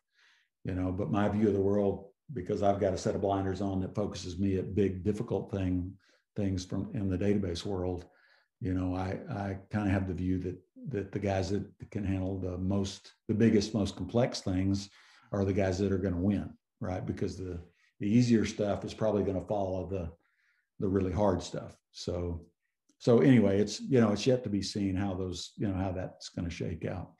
you 0.63 0.73
know. 0.73 0.91
But 0.91 1.11
my 1.11 1.29
view 1.29 1.47
of 1.47 1.53
the 1.53 1.61
world, 1.61 2.07
because 2.33 2.63
I've 2.63 2.79
got 2.79 2.93
a 2.93 2.97
set 2.97 3.15
of 3.15 3.21
blinders 3.21 3.61
on 3.61 3.79
that 3.81 3.95
focuses 3.95 4.39
me 4.39 4.57
at 4.57 4.75
big, 4.75 5.03
difficult 5.03 5.51
thing 5.51 5.93
things 6.35 6.65
from 6.65 6.89
in 6.93 7.09
the 7.09 7.17
database 7.17 7.65
world, 7.65 8.05
you 8.59 8.73
know, 8.73 8.95
I 8.95 9.19
I 9.31 9.57
kind 9.69 9.87
of 9.87 9.93
have 9.93 10.07
the 10.07 10.13
view 10.13 10.39
that 10.39 10.57
that 10.89 11.11
the 11.11 11.19
guys 11.19 11.49
that 11.51 11.65
can 11.91 12.03
handle 12.03 12.39
the 12.39 12.57
most, 12.57 13.13
the 13.27 13.33
biggest, 13.33 13.73
most 13.73 13.95
complex 13.95 14.41
things 14.41 14.89
are 15.31 15.45
the 15.45 15.53
guys 15.53 15.77
that 15.79 15.91
are 15.91 15.97
going 15.97 16.13
to 16.13 16.19
win, 16.19 16.51
right? 16.79 17.05
Because 17.05 17.37
the 17.37 17.59
the 17.99 18.07
easier 18.07 18.45
stuff 18.45 18.83
is 18.83 18.93
probably 18.93 19.23
going 19.23 19.39
to 19.39 19.47
follow 19.47 19.87
the 19.87 20.11
the 20.79 20.87
really 20.87 21.11
hard 21.11 21.41
stuff. 21.41 21.77
So 21.91 22.45
so 22.97 23.19
anyway, 23.19 23.59
it's 23.59 23.79
you 23.81 23.99
know 23.99 24.11
it's 24.11 24.25
yet 24.25 24.43
to 24.43 24.49
be 24.49 24.61
seen 24.61 24.95
how 24.95 25.13
those 25.13 25.51
you 25.57 25.67
know 25.67 25.75
how 25.75 25.91
that's 25.91 26.29
going 26.29 26.47
to 26.47 26.55
shake 26.55 26.85
out. 26.85 27.11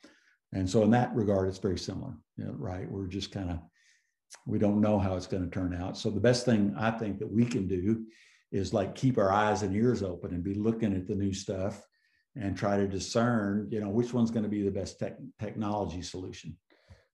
And 0.52 0.68
so 0.70 0.82
in 0.82 0.90
that 0.90 1.14
regard, 1.14 1.48
it's 1.48 1.58
very 1.58 1.78
similar, 1.78 2.14
you 2.36 2.44
know, 2.44 2.54
right? 2.56 2.88
We're 2.88 3.08
just 3.08 3.32
kind 3.32 3.50
of 3.50 3.58
we 4.46 4.58
don't 4.58 4.80
know 4.80 4.98
how 4.98 5.16
it's 5.16 5.26
going 5.26 5.44
to 5.44 5.50
turn 5.50 5.74
out. 5.74 5.96
So 5.96 6.10
the 6.10 6.20
best 6.20 6.44
thing 6.44 6.74
I 6.78 6.90
think 6.90 7.18
that 7.18 7.30
we 7.30 7.44
can 7.44 7.66
do 7.66 8.04
is 8.52 8.72
like 8.72 8.94
keep 8.94 9.18
our 9.18 9.32
eyes 9.32 9.62
and 9.62 9.74
ears 9.74 10.02
open 10.02 10.32
and 10.32 10.44
be 10.44 10.54
looking 10.54 10.94
at 10.94 11.06
the 11.06 11.14
new 11.14 11.32
stuff 11.32 11.82
and 12.36 12.56
try 12.56 12.76
to 12.76 12.86
discern, 12.86 13.68
you 13.70 13.80
know, 13.80 13.88
which 13.88 14.12
one's 14.12 14.30
going 14.30 14.42
to 14.42 14.48
be 14.48 14.62
the 14.62 14.70
best 14.70 14.98
tech, 14.98 15.16
technology 15.38 16.02
solution, 16.02 16.56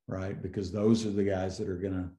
right? 0.06 0.40
Because 0.42 0.72
those 0.72 1.06
are 1.06 1.11
the 1.11 1.24
guys 1.24 1.58
that 1.58 1.68
are 1.68 1.78
going 1.78 1.94
to 1.94 2.11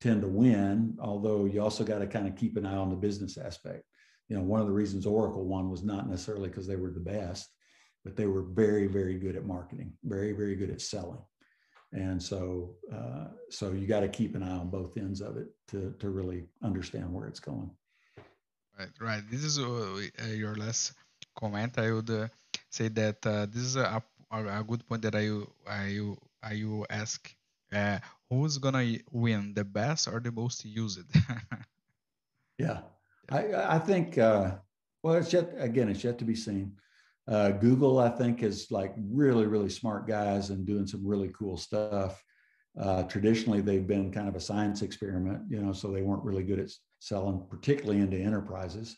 tend 0.00 0.22
to 0.22 0.28
win. 0.28 0.96
Although 1.00 1.44
you 1.44 1.62
also 1.62 1.84
got 1.84 1.98
to 1.98 2.06
kind 2.06 2.26
of 2.26 2.36
keep 2.36 2.56
an 2.56 2.66
eye 2.66 2.76
on 2.76 2.90
the 2.90 2.96
business 2.96 3.36
aspect. 3.36 3.84
You 4.28 4.36
know, 4.36 4.42
one 4.42 4.60
of 4.60 4.66
the 4.66 4.72
reasons 4.72 5.06
Oracle 5.06 5.44
won 5.44 5.70
was 5.70 5.82
not 5.82 6.08
necessarily 6.08 6.48
because 6.48 6.66
they 6.66 6.76
were 6.76 6.90
the 6.90 7.00
best, 7.00 7.48
but 8.04 8.16
they 8.16 8.26
were 8.26 8.42
very, 8.42 8.86
very 8.86 9.18
good 9.18 9.36
at 9.36 9.44
marketing, 9.44 9.92
very, 10.04 10.32
very 10.32 10.54
good 10.54 10.70
at 10.70 10.80
selling. 10.80 11.20
And 11.92 12.22
so, 12.22 12.76
uh, 12.92 13.28
so 13.48 13.72
you 13.72 13.86
got 13.86 14.00
to 14.00 14.08
keep 14.08 14.36
an 14.36 14.42
eye 14.42 14.58
on 14.58 14.70
both 14.70 14.96
ends 14.96 15.20
of 15.20 15.36
it 15.36 15.48
to 15.68 15.92
to 15.98 16.10
really 16.10 16.46
understand 16.62 17.12
where 17.12 17.26
it's 17.26 17.40
going. 17.40 17.70
Right, 18.78 18.94
right. 19.00 19.22
This 19.30 19.42
is 19.42 19.58
uh, 19.58 20.00
your 20.32 20.54
last 20.54 20.94
comment, 21.36 21.78
I 21.78 21.92
would 21.92 22.10
uh, 22.10 22.28
say 22.70 22.88
that 22.88 23.26
uh, 23.26 23.46
this 23.46 23.62
is 23.62 23.76
a, 23.76 24.02
a 24.30 24.64
good 24.64 24.86
point 24.86 25.02
that 25.02 25.14
I 25.14 25.30
I 25.68 26.14
I 26.42 26.64
will 26.64 26.86
ask. 26.90 27.34
Uh, 27.72 27.98
who's 28.28 28.58
gonna 28.58 28.98
win, 29.12 29.54
the 29.54 29.64
best 29.64 30.08
or 30.08 30.18
the 30.18 30.32
most 30.32 30.64
used? 30.64 31.06
yeah, 32.58 32.80
I 33.30 33.76
I 33.76 33.78
think 33.78 34.18
uh, 34.18 34.58
well, 35.02 35.14
it's 35.14 35.32
yet 35.32 35.54
again, 35.56 35.88
it's 35.88 36.02
yet 36.02 36.18
to 36.18 36.24
be 36.24 36.34
seen. 36.34 36.76
Uh, 37.30 37.52
Google, 37.52 38.00
I 38.00 38.08
think, 38.08 38.42
is 38.42 38.70
like 38.70 38.94
really 38.98 39.46
really 39.46 39.70
smart 39.70 40.08
guys 40.08 40.50
and 40.50 40.66
doing 40.66 40.86
some 40.86 41.06
really 41.06 41.30
cool 41.38 41.56
stuff. 41.56 42.22
Uh, 42.80 43.02
traditionally, 43.04 43.60
they've 43.60 43.86
been 43.86 44.12
kind 44.12 44.28
of 44.28 44.36
a 44.36 44.40
science 44.40 44.82
experiment, 44.82 45.42
you 45.48 45.60
know, 45.60 45.72
so 45.72 45.90
they 45.90 46.02
weren't 46.02 46.24
really 46.24 46.42
good 46.42 46.58
at 46.58 46.70
selling, 47.00 47.44
particularly 47.50 48.00
into 48.00 48.16
enterprises 48.16 48.96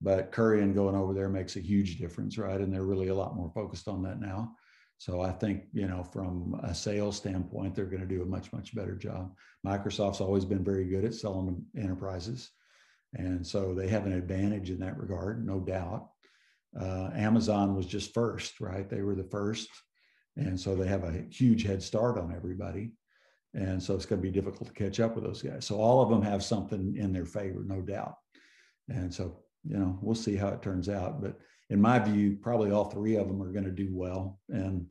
but 0.00 0.32
Kurian 0.32 0.74
going 0.74 0.96
over 0.96 1.12
there 1.12 1.28
makes 1.28 1.56
a 1.56 1.60
huge 1.60 1.98
difference, 1.98 2.38
right? 2.38 2.60
And 2.60 2.72
they're 2.72 2.84
really 2.84 3.08
a 3.08 3.14
lot 3.14 3.36
more 3.36 3.50
focused 3.54 3.88
on 3.88 4.02
that 4.02 4.20
now. 4.20 4.54
So 4.98 5.20
I 5.20 5.32
think, 5.32 5.64
you 5.72 5.86
know, 5.86 6.02
from 6.02 6.58
a 6.62 6.74
sales 6.74 7.16
standpoint, 7.16 7.74
they're 7.74 7.86
going 7.86 8.02
to 8.02 8.06
do 8.06 8.22
a 8.22 8.26
much, 8.26 8.52
much 8.52 8.74
better 8.74 8.94
job. 8.94 9.34
Microsoft's 9.66 10.20
always 10.20 10.44
been 10.44 10.64
very 10.64 10.84
good 10.84 11.04
at 11.04 11.14
selling 11.14 11.64
enterprises. 11.76 12.50
And 13.14 13.46
so 13.46 13.74
they 13.74 13.88
have 13.88 14.06
an 14.06 14.12
advantage 14.12 14.70
in 14.70 14.78
that 14.80 14.98
regard, 14.98 15.44
no 15.44 15.58
doubt. 15.58 16.09
Uh, 16.78 17.10
Amazon 17.14 17.74
was 17.74 17.86
just 17.86 18.14
first, 18.14 18.60
right? 18.60 18.88
They 18.88 19.02
were 19.02 19.14
the 19.14 19.24
first. 19.24 19.68
And 20.36 20.58
so 20.58 20.74
they 20.74 20.86
have 20.86 21.04
a 21.04 21.24
huge 21.30 21.64
head 21.64 21.82
start 21.82 22.18
on 22.18 22.34
everybody. 22.34 22.92
And 23.54 23.82
so 23.82 23.94
it's 23.94 24.06
going 24.06 24.20
to 24.20 24.28
be 24.28 24.32
difficult 24.32 24.68
to 24.68 24.74
catch 24.74 25.00
up 25.00 25.14
with 25.14 25.24
those 25.24 25.42
guys. 25.42 25.66
So 25.66 25.76
all 25.76 26.00
of 26.00 26.08
them 26.08 26.22
have 26.22 26.42
something 26.44 26.96
in 26.96 27.12
their 27.12 27.26
favor, 27.26 27.64
no 27.64 27.80
doubt. 27.80 28.14
And 28.88 29.12
so 29.12 29.42
you 29.64 29.76
know, 29.76 29.98
we'll 30.00 30.14
see 30.14 30.36
how 30.36 30.48
it 30.48 30.62
turns 30.62 30.88
out. 30.88 31.20
But 31.20 31.38
in 31.68 31.80
my 31.80 31.98
view, 31.98 32.38
probably 32.40 32.70
all 32.70 32.84
three 32.84 33.16
of 33.16 33.28
them 33.28 33.42
are 33.42 33.52
going 33.52 33.64
to 33.64 33.70
do 33.70 33.88
well. 33.92 34.40
And, 34.48 34.86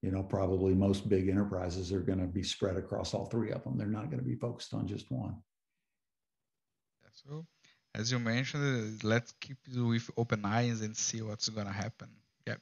you 0.00 0.10
know, 0.10 0.22
probably 0.22 0.74
most 0.74 1.08
big 1.08 1.28
enterprises 1.28 1.92
are 1.92 2.00
going 2.00 2.20
to 2.20 2.26
be 2.26 2.42
spread 2.42 2.76
across 2.76 3.14
all 3.14 3.26
three 3.26 3.50
of 3.50 3.62
them. 3.64 3.76
They're 3.76 3.86
not 3.86 4.10
going 4.10 4.22
to 4.22 4.28
be 4.28 4.36
focused 4.36 4.74
on 4.74 4.86
just 4.86 5.10
one. 5.10 5.36
So, 7.14 7.46
as 7.94 8.10
you 8.10 8.18
mentioned, 8.18 9.04
let's 9.04 9.32
keep 9.40 9.58
with 9.74 10.10
open 10.16 10.44
eyes 10.44 10.80
and 10.80 10.96
see 10.96 11.20
what's 11.20 11.48
going 11.48 11.66
to 11.66 11.72
happen. 11.72 12.08
Yeah. 12.46 12.56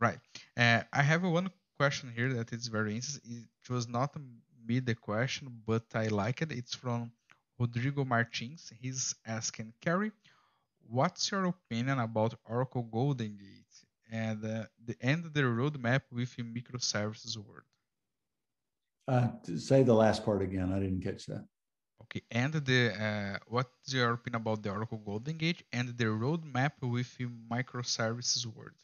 Right. 0.00 0.18
Uh, 0.56 0.82
I 0.92 1.02
have 1.02 1.22
one 1.22 1.50
question 1.78 2.12
here 2.14 2.32
that 2.34 2.52
is 2.52 2.68
very 2.68 2.94
interesting. 2.94 3.46
It 3.64 3.70
was 3.72 3.88
not 3.88 4.16
me 4.66 4.80
the 4.80 4.94
question, 4.94 5.48
but 5.66 5.84
I 5.94 6.06
like 6.08 6.42
it. 6.42 6.52
It's 6.52 6.74
from 6.74 7.12
Rodrigo 7.58 8.04
Martins. 8.04 8.72
He's 8.80 9.14
asking, 9.26 9.74
Kerry, 9.80 10.12
what's 10.88 11.30
your 11.30 11.44
opinion 11.46 11.98
about 11.98 12.34
Oracle 12.46 12.82
Golden 12.82 13.36
Gate 13.36 13.74
and 14.10 14.44
uh, 14.44 14.64
the 14.84 14.96
end 15.00 15.26
of 15.26 15.34
the 15.34 15.42
roadmap 15.42 16.02
with 16.10 16.36
microservices 16.36 17.36
world? 17.36 17.64
Uh, 19.08 19.28
say 19.56 19.82
the 19.82 19.94
last 19.94 20.24
part 20.24 20.42
again. 20.42 20.72
I 20.72 20.80
didn't 20.80 21.02
catch 21.02 21.26
that. 21.26 21.46
Okay, 22.06 22.22
and 22.30 22.52
the 22.52 22.92
uh, 22.94 23.38
what's 23.48 23.92
your 23.92 24.12
opinion 24.12 24.40
about 24.42 24.62
the 24.62 24.70
Oracle 24.70 24.98
Golden 24.98 25.36
Gate 25.36 25.64
and 25.72 25.88
the 25.98 26.04
roadmap 26.04 26.72
with 26.80 27.18
microservices 27.50 28.46
world? 28.46 28.78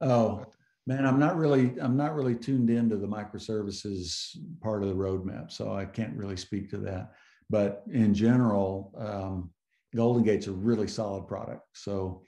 Oh 0.00 0.46
man, 0.86 1.06
I'm 1.06 1.18
not 1.18 1.36
really 1.36 1.78
I'm 1.80 1.96
not 1.96 2.14
really 2.14 2.34
tuned 2.34 2.70
into 2.70 2.96
the 2.96 3.06
microservices 3.06 4.36
part 4.62 4.82
of 4.82 4.88
the 4.88 4.94
roadmap, 4.94 5.52
so 5.52 5.74
I 5.74 5.84
can't 5.84 6.16
really 6.16 6.36
speak 6.36 6.70
to 6.70 6.78
that. 6.78 7.12
But 7.50 7.82
in 7.92 8.14
general, 8.14 8.94
um, 8.96 9.50
Golden 9.94 10.22
Gate's 10.22 10.46
a 10.46 10.52
really 10.52 10.88
solid 10.88 11.26
product. 11.28 11.66
So, 11.74 12.22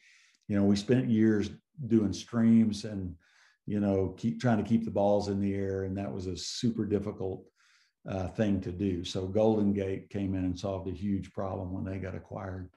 you 0.47 0.57
know, 0.57 0.65
we 0.65 0.77
spent 0.77 1.09
years 1.09 1.49
doing 1.87 2.13
streams 2.13 2.85
and 2.85 3.15
you 3.67 3.81
know 3.81 4.15
keep 4.19 4.41
trying 4.43 4.59
to 4.59 4.69
keep 4.69 4.85
the 4.85 4.91
balls 4.91 5.29
in 5.29 5.41
the 5.41 5.55
air, 5.55 5.85
and 5.85 5.97
that 5.97 6.13
was 6.13 6.27
a 6.27 6.37
super 6.37 6.85
difficult 6.85 7.45
uh, 8.09 8.29
thing 8.29 8.61
to 8.61 8.73
do. 8.73 9.05
So 9.05 9.27
Golden 9.27 9.73
Gate 9.73 10.11
came 10.11 10.35
in 10.35 10.45
and 10.45 10.59
solved 10.59 10.89
a 10.89 10.93
huge 10.93 11.33
problem 11.33 11.73
when 11.73 11.85
they 11.85 11.99
got 11.99 12.15
acquired. 12.15 12.71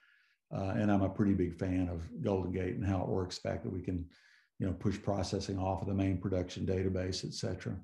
Uh, 0.55 0.73
and 0.78 0.91
I'm 0.91 1.01
a 1.01 1.09
pretty 1.09 1.34
big 1.34 1.55
fan 1.55 1.89
of 1.89 2.01
Golden 2.21 2.51
Gate 2.51 2.75
and 2.75 2.86
how 2.86 3.01
it 3.01 3.09
works. 3.09 3.38
The 3.38 3.49
fact 3.49 3.63
that 3.63 3.73
we 3.73 3.82
can, 3.82 4.05
you 4.59 4.65
know, 4.65 4.73
push 4.73 5.01
processing 5.01 5.59
off 5.59 5.82
of 5.82 5.88
the 5.88 5.93
main 5.93 6.17
production 6.17 6.65
database, 6.65 7.25
et 7.25 7.34
cetera. 7.34 7.75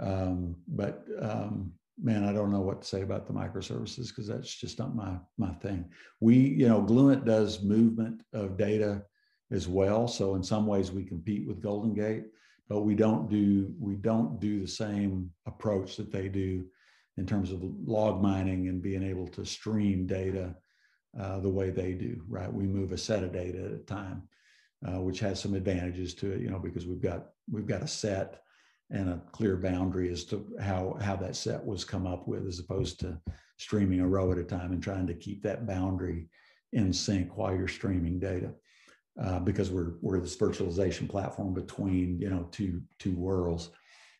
Um, 0.00 0.56
but 0.68 1.04
um, 1.20 1.72
man, 2.00 2.24
I 2.24 2.32
don't 2.32 2.52
know 2.52 2.60
what 2.60 2.82
to 2.82 2.88
say 2.88 3.02
about 3.02 3.26
the 3.26 3.32
microservices 3.32 4.08
because 4.08 4.28
that's 4.28 4.54
just 4.54 4.78
not 4.78 4.94
my 4.94 5.16
my 5.38 5.52
thing. 5.54 5.90
We, 6.20 6.36
you 6.36 6.68
know, 6.68 6.80
Gluent 6.80 7.24
does 7.24 7.62
movement 7.62 8.22
of 8.32 8.56
data 8.56 9.02
as 9.50 9.66
well. 9.66 10.06
So 10.06 10.34
in 10.34 10.42
some 10.42 10.66
ways 10.66 10.92
we 10.92 11.04
compete 11.04 11.46
with 11.46 11.62
Golden 11.62 11.94
Gate, 11.94 12.26
but 12.68 12.82
we 12.82 12.94
don't 12.94 13.28
do 13.30 13.74
we 13.80 13.94
don't 13.94 14.38
do 14.38 14.60
the 14.60 14.68
same 14.68 15.30
approach 15.46 15.96
that 15.96 16.12
they 16.12 16.28
do 16.28 16.66
in 17.16 17.26
terms 17.26 17.50
of 17.50 17.62
log 17.84 18.20
mining 18.20 18.68
and 18.68 18.82
being 18.82 19.02
able 19.02 19.26
to 19.28 19.44
stream 19.44 20.06
data 20.06 20.54
uh, 21.18 21.40
the 21.40 21.48
way 21.48 21.70
they 21.70 21.92
do, 21.92 22.22
right? 22.28 22.52
We 22.52 22.64
move 22.64 22.92
a 22.92 22.98
set 22.98 23.24
of 23.24 23.32
data 23.32 23.64
at 23.64 23.72
a 23.72 23.78
time, 23.78 24.28
uh, 24.86 25.00
which 25.00 25.20
has 25.20 25.40
some 25.40 25.54
advantages 25.54 26.14
to 26.16 26.32
it, 26.32 26.40
you 26.40 26.50
know, 26.50 26.58
because 26.58 26.86
we've 26.86 27.00
got 27.00 27.28
we've 27.50 27.66
got 27.66 27.82
a 27.82 27.88
set 27.88 28.42
and 28.90 29.08
a 29.08 29.22
clear 29.32 29.56
boundary 29.56 30.10
as 30.10 30.24
to 30.24 30.46
how 30.60 30.96
how 31.00 31.16
that 31.16 31.36
set 31.36 31.64
was 31.64 31.84
come 31.84 32.06
up 32.06 32.28
with, 32.28 32.46
as 32.46 32.58
opposed 32.58 33.00
to 33.00 33.18
streaming 33.56 34.00
a 34.00 34.06
row 34.06 34.30
at 34.30 34.38
a 34.38 34.44
time 34.44 34.72
and 34.72 34.82
trying 34.82 35.06
to 35.06 35.14
keep 35.14 35.42
that 35.42 35.66
boundary 35.66 36.28
in 36.72 36.92
sync 36.92 37.36
while 37.36 37.54
you're 37.54 37.68
streaming 37.68 38.18
data. 38.18 38.52
Uh, 39.22 39.40
because 39.40 39.70
we're 39.70 39.94
we're 40.02 40.20
this 40.20 40.36
virtualization 40.36 41.08
platform 41.08 41.54
between 41.54 42.20
you 42.20 42.28
know 42.28 42.46
two 42.52 42.82
two 42.98 43.14
worlds. 43.14 43.70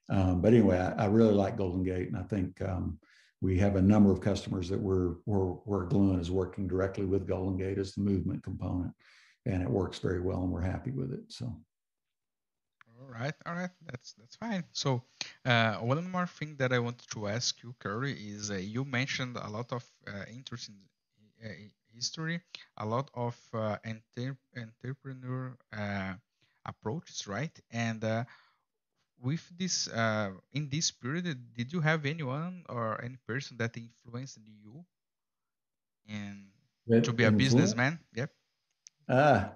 Um, 0.09 0.41
but 0.41 0.53
anyway, 0.53 0.79
I, 0.79 1.05
I, 1.05 1.07
really 1.07 1.35
like 1.35 1.57
Golden 1.57 1.83
Gate, 1.83 2.09
and 2.09 2.17
I 2.17 2.23
think 2.23 2.63
um, 2.63 2.99
we 3.41 3.59
have 3.59 3.77
a 3.77 3.83
number 3.83 4.13
of 4.13 4.21
customers 4.21 4.69
that 4.69 4.81
we're, 4.81 5.15
we're, 5.27 5.55
we're 5.65 5.87
Gluent 5.87 6.21
is 6.21 6.31
working 6.31 6.69
directly 6.69 7.05
with 7.05 7.27
Golden 7.27 7.57
Gate 7.57 7.79
as 7.79 7.93
the 7.93 8.03
movement 8.03 8.43
component, 8.45 8.93
and 9.47 9.63
it 9.63 9.69
works 9.69 9.99
very 9.99 10.21
well, 10.21 10.43
and 10.43 10.51
we're 10.51 10.61
happy 10.61 10.93
with 10.93 11.13
it. 11.13 11.25
So. 11.29 11.47
All 12.99 13.13
right, 13.13 13.35
all 13.47 13.55
right, 13.55 13.71
that's 13.85 14.15
that's 14.15 14.37
fine. 14.37 14.65
So, 14.73 15.03
uh, 15.45 15.75
one 15.77 16.11
more 16.11 16.27
thing 16.27 16.57
that 16.57 16.73
I 16.73 16.79
wanted 16.79 17.09
to 17.11 17.29
ask 17.29 17.63
you, 17.63 17.75
Kerry, 17.81 18.13
is 18.13 18.51
uh, 18.51 18.55
you 18.55 18.85
mentioned 18.85 19.37
a 19.37 19.51
lot 19.51 19.73
of 19.73 19.85
uh, 20.07 20.25
interesting 20.33 20.77
uh, 21.45 21.49
history, 21.95 22.41
a 22.79 22.87
lot 22.87 23.11
of 23.15 23.37
uh, 23.53 23.77
entrepreneur 24.57 25.57
uh, 25.77 26.15
approaches, 26.65 27.27
right? 27.27 27.57
And 27.71 28.03
with 29.21 29.43
this 29.59 29.89
uh, 29.89 30.31
in 30.53 30.69
this 30.69 30.91
period 30.91 31.39
did 31.57 31.73
you 31.73 31.81
have 31.81 32.05
anyone 32.05 32.65
or 32.69 33.03
any 33.03 33.17
person 33.27 33.57
that 33.57 33.77
influenced 33.77 34.39
you 34.45 34.85
that 36.87 37.05
to 37.05 37.13
be 37.13 37.25
a 37.25 37.33
businessman? 37.33 37.99
Yep. 38.15 38.31
Ah 39.09 39.51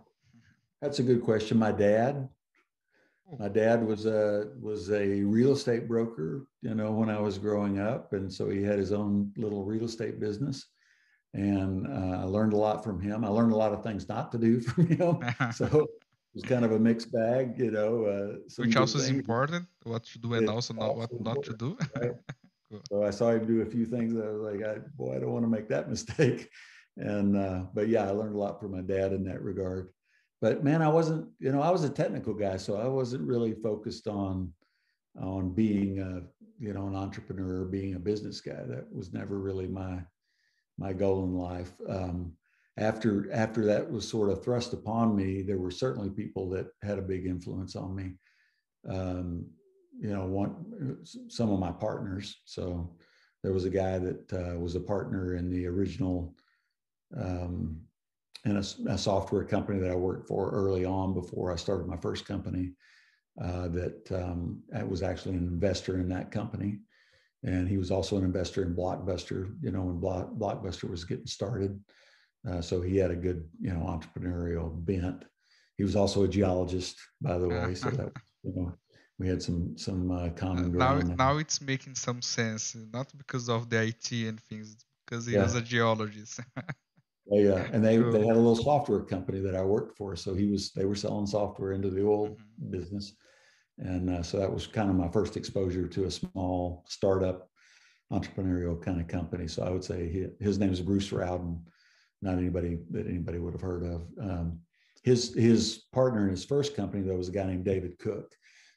that's 0.81 0.99
a 0.99 1.03
good 1.03 1.23
question. 1.23 1.59
My 1.59 1.73
dad. 1.73 2.29
Oh. 3.31 3.37
my 3.39 3.49
dad 3.49 3.87
was 3.87 4.07
a 4.07 4.49
was 4.61 4.91
a 4.91 5.23
real 5.23 5.53
estate 5.53 5.87
broker 5.87 6.47
you 6.63 6.75
know 6.75 6.91
when 6.91 7.09
i 7.09 7.21
was 7.21 7.39
growing 7.39 7.79
up 7.79 8.13
and 8.13 8.33
so 8.33 8.49
he 8.49 8.61
had 8.61 8.77
his 8.77 8.93
own 8.93 9.31
little 9.37 9.63
real 9.65 9.85
estate 9.85 10.19
business 10.19 10.67
and 11.35 11.87
uh, 11.87 12.23
i 12.23 12.25
learned 12.25 12.55
a 12.55 12.57
lot 12.57 12.83
from 12.83 13.01
him. 13.01 13.25
I 13.25 13.29
learned 13.29 13.53
a 13.53 13.57
lot 13.57 13.73
of 13.73 13.85
things 13.85 14.09
not 14.09 14.33
to 14.33 14.39
do 14.39 14.61
from 14.69 14.87
him. 14.89 15.21
So 15.53 15.87
was 16.35 16.43
kind 16.45 16.65
of 16.65 16.73
a 16.73 16.79
mixed 16.79 17.13
bag, 17.13 17.59
you 17.59 17.71
know. 17.71 18.05
Uh, 18.05 18.63
Which 18.63 18.77
also 18.77 18.99
is 18.99 19.09
important, 19.09 19.67
what 19.83 20.05
to 20.05 20.19
do 20.19 20.35
and 20.35 20.49
also 20.49 20.75
not 20.75 20.97
what 20.97 21.11
not 21.21 21.43
to 21.45 21.55
do. 21.55 21.77
Right? 21.97 22.13
cool. 22.71 22.81
So 22.89 23.05
I 23.05 23.11
saw 23.11 23.31
him 23.31 23.47
do 23.47 23.63
a 23.63 23.67
few 23.67 23.87
things. 23.87 24.15
I 24.15 24.31
was 24.31 24.41
like, 24.41 24.65
I, 24.65 24.79
boy, 24.97 25.17
I 25.17 25.19
don't 25.19 25.33
want 25.33 25.45
to 25.45 25.51
make 25.51 25.69
that 25.69 25.89
mistake. 25.95 26.49
And 26.97 27.37
uh, 27.37 27.65
but 27.75 27.89
yeah, 27.89 28.07
I 28.07 28.11
learned 28.11 28.35
a 28.35 28.39
lot 28.39 28.61
from 28.61 28.73
my 28.73 28.83
dad 28.83 29.13
in 29.13 29.25
that 29.25 29.43
regard. 29.43 29.89
But 30.41 30.65
man, 30.65 30.83
I 30.83 30.89
wasn't, 30.89 31.29
you 31.39 31.53
know, 31.53 31.61
I 31.61 31.71
was 31.71 31.85
a 31.85 31.91
technical 31.91 32.33
guy, 32.33 32.57
so 32.57 32.77
I 32.77 32.87
wasn't 32.87 33.27
really 33.27 33.55
focused 33.55 34.07
on 34.07 34.53
on 35.21 35.53
being 35.53 35.99
a, 35.99 36.23
you 36.65 36.73
know, 36.73 36.87
an 36.87 36.95
entrepreneur, 36.95 37.63
or 37.63 37.67
being 37.67 37.95
a 37.95 37.99
business 37.99 38.41
guy. 38.41 38.63
That 38.67 38.87
was 38.93 39.13
never 39.13 39.39
really 39.39 39.67
my 39.67 40.03
my 40.79 40.93
goal 40.93 41.25
in 41.25 41.35
life. 41.35 41.73
Um, 41.89 42.33
after 42.81 43.31
after 43.33 43.65
that 43.67 43.89
was 43.89 44.09
sort 44.09 44.31
of 44.31 44.43
thrust 44.43 44.73
upon 44.73 45.15
me, 45.15 45.43
there 45.43 45.59
were 45.59 45.71
certainly 45.71 46.11
people 46.11 46.49
that 46.51 46.69
had 46.83 46.99
a 46.99 47.03
big 47.03 47.27
influence 47.27 47.77
on 47.77 47.95
me. 47.95 48.15
Um, 48.89 49.47
you 50.01 50.09
know, 50.09 50.25
one 50.25 51.05
some 51.29 51.51
of 51.51 51.61
my 51.61 51.71
partners. 51.71 52.41
So 52.47 52.97
there 53.43 53.53
was 53.53 53.67
a 53.67 53.71
guy 53.71 53.99
that 53.99 54.33
uh, 54.33 54.59
was 54.59 54.75
a 54.75 54.81
partner 54.81 55.35
in 55.35 55.51
the 55.51 55.67
original 55.67 56.35
um, 57.17 57.81
in 58.47 58.57
a, 58.57 58.65
a, 58.89 58.97
software 58.97 59.45
company 59.45 59.79
that 59.81 59.91
I 59.91 59.95
worked 59.95 60.27
for 60.27 60.51
early 60.51 60.87
on 60.87 61.13
before 61.13 61.53
I 61.53 61.57
started 61.57 61.87
my 61.87 61.99
first 61.99 62.25
company. 62.25 62.73
Uh, 63.41 63.69
that 63.69 64.13
um, 64.13 64.63
I 64.75 64.83
was 64.83 65.03
actually 65.03 65.35
an 65.35 65.47
investor 65.47 65.99
in 66.01 66.09
that 66.09 66.31
company, 66.31 66.81
and 67.43 67.69
he 67.69 67.79
was 67.79 67.91
also 67.91 68.17
an 68.17 68.25
investor 68.25 68.63
in 68.63 68.75
Blockbuster. 68.75 69.55
You 69.63 69.71
know, 69.71 69.83
when 69.83 69.99
Block, 69.99 70.31
Blockbuster 70.35 70.91
was 70.91 71.05
getting 71.05 71.27
started, 71.27 71.79
uh, 72.49 72.61
so 72.61 72.81
he 72.81 72.97
had 72.97 73.11
a 73.11 73.17
good, 73.17 73.49
you 73.61 73.73
know, 73.73 73.81
entrepreneurial 73.81 74.73
bent. 74.85 75.25
He 75.77 75.85
was 75.85 75.97
also 75.97 76.25
a 76.25 76.29
geologist, 76.29 76.97
by 77.21 77.39
the 77.39 77.49
way. 77.49 77.75
So 77.75 77.91
that 77.91 78.13
you 78.43 78.53
know, 78.55 78.73
we 79.19 79.29
had 79.29 79.43
some 79.43 79.77
some 79.77 80.11
uh, 80.11 80.31
common 80.31 80.73
ground. 80.73 81.09
Now, 81.09 81.33
now 81.33 81.39
it's 81.39 81.61
making 81.61 81.95
some 81.95 82.23
sense, 82.23 82.77
not 82.93 83.13
because 83.17 83.49
of 83.49 83.69
the 83.69 83.83
IT 83.83 84.13
and 84.13 84.41
things, 84.41 84.77
because 85.07 85.27
he 85.27 85.35
yeah. 85.35 85.43
was 85.43 85.55
a 85.55 85.63
geologist. 85.63 86.41
yeah, 87.27 87.51
uh, 87.51 87.69
and 87.73 87.85
they 87.85 87.99
they 87.99 88.27
had 88.27 88.37
a 88.37 88.45
little 88.45 88.57
software 88.57 89.01
company 89.01 89.41
that 89.41 89.55
I 89.55 89.63
worked 89.63 89.97
for. 89.99 90.17
So 90.17 90.35
he 90.35 90.47
was 90.47 90.73
they 90.73 90.87
were 90.87 90.95
selling 90.95 91.27
software 91.27 91.73
into 91.73 91.91
the 91.91 92.03
oil 92.03 92.29
mm-hmm. 92.29 92.71
business, 92.71 93.15
and 93.79 94.09
uh, 94.09 94.23
so 94.23 94.39
that 94.39 94.53
was 94.53 94.67
kind 94.67 94.89
of 94.89 94.97
my 94.97 95.09
first 95.09 95.37
exposure 95.37 95.87
to 95.87 96.05
a 96.05 96.11
small 96.11 96.85
startup 96.89 97.49
entrepreneurial 98.11 98.83
kind 98.83 99.01
of 99.01 99.07
company. 99.07 99.47
So 99.47 99.63
I 99.63 99.71
would 99.71 99.85
say 99.85 100.09
he, 100.09 100.27
his 100.45 100.59
name 100.59 100.73
is 100.73 100.81
Bruce 100.81 101.13
Rowden 101.13 101.61
not 102.23 102.39
anybody 102.39 102.79
that 102.91 103.07
anybody 103.07 103.39
would 103.39 103.55
have 103.55 103.61
heard 103.61 103.85
of. 103.85 104.03
Um, 104.21 104.61
his 105.03 105.35
his 105.35 105.85
partner 105.93 106.25
in 106.25 106.31
his 106.31 106.45
first 106.45 106.77
company 106.77 107.03
though 107.03 107.17
was 107.17 107.29
a 107.29 107.33
guy 107.33 107.47
named 107.47 107.65
David 107.65 107.99
Cook, 107.99 108.35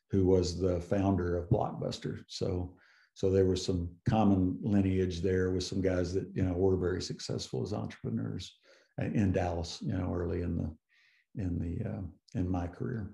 who 0.10 0.26
was 0.26 0.58
the 0.58 0.80
founder 0.80 1.38
of 1.38 1.50
Blockbuster. 1.50 2.24
So 2.28 2.76
so 3.14 3.30
there 3.30 3.46
was 3.46 3.64
some 3.64 3.90
common 4.10 4.58
lineage 4.62 5.22
there 5.22 5.52
with 5.52 5.64
some 5.64 5.82
guys 5.82 6.14
that 6.14 6.28
you 6.34 6.44
know 6.44 6.54
were 6.54 6.78
very 6.78 7.02
successful 7.02 7.62
as 7.62 7.74
entrepreneurs 7.74 8.58
in 9.00 9.32
Dallas. 9.32 9.80
You 9.82 9.94
know, 9.94 10.14
early 10.14 10.42
in 10.42 10.58
the 10.58 11.42
in 11.42 11.60
the 11.60 11.90
uh, 11.90 12.02
in 12.36 12.50
my 12.50 12.68
career. 12.68 13.12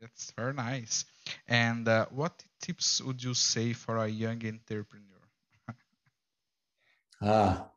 That's 0.00 0.30
very 0.32 0.52
nice. 0.52 1.06
And 1.48 1.88
uh, 1.88 2.06
what 2.10 2.44
tips 2.60 3.00
would 3.02 3.22
you 3.22 3.34
say 3.34 3.72
for 3.72 3.96
a 3.96 4.08
young 4.08 4.44
entrepreneur? 4.46 5.22
ah, 7.22 7.70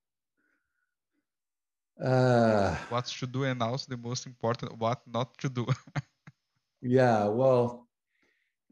uh, 2.04 2.76
what 2.90 3.06
to 3.06 3.28
do 3.28 3.44
and 3.44 3.62
also 3.62 3.88
the 3.90 3.98
most 3.98 4.26
important 4.26 4.78
what 4.78 5.02
not 5.08 5.38
to 5.38 5.50
do. 5.50 5.66
Yeah 6.82 7.26
well 7.26 7.90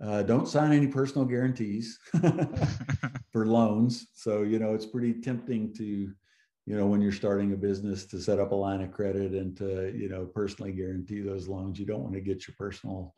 uh, 0.01 0.21
don't 0.23 0.47
sign 0.47 0.73
any 0.73 0.87
personal 0.87 1.25
guarantees 1.25 1.99
for 3.31 3.47
loans. 3.47 4.07
So 4.13 4.43
you 4.43 4.59
know 4.59 4.73
it's 4.73 4.85
pretty 4.85 5.13
tempting 5.13 5.73
to 5.75 5.83
you 5.83 6.75
know 6.77 6.85
when 6.85 7.01
you're 7.01 7.11
starting 7.11 7.53
a 7.53 7.57
business 7.57 8.05
to 8.07 8.21
set 8.21 8.39
up 8.39 8.51
a 8.51 8.55
line 8.55 8.81
of 8.81 8.91
credit 8.91 9.31
and 9.33 9.57
to 9.57 9.91
you 9.95 10.09
know 10.09 10.25
personally 10.25 10.71
guarantee 10.71 11.21
those 11.21 11.47
loans. 11.47 11.79
You 11.79 11.85
don't 11.85 12.03
want 12.03 12.13
to 12.13 12.21
get 12.21 12.47
your 12.47 12.55
personal 12.57 13.15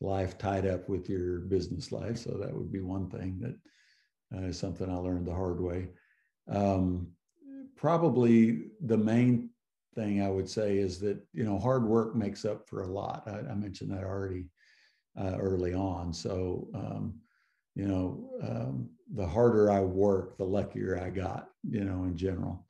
life 0.00 0.38
tied 0.38 0.66
up 0.66 0.88
with 0.88 1.08
your 1.10 1.40
business 1.40 1.92
life. 1.92 2.18
So 2.18 2.38
that 2.38 2.54
would 2.54 2.72
be 2.72 2.80
one 2.80 3.10
thing 3.10 3.38
that 3.40 4.38
uh, 4.38 4.46
is 4.46 4.58
something 4.58 4.88
i 4.88 4.94
learned 4.94 5.26
the 5.26 5.34
hard 5.34 5.60
way. 5.60 5.88
Um, 6.48 7.08
probably 7.80 8.64
the 8.84 8.98
main 8.98 9.48
thing 9.94 10.22
I 10.22 10.28
would 10.28 10.48
say 10.48 10.78
is 10.78 11.00
that 11.00 11.18
you 11.32 11.44
know 11.44 11.58
hard 11.58 11.84
work 11.84 12.14
makes 12.14 12.44
up 12.44 12.68
for 12.68 12.82
a 12.82 12.92
lot. 12.92 13.22
I, 13.26 13.50
I 13.50 13.54
mentioned 13.54 13.90
that 13.90 14.04
already 14.04 14.44
uh, 15.18 15.36
early 15.38 15.72
on. 15.72 16.12
So 16.12 16.68
um, 16.74 17.14
you 17.74 17.86
know, 17.86 18.30
um, 18.42 18.90
the 19.14 19.26
harder 19.26 19.70
I 19.70 19.80
work, 19.80 20.36
the 20.36 20.44
luckier 20.44 21.00
I 21.02 21.08
got, 21.08 21.48
you 21.68 21.84
know, 21.84 22.04
in 22.04 22.16
general. 22.16 22.66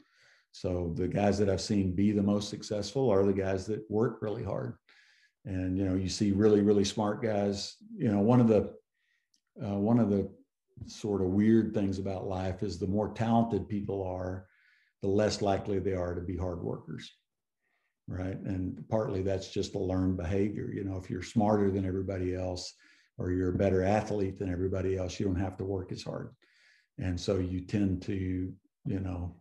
So 0.53 0.93
the 0.95 1.09
guys 1.09 1.39
that 1.39 1.49
I've 1.49 1.61
seen 1.61 1.95
be 1.95 2.13
the 2.13 2.23
most 2.23 2.49
successful 2.49 3.11
are 3.11 3.25
the 3.25 3.33
guys 3.33 3.67
that 3.67 3.89
work 3.91 4.19
really 4.21 4.45
hard. 4.45 4.77
And 5.45 5.77
you 5.77 5.85
know, 5.85 5.95
you 5.95 6.09
see 6.09 6.33
really, 6.33 6.61
really 6.61 6.85
smart 6.85 7.23
guys. 7.23 7.77
You 7.97 8.13
know, 8.13 8.21
one 8.21 8.41
of 8.41 8.49
the 8.49 8.75
uh, 9.65 9.79
one 9.79 9.99
of 9.99 10.11
the 10.11 10.31
sort 10.87 11.23
of 11.23 11.29
weird 11.29 11.75
things 11.75 11.99
about 11.99 12.27
life 12.27 12.63
is 12.63 12.79
the 12.79 12.87
more 12.87 13.13
talented 13.13 13.69
people 13.69 14.03
are, 14.03 14.47
the 15.03 15.09
less 15.09 15.43
likely 15.43 15.79
they 15.79 15.95
are 15.95 16.15
to 16.15 16.21
be 16.21 16.37
hard 16.37 16.63
workers. 16.63 17.11
Right. 18.09 18.39
And 18.41 18.83
partly 18.89 19.23
that's 19.23 19.51
just 19.51 19.77
a 19.77 19.79
learned 19.79 20.17
behavior. 20.17 20.71
You 20.73 20.85
know, 20.85 20.97
if 20.97 21.09
you're 21.09 21.23
smarter 21.23 21.71
than 21.71 21.87
everybody 21.87 22.35
else 22.35 22.75
or 23.19 23.31
you're 23.31 23.55
a 23.55 23.59
better 23.59 23.85
athlete 23.85 24.39
than 24.39 24.51
everybody 24.51 24.97
else, 24.97 25.21
you 25.21 25.27
don't 25.27 25.37
have 25.37 25.57
to 25.59 25.65
work 25.65 25.93
as 25.93 26.03
hard. 26.03 26.35
And 26.99 27.19
so 27.19 27.39
you 27.39 27.61
tend 27.61 28.03
to, 28.03 28.53
you 28.85 29.01
know, 29.01 29.37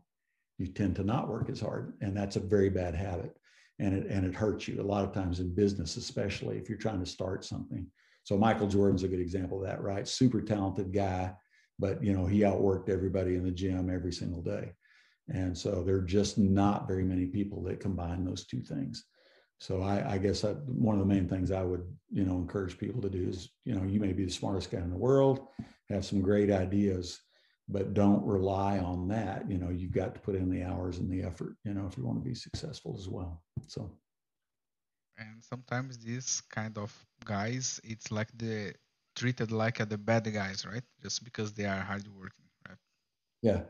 you 0.59 0.67
tend 0.67 0.95
to 0.97 1.03
not 1.03 1.27
work 1.27 1.49
as 1.49 1.61
hard. 1.61 1.93
And 2.01 2.15
that's 2.15 2.35
a 2.35 2.41
very 2.41 2.69
bad 2.69 2.93
habit. 2.93 3.35
And 3.79 3.93
it 3.93 4.07
and 4.07 4.25
it 4.25 4.35
hurts 4.35 4.67
you 4.67 4.81
a 4.81 4.83
lot 4.83 5.05
of 5.05 5.13
times 5.13 5.39
in 5.39 5.55
business, 5.55 5.97
especially 5.97 6.57
if 6.57 6.69
you're 6.69 6.77
trying 6.77 6.99
to 6.99 7.05
start 7.05 7.45
something. 7.45 7.87
So 8.23 8.37
Michael 8.37 8.67
Jordan's 8.67 9.03
a 9.03 9.07
good 9.07 9.21
example 9.21 9.61
of 9.61 9.67
that, 9.67 9.81
right? 9.81 10.07
Super 10.07 10.41
talented 10.41 10.93
guy, 10.93 11.33
but 11.79 12.03
you 12.03 12.13
know, 12.13 12.25
he 12.25 12.41
outworked 12.41 12.89
everybody 12.89 13.35
in 13.35 13.43
the 13.43 13.51
gym 13.51 13.89
every 13.89 14.11
single 14.11 14.41
day. 14.41 14.73
And 15.29 15.57
so 15.57 15.83
there 15.83 15.95
are 15.95 16.01
just 16.01 16.37
not 16.37 16.87
very 16.87 17.03
many 17.03 17.25
people 17.25 17.61
that 17.63 17.79
combine 17.79 18.23
those 18.25 18.45
two 18.45 18.61
things. 18.61 19.05
So 19.59 19.81
I, 19.81 20.13
I 20.13 20.17
guess 20.17 20.43
I, 20.43 20.53
one 20.53 20.95
of 20.95 21.01
the 21.05 21.13
main 21.13 21.27
things 21.27 21.51
I 21.51 21.63
would, 21.63 21.83
you 22.09 22.23
know, 22.23 22.35
encourage 22.35 22.77
people 22.77 23.01
to 23.01 23.09
do 23.09 23.27
is, 23.27 23.49
you 23.65 23.75
know, 23.75 23.83
you 23.83 23.99
may 23.99 24.13
be 24.13 24.25
the 24.25 24.31
smartest 24.31 24.71
guy 24.71 24.79
in 24.79 24.89
the 24.89 24.97
world, 24.97 25.47
have 25.89 26.05
some 26.05 26.21
great 26.21 26.49
ideas, 26.49 27.19
but 27.67 27.93
don't 27.93 28.25
rely 28.25 28.79
on 28.79 29.07
that. 29.09 29.49
You 29.51 29.57
know, 29.57 29.69
you've 29.69 29.91
got 29.91 30.15
to 30.15 30.21
put 30.21 30.35
in 30.35 30.49
the 30.49 30.63
hours 30.63 30.99
and 30.99 31.11
the 31.11 31.23
effort, 31.23 31.57
you 31.65 31.73
know, 31.73 31.85
if 31.87 31.97
you 31.97 32.05
want 32.05 32.23
to 32.23 32.27
be 32.27 32.35
successful 32.35 32.95
as 32.97 33.09
well. 33.09 33.43
So 33.67 33.91
and 35.19 35.43
sometimes 35.43 35.99
these 35.99 36.41
kind 36.49 36.77
of 36.77 36.91
guys 37.25 37.79
it's 37.83 38.11
like 38.11 38.29
the 38.37 38.73
treated 39.15 39.51
like 39.51 39.77
the 39.89 39.97
bad 39.97 40.31
guys 40.33 40.65
right 40.65 40.83
just 41.01 41.23
because 41.23 41.53
they 41.53 41.65
are 41.65 41.81
hardworking 41.81 42.47
right 42.67 42.77
yeah 43.41 43.61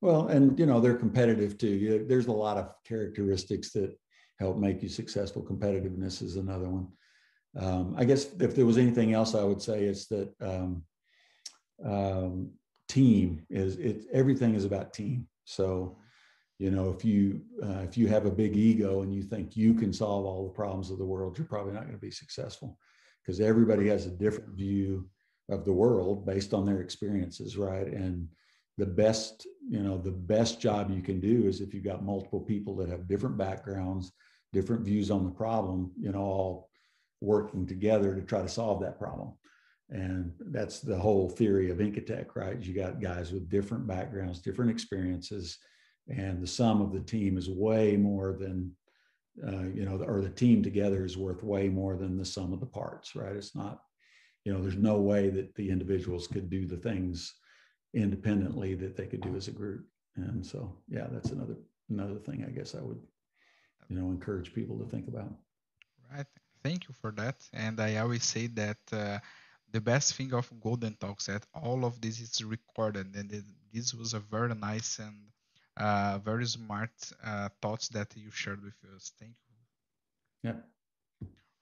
well 0.00 0.28
and 0.28 0.58
you 0.58 0.66
know 0.66 0.80
they're 0.80 0.94
competitive 0.94 1.58
too. 1.58 2.04
There's 2.08 2.26
a 2.26 2.32
lot 2.32 2.56
of 2.56 2.72
characteristics 2.84 3.72
that 3.72 3.96
help 4.38 4.56
make 4.56 4.82
you 4.82 4.88
successful. 4.88 5.42
Competitiveness 5.42 6.22
is 6.22 6.36
another 6.36 6.68
one. 6.68 6.88
Um, 7.58 7.96
i 7.98 8.04
guess 8.04 8.32
if 8.38 8.54
there 8.54 8.64
was 8.64 8.78
anything 8.78 9.12
else 9.12 9.34
i 9.34 9.42
would 9.42 9.60
say 9.60 9.82
it's 9.82 10.06
that 10.06 10.32
um, 10.40 10.84
um, 11.84 12.52
team 12.90 13.46
is 13.48 13.76
it 13.76 14.06
everything 14.12 14.54
is 14.54 14.64
about 14.64 14.92
team. 14.92 15.28
So 15.44 15.96
you 16.58 16.70
know 16.70 16.90
if 16.90 17.04
you 17.04 17.40
uh, 17.62 17.82
if 17.88 17.96
you 17.96 18.08
have 18.08 18.26
a 18.26 18.30
big 18.30 18.56
ego 18.56 19.02
and 19.02 19.14
you 19.14 19.22
think 19.22 19.56
you 19.56 19.74
can 19.74 19.92
solve 19.92 20.26
all 20.26 20.44
the 20.44 20.54
problems 20.54 20.90
of 20.90 20.98
the 20.98 21.04
world 21.04 21.38
you're 21.38 21.46
probably 21.46 21.72
not 21.72 21.84
going 21.84 21.94
to 21.94 22.00
be 22.00 22.10
successful 22.10 22.76
because 23.22 23.40
everybody 23.40 23.88
has 23.88 24.06
a 24.06 24.10
different 24.10 24.50
view 24.50 25.08
of 25.48 25.64
the 25.64 25.72
world 25.72 26.26
based 26.26 26.52
on 26.52 26.66
their 26.66 26.80
experiences 26.80 27.56
right? 27.56 27.86
And 27.86 28.28
the 28.78 28.86
best 28.86 29.46
you 29.68 29.80
know 29.80 29.98
the 29.98 30.10
best 30.10 30.60
job 30.60 30.90
you 30.90 31.02
can 31.02 31.20
do 31.20 31.46
is 31.46 31.60
if 31.60 31.74
you've 31.74 31.84
got 31.84 32.04
multiple 32.04 32.40
people 32.40 32.74
that 32.76 32.88
have 32.88 33.08
different 33.08 33.36
backgrounds 33.36 34.12
different 34.52 34.84
views 34.84 35.10
on 35.10 35.24
the 35.24 35.30
problem 35.30 35.90
you 35.98 36.10
know 36.10 36.20
all 36.20 36.70
working 37.20 37.66
together 37.66 38.14
to 38.14 38.22
try 38.22 38.40
to 38.40 38.48
solve 38.48 38.80
that 38.80 38.98
problem 38.98 39.32
and 39.90 40.32
that's 40.46 40.80
the 40.80 40.96
whole 40.96 41.28
theory 41.28 41.68
of 41.68 41.78
Enkitec, 41.78 42.36
right? 42.36 42.62
You 42.62 42.72
got 42.72 43.00
guys 43.00 43.32
with 43.32 43.50
different 43.50 43.88
backgrounds, 43.88 44.38
different 44.38 44.70
experiences, 44.70 45.58
and 46.08 46.40
the 46.40 46.46
sum 46.46 46.80
of 46.80 46.92
the 46.92 47.00
team 47.00 47.36
is 47.36 47.48
way 47.48 47.96
more 47.96 48.32
than 48.32 48.74
uh, 49.46 49.68
you 49.72 49.84
know 49.84 49.96
or 50.04 50.20
the 50.20 50.28
team 50.28 50.62
together 50.62 51.04
is 51.04 51.16
worth 51.16 51.42
way 51.42 51.68
more 51.68 51.96
than 51.96 52.16
the 52.16 52.24
sum 52.24 52.52
of 52.52 52.60
the 52.60 52.66
parts 52.66 53.14
right 53.14 53.36
it's 53.36 53.54
not 53.54 53.82
you 54.44 54.52
know 54.52 54.60
there's 54.60 54.76
no 54.76 55.00
way 55.00 55.30
that 55.30 55.54
the 55.54 55.70
individuals 55.70 56.26
could 56.26 56.50
do 56.50 56.66
the 56.66 56.76
things 56.76 57.34
independently 57.94 58.74
that 58.74 58.96
they 58.96 59.06
could 59.06 59.20
do 59.20 59.34
as 59.36 59.48
a 59.48 59.52
group 59.52 59.86
and 60.16 60.44
so 60.44 60.72
yeah 60.88 61.06
that's 61.10 61.30
another 61.30 61.56
another 61.90 62.16
thing 62.16 62.44
i 62.46 62.50
guess 62.50 62.74
i 62.74 62.80
would 62.82 63.00
you 63.88 63.96
know 63.96 64.08
encourage 64.10 64.52
people 64.54 64.78
to 64.78 64.84
think 64.86 65.08
about 65.08 65.32
right 66.12 66.26
thank 66.62 66.88
you 66.88 66.94
for 67.00 67.10
that 67.12 67.36
and 67.52 67.80
i 67.80 67.96
always 67.96 68.24
say 68.24 68.46
that 68.46 68.78
uh, 68.92 69.18
the 69.72 69.80
best 69.80 70.14
thing 70.14 70.32
of 70.34 70.50
golden 70.60 70.94
talks 70.96 71.26
that 71.26 71.46
all 71.54 71.84
of 71.84 72.00
this 72.00 72.20
is 72.20 72.44
recorded 72.44 73.14
and 73.16 73.32
it, 73.32 73.44
this 73.72 73.94
was 73.94 74.14
a 74.14 74.20
very 74.20 74.54
nice 74.54 74.98
and 74.98 75.16
uh, 75.76 76.18
very 76.18 76.46
smart 76.46 76.90
uh, 77.24 77.48
thoughts 77.62 77.88
that 77.88 78.14
you 78.16 78.30
shared 78.30 78.62
with 78.62 78.76
us. 78.94 79.12
Thank 79.18 79.34
you. 79.48 79.54
Yeah. 80.42 80.54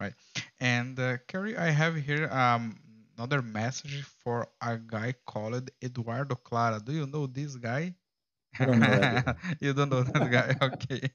Right. 0.00 0.14
And 0.60 0.98
uh, 0.98 1.18
Kerry, 1.26 1.56
I 1.56 1.70
have 1.70 1.96
here 1.96 2.28
um, 2.30 2.78
another 3.18 3.42
message 3.42 4.02
for 4.22 4.48
a 4.62 4.78
guy 4.78 5.12
called 5.26 5.70
Eduardo 5.82 6.36
Claro. 6.36 6.78
Do 6.78 6.92
you 6.92 7.06
know 7.06 7.26
this 7.26 7.56
guy? 7.56 7.94
Don't 8.58 8.78
know 8.78 9.22
you 9.60 9.72
don't 9.74 9.90
know 9.90 10.02
that 10.02 10.30
guy? 10.30 10.54
Okay. 10.62 11.10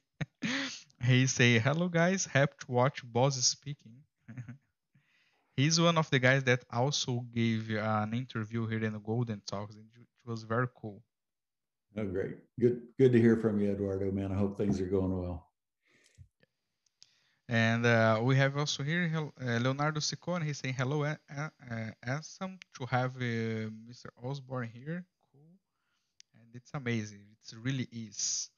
he 1.04 1.28
say, 1.28 1.60
"Hello 1.60 1.88
guys, 1.88 2.26
happy 2.26 2.54
to 2.60 2.72
watch 2.72 3.02
Boss 3.06 3.36
speaking." 3.46 4.04
He's 5.58 5.80
one 5.80 5.98
of 5.98 6.10
the 6.10 6.20
guys 6.20 6.44
that 6.46 6.64
also 6.72 7.22
gave 7.34 7.70
an 7.70 8.14
interview 8.14 8.68
here 8.68 8.84
in 8.84 8.94
the 8.94 9.00
Golden 9.00 9.42
Talks. 9.46 9.76
It 9.76 10.08
was 10.26 10.44
very 10.44 10.68
cool. 10.76 11.04
Oh, 11.96 12.06
great. 12.06 12.38
Good, 12.60 12.82
good 12.98 13.12
to 13.14 13.22
hear 13.22 13.38
from 13.38 13.62
you, 13.62 13.72
Eduardo, 13.72 14.12
man. 14.12 14.32
I 14.32 14.36
hope 14.36 14.58
things 14.58 14.82
are 14.82 14.88
going 14.88 15.16
well. 15.16 15.53
And 17.50 17.86
uh, 17.86 18.20
we 18.24 18.36
have 18.38 18.58
also 18.58 18.84
here 18.84 19.10
uh, 19.42 19.58
Leonardo 19.60 20.00
Ciccone. 20.00 20.44
He's 20.44 20.60
saying 20.60 20.76
hello, 20.76 21.04
uh, 21.04 21.16
awesome 22.08 22.58
to 22.78 22.86
have 22.86 23.16
uh, 23.18 23.70
Mr. 23.88 24.10
Osborne 24.24 24.70
here. 24.70 25.06
Cool, 25.32 25.52
and 26.40 26.48
it's 26.54 26.72
amazing. 26.74 27.26
It 27.32 27.56
really 27.62 27.88
is. 27.92 28.50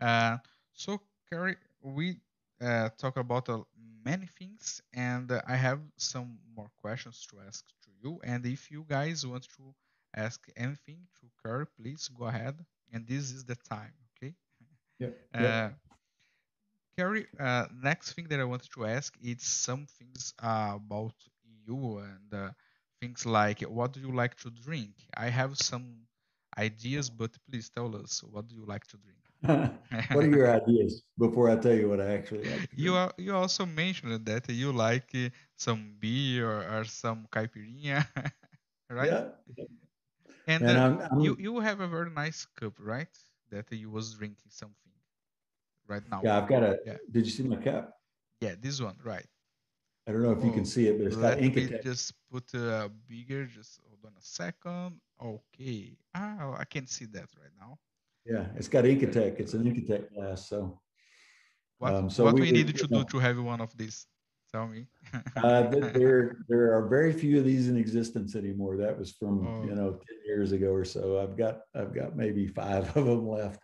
Uh, 0.00 0.38
so, 0.72 1.00
Kerry, 1.30 1.56
we 1.82 2.18
uh, 2.60 2.90
talk 2.98 3.16
about 3.16 3.48
uh, 3.48 3.60
many 4.04 4.26
things, 4.26 4.82
and 4.92 5.30
I 5.46 5.56
have 5.56 5.80
some 5.96 6.38
more 6.54 6.70
questions 6.80 7.26
to 7.30 7.36
ask 7.46 7.64
to 7.84 7.90
you. 8.02 8.20
And 8.24 8.44
if 8.46 8.70
you 8.70 8.84
guys 8.88 9.26
want 9.26 9.48
to 9.56 9.74
ask 10.16 10.40
anything 10.56 10.98
to 11.20 11.26
Kerry, 11.42 11.66
please 11.66 12.08
go 12.08 12.24
ahead 12.26 12.56
and 12.92 13.06
this 13.06 13.30
is 13.32 13.44
the 13.44 13.56
time. 13.56 13.92
Okay. 14.16 14.34
Yeah. 14.98 15.08
Uh, 15.34 15.70
Kerry, 16.96 17.26
uh, 17.38 17.66
next 17.82 18.12
thing 18.12 18.26
that 18.28 18.40
I 18.40 18.44
wanted 18.44 18.70
to 18.72 18.86
ask 18.86 19.14
is 19.22 19.42
some 19.42 19.86
things 19.86 20.34
uh, 20.42 20.72
about 20.76 21.14
you 21.66 21.98
and 21.98 22.34
uh, 22.34 22.50
things 23.00 23.26
like 23.26 23.60
what 23.62 23.92
do 23.92 24.00
you 24.00 24.12
like 24.12 24.36
to 24.36 24.50
drink? 24.50 24.94
I 25.16 25.28
have 25.28 25.56
some 25.56 26.06
ideas, 26.58 27.10
but 27.10 27.36
please 27.48 27.68
tell 27.70 27.94
us 27.96 28.22
what 28.22 28.48
do 28.48 28.54
you 28.56 28.64
like 28.66 28.86
to 28.88 28.96
drink? 28.98 29.18
what 30.10 30.24
are 30.24 30.28
your 30.28 30.50
ideas 30.50 31.02
before 31.18 31.50
I 31.50 31.56
tell 31.56 31.74
you 31.74 31.88
what 31.88 32.00
I 32.00 32.14
actually 32.14 32.44
like? 32.44 32.68
You 32.72 32.94
are, 32.94 33.12
you 33.18 33.34
also 33.34 33.64
mentioned 33.66 34.24
that 34.26 34.48
you 34.50 34.72
like 34.72 35.10
uh, 35.14 35.28
some 35.56 35.96
beer 35.98 36.48
or, 36.50 36.80
or 36.80 36.84
some 36.84 37.26
caipirinha, 37.30 38.06
right? 38.90 39.16
Yeah. 39.56 39.64
And, 40.46 40.68
and 40.68 40.78
uh, 40.78 40.80
I'm, 40.80 41.00
I'm, 41.00 41.08
you 41.16 41.36
you 41.38 41.60
have 41.60 41.80
a 41.80 41.88
very 41.88 42.10
nice 42.10 42.44
cup, 42.44 42.74
right? 42.78 43.12
That 43.50 43.70
you 43.72 43.90
was 43.90 44.14
drinking 44.14 44.50
something 44.50 44.83
right 45.88 46.02
now. 46.10 46.20
Yeah, 46.24 46.38
I've 46.38 46.48
got 46.48 46.62
a. 46.62 46.78
Yeah. 46.86 46.96
Did 47.10 47.24
you 47.24 47.30
see 47.30 47.42
my 47.42 47.56
cup? 47.56 47.92
Yeah, 48.40 48.54
this 48.60 48.80
one, 48.80 48.96
right? 49.04 49.26
I 50.06 50.12
don't 50.12 50.22
know 50.22 50.32
if 50.32 50.38
oh, 50.42 50.44
you 50.44 50.52
can 50.52 50.60
oh, 50.60 50.64
see 50.64 50.88
it, 50.88 50.98
but 50.98 51.06
it's 51.06 51.16
got 51.16 51.40
ink. 51.40 51.56
Let 51.56 51.82
just 51.82 52.12
put 52.30 52.52
a 52.54 52.90
bigger. 53.08 53.46
Just 53.46 53.80
hold 53.88 54.00
on 54.04 54.12
a 54.18 54.22
second. 54.22 55.00
Okay. 55.22 55.96
Ah, 56.14 56.56
I 56.58 56.64
can 56.64 56.86
see 56.86 57.06
that 57.06 57.28
right 57.40 57.54
now. 57.58 57.78
Yeah, 58.26 58.46
it's 58.56 58.68
got 58.68 58.84
Enkitec. 58.84 59.40
It's 59.40 59.54
an 59.54 59.64
Enkitec 59.64 60.14
glass. 60.14 60.48
So, 60.48 60.80
what, 61.78 61.94
um, 61.94 62.10
so 62.10 62.24
what 62.24 62.34
we, 62.34 62.42
we 62.42 62.52
need 62.52 62.68
to 62.68 62.86
do 62.86 62.86
know, 62.88 63.02
to 63.04 63.18
have 63.18 63.38
one 63.38 63.60
of 63.60 63.76
these? 63.76 64.06
Tell 64.52 64.66
me. 64.66 64.86
uh, 65.36 65.62
there, 65.70 66.36
there 66.48 66.76
are 66.76 66.86
very 66.88 67.12
few 67.12 67.38
of 67.38 67.44
these 67.44 67.68
in 67.68 67.76
existence 67.76 68.36
anymore. 68.36 68.76
That 68.76 68.98
was 68.98 69.12
from 69.12 69.46
oh. 69.46 69.64
you 69.66 69.74
know 69.74 69.92
ten 69.92 70.18
years 70.26 70.52
ago 70.52 70.68
or 70.68 70.84
so. 70.84 71.18
I've 71.20 71.36
got 71.36 71.60
I've 71.74 71.94
got 71.94 72.16
maybe 72.16 72.46
five 72.46 72.94
of 72.96 73.06
them 73.06 73.26
left. 73.26 73.60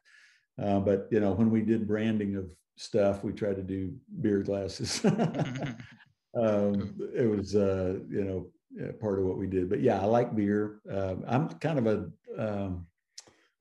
Uh, 0.59 0.81
but 0.81 1.09
you 1.11 1.21
know, 1.21 1.33
when 1.33 1.51
we 1.51 1.63
did 1.63 1.87
branding 1.87 2.37
of 2.37 2.55
stuff, 2.77 3.25
we 3.25 3.33
tried 3.33 3.57
to 3.57 3.63
do 3.63 3.95
beer 4.21 4.43
glasses. 4.43 5.05
um, 6.35 6.95
it 7.15 7.29
was 7.29 7.57
uh, 7.57 7.99
you 8.09 8.25
know 8.25 8.93
part 9.01 9.19
of 9.19 9.25
what 9.25 9.39
we 9.39 9.47
did. 9.47 9.69
But 9.69 9.81
yeah, 9.81 10.01
I 10.01 10.05
like 10.05 10.35
beer. 10.35 10.81
Uh, 10.91 11.17
I'm 11.27 11.49
kind 11.49 11.79
of 11.79 11.87
a 11.87 12.11
um, 12.39 12.87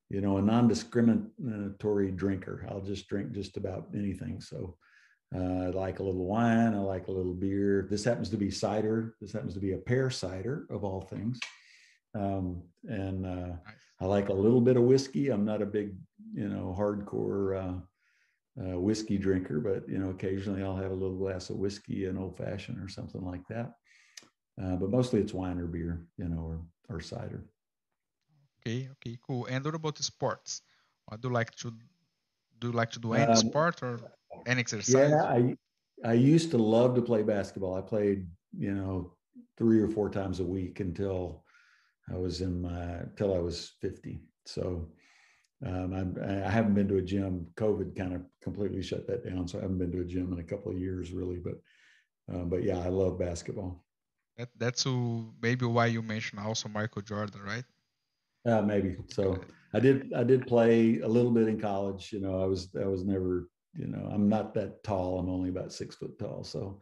you 0.10 0.22
know 0.22 0.38
a 0.38 0.42
non-discriminatory 0.42 2.12
drinker. 2.12 2.66
I'll 2.70 2.82
just 2.82 3.08
drink 3.08 3.32
just 3.32 3.58
about 3.58 3.88
anything. 3.94 4.42
So 4.42 4.78
uh, 5.36 5.40
I 5.40 5.68
like 5.68 6.00
a 6.00 6.04
little 6.04 6.26
wine. 6.26 6.74
I 6.74 6.80
like 6.80 7.08
a 7.08 7.12
little 7.12 7.34
beer. 7.34 7.88
This 7.90 8.04
happens 8.04 8.30
to 8.30 8.38
be 8.38 8.50
cider. 8.50 9.16
This 9.22 9.32
happens 9.32 9.54
to 9.54 9.60
be 9.60 9.74
a 9.74 9.78
pear 9.78 10.10
cider 10.10 10.66
of 10.70 10.84
all 10.84 11.02
things. 11.02 11.40
Um, 12.16 12.64
and 12.84 13.26
uh, 13.26 13.48
nice. 13.48 13.76
I 14.00 14.06
like 14.06 14.30
a 14.30 14.34
little 14.34 14.62
bit 14.62 14.78
of 14.78 14.84
whiskey. 14.84 15.30
I'm 15.30 15.46
not 15.46 15.62
a 15.62 15.66
big, 15.66 15.96
you 16.34 16.50
know, 16.50 16.76
hardcore 16.78 17.58
uh, 17.58 18.62
uh, 18.62 18.80
whiskey 18.80 19.18
drinker, 19.18 19.60
but 19.60 19.88
you 19.88 20.00
know, 20.00 20.10
occasionally 20.10 20.64
I'll 20.64 20.76
have 20.76 20.92
a 20.92 20.96
little 20.96 21.18
glass 21.18 21.50
of 21.50 21.58
whiskey, 21.58 22.06
an 22.06 22.18
old 22.18 22.38
fashioned 22.38 22.80
or 22.84 22.90
something 22.90 23.22
like 23.22 23.46
that. 23.50 23.74
Uh, 24.62 24.76
but 24.76 24.90
mostly 24.90 25.22
it's 25.22 25.34
wine 25.34 25.60
or 25.60 25.68
beer, 25.68 26.06
you 26.18 26.28
know, 26.28 26.42
or 26.42 26.62
or 26.90 27.00
cider. 27.00 27.46
Okay, 28.60 28.90
okay, 28.92 29.18
cool. 29.26 29.46
And 29.46 29.64
what 29.64 29.76
about 29.76 29.98
sports? 30.00 30.62
What 31.06 31.22
do 31.22 31.30
you 31.30 31.34
like 31.34 31.52
to 31.56 31.72
do? 32.60 32.68
You 32.68 32.74
like 32.74 32.92
to 32.92 33.00
do 33.00 33.14
any 33.14 33.32
um, 33.32 33.36
sport 33.36 33.82
or 33.82 34.00
any 34.46 34.60
exercise? 34.60 35.12
Yeah, 35.12 35.24
I 35.24 35.56
I 36.04 36.14
used 36.14 36.52
to 36.52 36.58
love 36.58 36.96
to 36.96 37.02
play 37.02 37.24
basketball. 37.24 37.76
I 37.76 37.82
played, 37.82 38.28
you 38.58 38.74
know, 38.74 39.14
three 39.58 39.80
or 39.80 39.88
four 39.88 40.10
times 40.10 40.40
a 40.40 40.44
week 40.44 40.80
until 40.80 41.44
I 42.12 42.18
was 42.18 42.42
in 42.42 42.62
my 42.62 43.02
till 43.16 43.36
I 43.36 43.40
was 43.40 43.74
50. 43.82 44.22
So 44.46 44.90
um, 45.66 45.94
I'm, 45.94 46.18
I 46.24 46.50
haven't 46.50 46.74
been 46.74 46.88
to 46.88 46.98
a 46.98 47.02
gym. 47.02 47.48
COVID 47.56 47.96
kind 47.96 48.14
of 48.14 48.22
completely 48.42 48.82
shut 48.82 49.08
that 49.08 49.26
down, 49.26 49.48
so 49.48 49.58
I 49.58 49.62
haven't 49.62 49.78
been 49.78 49.92
to 49.92 50.02
a 50.02 50.06
gym 50.06 50.32
in 50.34 50.40
a 50.40 50.44
couple 50.44 50.72
of 50.72 50.80
years, 50.80 51.12
really. 51.12 51.38
But 51.38 51.56
um, 52.34 52.50
but 52.50 52.64
yeah, 52.64 52.80
I 52.80 52.88
love 52.88 53.20
basketball. 53.20 53.84
That, 54.38 54.50
that's 54.58 54.86
maybe 55.42 55.66
why 55.66 55.88
you 55.88 56.02
mentioned 56.02 56.40
also 56.40 56.70
Michael 56.70 57.02
Jordan, 57.02 57.42
right? 57.44 57.66
Yeah, 58.46 58.60
uh, 58.60 58.62
maybe. 58.62 58.96
So 59.10 59.42
I 59.74 59.80
did 59.80 60.14
I 60.14 60.24
did 60.24 60.48
play 60.48 61.00
a 61.00 61.08
little 61.08 61.32
bit 61.32 61.48
in 61.48 61.60
college. 61.60 62.14
You 62.14 62.22
know, 62.22 62.42
I 62.42 62.46
was 62.46 62.70
I 62.82 62.86
was 62.86 63.04
never 63.04 63.50
you 63.74 63.88
know 63.88 64.10
I'm 64.12 64.30
not 64.30 64.54
that 64.54 64.84
tall. 64.84 65.20
I'm 65.20 65.30
only 65.30 65.50
about 65.50 65.74
six 65.74 65.96
foot 65.96 66.18
tall. 66.18 66.46
So, 66.46 66.80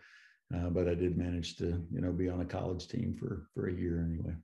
uh, 0.55 0.69
but 0.69 0.87
I 0.87 0.93
did 0.93 1.17
manage 1.17 1.55
to 1.57 1.83
you 1.91 2.01
know 2.01 2.11
be 2.11 2.29
on 2.29 2.41
a 2.41 2.45
college 2.45 2.87
team 2.87 3.15
for 3.19 3.47
for 3.53 3.67
a 3.67 3.73
year 3.73 4.05
anyway. 4.07 4.35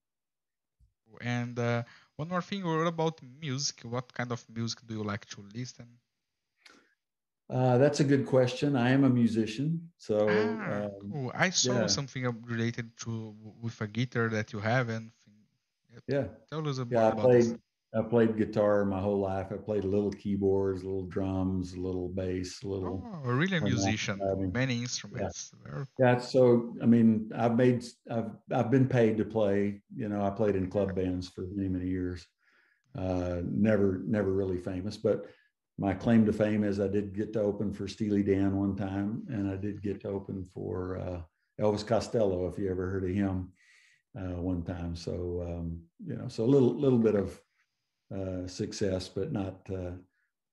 And 1.22 1.57
uh, 1.59 1.84
one 2.16 2.30
more 2.30 2.41
thing, 2.41 2.66
what 2.66 2.88
about 2.88 3.20
music? 3.41 3.82
What 3.84 4.14
kind 4.14 4.32
of 4.32 4.43
music 4.49 4.80
do 4.86 4.95
you 4.95 5.03
like 5.03 5.26
to 5.28 5.43
listen? 5.53 5.88
Uh, 7.49 7.78
that's 7.78 7.99
a 7.99 8.03
good 8.03 8.26
question. 8.26 8.76
I 8.76 8.91
am 8.91 9.03
a 9.03 9.09
musician, 9.09 9.89
so 9.97 10.28
ah, 10.28 10.86
um, 10.86 10.91
cool. 11.11 11.32
I 11.36 11.49
saw 11.49 11.82
yeah. 11.82 11.88
something 11.88 12.24
related 12.45 12.97
to 13.01 13.36
with 13.61 13.80
a 13.82 13.88
guitar 13.88 14.30
that 14.30 14.53
you 14.53 14.59
have, 14.59 14.89
and 14.89 15.11
yeah, 16.07 16.26
tell 16.49 16.68
us 16.68 16.80
about. 16.80 16.91
Yeah, 16.91 17.07
I 17.07 17.11
played. 17.11 17.43
This. 17.43 17.55
I 17.96 18.02
played 18.02 18.38
guitar 18.38 18.86
my 18.86 19.00
whole 19.00 19.20
life. 19.20 19.48
I 19.52 19.58
played 19.58 19.84
little 19.84 20.12
keyboards, 20.12 20.84
little 20.84 21.06
drums, 21.06 21.78
little 21.78 22.10
bass, 22.10 22.64
little. 22.64 23.04
Oh, 23.06 23.30
really 23.30 23.58
a 23.58 23.62
musician, 23.62 24.20
many 24.52 24.80
instruments. 24.80 25.54
Yeah. 25.68 25.84
yeah. 26.00 26.18
So 26.20 26.74
I 26.82 26.88
mean, 26.88 27.32
I've 27.36 27.56
made, 27.56 27.84
I've, 28.10 28.32
I've 28.52 28.72
been 28.72 28.88
paid 28.88 29.18
to 29.18 29.26
play. 29.26 29.82
You 29.96 30.10
know, 30.10 30.26
I 30.26 30.32
played 30.32 30.56
in 30.56 30.72
club 30.72 30.96
bands 30.96 31.30
for 31.30 31.46
many, 31.54 31.70
many 31.70 31.88
years. 31.88 32.26
Uh, 32.98 33.41
never, 33.44 34.02
never 34.06 34.32
really 34.32 34.58
famous, 34.58 34.98
but 34.98 35.26
my 35.80 35.94
claim 35.94 36.26
to 36.26 36.34
fame 36.34 36.64
is 36.64 36.80
I 36.80 36.88
did 36.88 37.16
get 37.16 37.34
to 37.34 37.41
open 37.41 37.74
for 37.74 37.88
Steely 37.88 38.22
Dan 38.22 38.56
one 38.56 38.76
time, 38.76 39.24
and 39.30 39.50
I 39.50 39.56
did 39.56 39.82
get 39.82 40.02
to 40.02 40.10
open 40.10 40.46
for 40.54 40.98
uh, 40.98 41.22
Elvis 41.60 41.86
Costello, 41.86 42.48
if 42.48 42.60
you 42.60 42.70
ever 42.70 42.89
heard 42.89 43.04
of 43.04 43.10
him, 43.10 43.52
uh, 44.16 44.39
one 44.39 44.64
time. 44.64 44.96
So 44.96 45.44
um, 45.48 45.82
you 46.06 46.16
know, 46.16 46.28
so 46.28 46.44
a 46.44 46.46
little, 46.46 46.76
little 46.76 47.00
bit 47.00 47.16
of 47.16 47.39
uh, 48.14 48.47
success, 48.47 49.07
but 49.09 49.32
not 49.32 49.55
uh, 49.72 49.93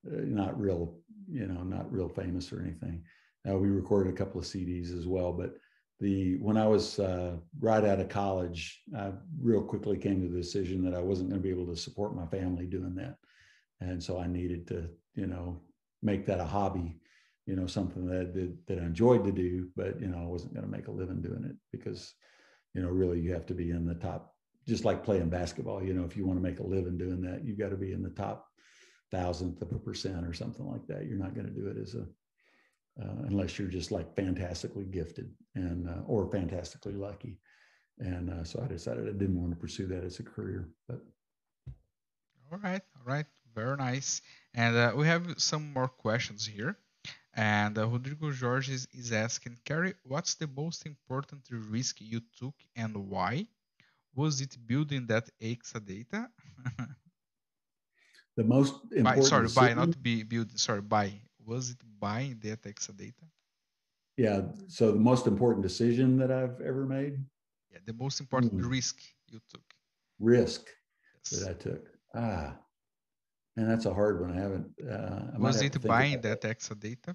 uh, 0.06 0.22
not 0.24 0.58
real, 0.58 0.98
you 1.30 1.46
know, 1.46 1.62
not 1.62 1.92
real 1.92 2.08
famous 2.08 2.52
or 2.52 2.62
anything. 2.62 3.02
Uh, 3.48 3.56
we 3.56 3.68
recorded 3.68 4.12
a 4.12 4.16
couple 4.16 4.40
of 4.40 4.46
CDs 4.46 4.96
as 4.96 5.06
well, 5.06 5.32
but 5.32 5.54
the 5.98 6.36
when 6.38 6.56
I 6.56 6.66
was 6.66 6.98
right 7.58 7.84
out 7.84 8.00
of 8.00 8.08
college, 8.08 8.80
I 8.96 9.12
real 9.42 9.62
quickly 9.62 9.98
came 9.98 10.22
to 10.22 10.28
the 10.28 10.40
decision 10.40 10.82
that 10.84 10.94
I 10.94 11.00
wasn't 11.00 11.28
going 11.28 11.42
to 11.42 11.46
be 11.46 11.50
able 11.50 11.66
to 11.66 11.76
support 11.76 12.16
my 12.16 12.26
family 12.26 12.64
doing 12.64 12.94
that, 12.94 13.16
and 13.80 14.02
so 14.02 14.18
I 14.18 14.26
needed 14.26 14.66
to, 14.68 14.88
you 15.14 15.26
know, 15.26 15.60
make 16.02 16.24
that 16.26 16.40
a 16.40 16.44
hobby, 16.44 16.96
you 17.46 17.56
know, 17.56 17.66
something 17.66 18.06
that 18.06 18.32
that, 18.32 18.56
that 18.68 18.78
I 18.78 18.86
enjoyed 18.86 19.24
to 19.24 19.32
do, 19.32 19.68
but 19.76 20.00
you 20.00 20.08
know, 20.08 20.18
I 20.18 20.26
wasn't 20.26 20.54
going 20.54 20.64
to 20.64 20.72
make 20.72 20.88
a 20.88 20.92
living 20.92 21.20
doing 21.20 21.44
it 21.44 21.56
because, 21.72 22.14
you 22.72 22.80
know, 22.80 22.88
really 22.88 23.20
you 23.20 23.34
have 23.34 23.46
to 23.46 23.54
be 23.54 23.70
in 23.70 23.84
the 23.84 23.96
top 23.96 24.29
just 24.70 24.84
like 24.84 25.04
playing 25.04 25.28
basketball. 25.28 25.82
You 25.82 25.92
know, 25.92 26.04
if 26.04 26.16
you 26.16 26.24
want 26.24 26.38
to 26.38 26.48
make 26.48 26.60
a 26.60 26.66
living 26.66 26.96
doing 26.96 27.20
that, 27.22 27.44
you've 27.44 27.58
got 27.58 27.70
to 27.70 27.76
be 27.76 27.92
in 27.92 28.02
the 28.02 28.10
top 28.10 28.46
thousandth 29.10 29.60
of 29.60 29.72
a 29.72 29.78
percent 29.78 30.24
or 30.24 30.32
something 30.32 30.64
like 30.64 30.86
that. 30.86 31.06
You're 31.06 31.18
not 31.18 31.34
going 31.34 31.46
to 31.46 31.52
do 31.52 31.66
it 31.66 31.76
as 31.76 31.94
a 31.94 32.06
uh, 33.02 33.22
unless 33.26 33.58
you're 33.58 33.68
just 33.68 33.90
like 33.90 34.14
fantastically 34.14 34.84
gifted 34.84 35.32
and 35.54 35.88
uh, 35.88 36.02
or 36.06 36.30
fantastically 36.30 36.94
lucky. 36.94 37.38
And 37.98 38.30
uh, 38.30 38.44
so 38.44 38.62
I 38.62 38.68
decided 38.68 39.08
I 39.08 39.12
didn't 39.12 39.40
want 39.40 39.52
to 39.52 39.56
pursue 39.56 39.86
that 39.88 40.04
as 40.04 40.20
a 40.20 40.22
career. 40.22 40.68
But 40.88 41.00
all 42.52 42.58
right, 42.58 42.82
all 42.96 43.04
right, 43.04 43.26
very 43.54 43.76
nice. 43.76 44.22
And 44.54 44.76
uh, 44.76 44.92
we 44.94 45.06
have 45.06 45.34
some 45.38 45.72
more 45.72 45.88
questions 45.88 46.46
here. 46.46 46.76
And 47.34 47.78
uh, 47.78 47.86
Rodrigo 47.88 48.32
Jorge 48.32 48.72
is, 48.72 48.86
is 48.92 49.12
asking, 49.12 49.58
Kerry, 49.64 49.94
what's 50.04 50.34
the 50.34 50.48
most 50.48 50.86
important 50.86 51.42
risk 51.50 52.00
you 52.00 52.20
took 52.38 52.54
and 52.76 52.96
why? 53.08 53.46
Was 54.14 54.40
it 54.40 54.56
building 54.66 55.06
that 55.06 55.28
Exadata? 55.40 56.26
the 58.36 58.44
most 58.44 58.74
important. 58.92 59.04
By, 59.04 59.20
sorry, 59.20 59.48
by 59.54 59.74
not 59.74 60.02
be 60.02 60.22
building. 60.22 60.56
Sorry, 60.56 60.80
by 60.80 61.12
was 61.44 61.70
it 61.70 61.78
buying 61.98 62.38
that 62.42 62.62
Exadata? 62.62 63.26
Yeah. 64.16 64.42
So 64.68 64.92
the 64.92 64.98
most 64.98 65.26
important 65.26 65.62
decision 65.62 66.18
that 66.18 66.30
I've 66.30 66.60
ever 66.60 66.84
made. 66.84 67.18
Yeah, 67.70 67.78
the 67.86 67.94
most 67.94 68.20
important 68.20 68.54
mm. 68.54 68.68
risk 68.68 69.00
you 69.28 69.40
took. 69.48 69.62
Risk 70.18 70.68
yes. 71.30 71.40
that 71.40 71.50
I 71.50 71.54
took. 71.54 71.88
Ah, 72.14 72.56
and 73.56 73.70
that's 73.70 73.86
a 73.86 73.94
hard 73.94 74.20
one. 74.20 74.36
I 74.36 74.40
haven't. 74.40 74.70
Uh, 74.90 75.34
I 75.34 75.38
was 75.38 75.62
it 75.62 75.80
buying 75.82 76.20
that 76.22 76.42
Exadata? 76.42 77.14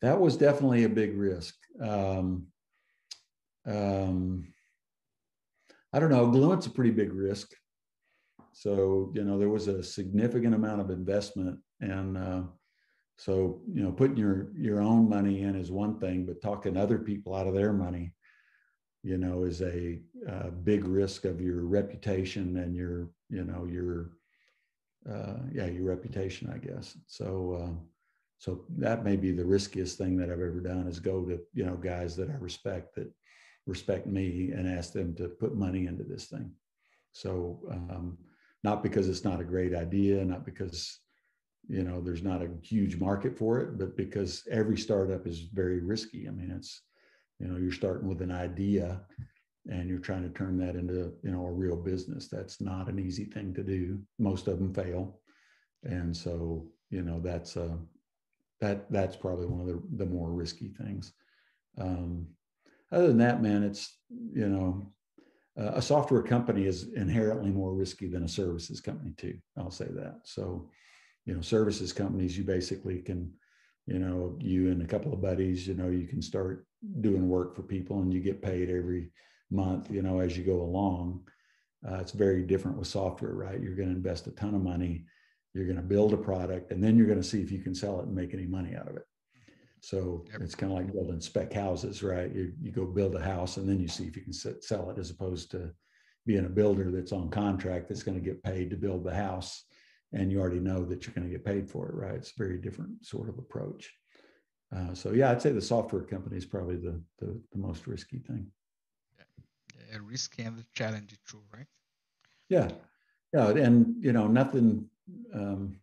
That 0.00 0.20
was 0.20 0.36
definitely 0.36 0.84
a 0.84 0.88
big 0.88 1.16
risk. 1.16 1.54
Um, 1.80 2.46
um, 3.66 4.53
I 5.94 6.00
don't 6.00 6.10
know. 6.10 6.26
Gluent's 6.26 6.66
a 6.66 6.70
pretty 6.70 6.90
big 6.90 7.12
risk. 7.12 7.54
So, 8.52 9.12
you 9.14 9.22
know, 9.22 9.38
there 9.38 9.48
was 9.48 9.68
a 9.68 9.80
significant 9.80 10.52
amount 10.52 10.80
of 10.80 10.90
investment. 10.90 11.60
And 11.80 12.18
uh, 12.18 12.42
so, 13.16 13.60
you 13.72 13.80
know, 13.84 13.92
putting 13.92 14.16
your, 14.16 14.48
your 14.56 14.82
own 14.82 15.08
money 15.08 15.42
in 15.42 15.54
is 15.54 15.70
one 15.70 16.00
thing, 16.00 16.26
but 16.26 16.42
talking 16.42 16.76
other 16.76 16.98
people 16.98 17.32
out 17.32 17.46
of 17.46 17.54
their 17.54 17.72
money, 17.72 18.12
you 19.04 19.18
know, 19.18 19.44
is 19.44 19.62
a, 19.62 20.00
a 20.26 20.50
big 20.50 20.84
risk 20.84 21.26
of 21.26 21.40
your 21.40 21.60
reputation 21.64 22.56
and 22.56 22.74
your, 22.74 23.10
you 23.30 23.44
know, 23.44 23.64
your, 23.64 24.10
uh, 25.08 25.36
yeah, 25.52 25.66
your 25.66 25.84
reputation, 25.84 26.50
I 26.52 26.58
guess. 26.58 26.96
So, 27.06 27.60
uh, 27.62 27.84
so 28.38 28.64
that 28.78 29.04
may 29.04 29.14
be 29.14 29.30
the 29.30 29.44
riskiest 29.44 29.96
thing 29.96 30.16
that 30.16 30.28
I've 30.28 30.40
ever 30.40 30.60
done 30.60 30.88
is 30.88 30.98
go 30.98 31.24
to, 31.24 31.38
you 31.52 31.64
know, 31.64 31.76
guys 31.76 32.16
that 32.16 32.30
I 32.30 32.34
respect 32.40 32.96
that 32.96 33.12
respect 33.66 34.06
me 34.06 34.50
and 34.52 34.68
ask 34.68 34.92
them 34.92 35.14
to 35.16 35.28
put 35.28 35.56
money 35.56 35.86
into 35.86 36.04
this 36.04 36.26
thing. 36.26 36.50
So 37.12 37.60
um, 37.70 38.18
not 38.62 38.82
because 38.82 39.08
it's 39.08 39.24
not 39.24 39.40
a 39.40 39.44
great 39.44 39.74
idea, 39.74 40.24
not 40.24 40.44
because 40.44 41.00
you 41.68 41.82
know 41.82 42.00
there's 42.00 42.22
not 42.22 42.42
a 42.42 42.50
huge 42.62 42.96
market 42.96 43.38
for 43.38 43.60
it, 43.60 43.78
but 43.78 43.96
because 43.96 44.46
every 44.50 44.76
startup 44.76 45.26
is 45.26 45.40
very 45.40 45.80
risky. 45.80 46.28
I 46.28 46.30
mean, 46.30 46.50
it's 46.50 46.82
you 47.38 47.46
know 47.46 47.56
you're 47.56 47.72
starting 47.72 48.08
with 48.08 48.20
an 48.20 48.32
idea 48.32 49.00
and 49.70 49.88
you're 49.88 49.98
trying 49.98 50.22
to 50.22 50.28
turn 50.28 50.58
that 50.58 50.76
into 50.76 51.12
you 51.22 51.30
know 51.30 51.46
a 51.46 51.52
real 51.52 51.76
business. 51.76 52.28
That's 52.28 52.60
not 52.60 52.88
an 52.88 52.98
easy 52.98 53.24
thing 53.24 53.54
to 53.54 53.62
do. 53.62 54.00
Most 54.18 54.48
of 54.48 54.58
them 54.58 54.74
fail, 54.74 55.20
and 55.84 56.14
so 56.14 56.66
you 56.90 57.02
know 57.02 57.20
that's 57.20 57.56
uh, 57.56 57.76
that 58.60 58.90
that's 58.90 59.16
probably 59.16 59.46
one 59.46 59.60
of 59.60 59.66
the, 59.66 59.82
the 59.96 60.06
more 60.06 60.30
risky 60.30 60.68
things. 60.68 61.12
Um, 61.78 62.26
other 62.92 63.08
than 63.08 63.18
that, 63.18 63.42
man, 63.42 63.62
it's, 63.62 63.96
you 64.32 64.48
know, 64.48 64.92
uh, 65.58 65.72
a 65.74 65.82
software 65.82 66.22
company 66.22 66.66
is 66.66 66.92
inherently 66.94 67.50
more 67.50 67.72
risky 67.72 68.08
than 68.08 68.24
a 68.24 68.28
services 68.28 68.80
company 68.80 69.12
too. 69.16 69.38
I'll 69.56 69.70
say 69.70 69.86
that. 69.86 70.20
So, 70.24 70.70
you 71.26 71.34
know, 71.34 71.40
services 71.40 71.92
companies, 71.92 72.36
you 72.36 72.44
basically 72.44 73.00
can, 73.00 73.32
you 73.86 73.98
know, 73.98 74.36
you 74.40 74.70
and 74.70 74.82
a 74.82 74.86
couple 74.86 75.12
of 75.12 75.22
buddies, 75.22 75.66
you 75.66 75.74
know, 75.74 75.88
you 75.88 76.06
can 76.06 76.22
start 76.22 76.66
doing 77.00 77.28
work 77.28 77.54
for 77.54 77.62
people 77.62 78.00
and 78.00 78.12
you 78.12 78.20
get 78.20 78.42
paid 78.42 78.68
every 78.68 79.10
month, 79.50 79.90
you 79.90 80.02
know, 80.02 80.20
as 80.20 80.36
you 80.36 80.44
go 80.44 80.60
along. 80.60 81.20
Uh, 81.86 81.96
it's 81.96 82.12
very 82.12 82.42
different 82.42 82.76
with 82.78 82.88
software, 82.88 83.34
right? 83.34 83.60
You're 83.60 83.76
going 83.76 83.90
to 83.90 83.94
invest 83.94 84.26
a 84.26 84.32
ton 84.32 84.54
of 84.54 84.62
money, 84.62 85.04
you're 85.52 85.66
going 85.66 85.76
to 85.76 85.82
build 85.82 86.14
a 86.14 86.16
product, 86.16 86.72
and 86.72 86.82
then 86.82 86.96
you're 86.96 87.06
going 87.06 87.20
to 87.20 87.28
see 87.28 87.40
if 87.40 87.52
you 87.52 87.60
can 87.60 87.74
sell 87.74 88.00
it 88.00 88.06
and 88.06 88.14
make 88.14 88.34
any 88.34 88.46
money 88.46 88.74
out 88.74 88.88
of 88.88 88.96
it. 88.96 89.06
So 89.84 90.24
yep. 90.32 90.40
it's 90.40 90.54
kind 90.54 90.72
of 90.72 90.78
like 90.78 90.92
building 90.92 91.20
spec 91.20 91.52
houses, 91.52 92.02
right? 92.02 92.34
You, 92.34 92.52
you 92.60 92.72
go 92.72 92.86
build 92.86 93.14
a 93.14 93.22
house 93.22 93.58
and 93.58 93.68
then 93.68 93.78
you 93.78 93.88
see 93.88 94.04
if 94.04 94.16
you 94.16 94.22
can 94.22 94.32
sell 94.32 94.90
it 94.90 94.98
as 94.98 95.10
opposed 95.10 95.50
to 95.50 95.70
being 96.26 96.46
a 96.46 96.48
builder 96.48 96.90
that's 96.90 97.12
on 97.12 97.28
contract 97.28 97.88
that's 97.88 98.02
going 98.02 98.18
to 98.18 98.24
get 98.24 98.42
paid 98.42 98.70
to 98.70 98.76
build 98.76 99.04
the 99.04 99.14
house 99.14 99.64
and 100.14 100.32
you 100.32 100.40
already 100.40 100.60
know 100.60 100.84
that 100.84 101.04
you're 101.04 101.14
going 101.14 101.26
to 101.26 101.32
get 101.32 101.44
paid 101.44 101.68
for 101.68 101.88
it, 101.88 101.94
right? 101.94 102.14
It's 102.14 102.30
a 102.30 102.42
very 102.42 102.58
different 102.58 103.04
sort 103.04 103.28
of 103.28 103.38
approach. 103.38 103.92
Uh, 104.74 104.94
so 104.94 105.12
yeah, 105.12 105.30
I'd 105.30 105.42
say 105.42 105.52
the 105.52 105.60
software 105.60 106.02
company 106.02 106.36
is 106.36 106.46
probably 106.46 106.76
the, 106.76 107.00
the, 107.18 107.38
the 107.52 107.58
most 107.58 107.86
risky 107.86 108.18
thing. 108.18 108.46
Yeah, 109.18 109.44
yeah 109.92 109.98
risky 110.02 110.42
and 110.42 110.64
challenging 110.72 111.18
too, 111.28 111.42
right? 111.52 111.66
Yeah, 112.48 112.68
yeah, 113.32 113.48
and 113.48 114.02
you 114.02 114.12
know 114.12 114.28
nothing, 114.28 114.88
um, 115.34 115.76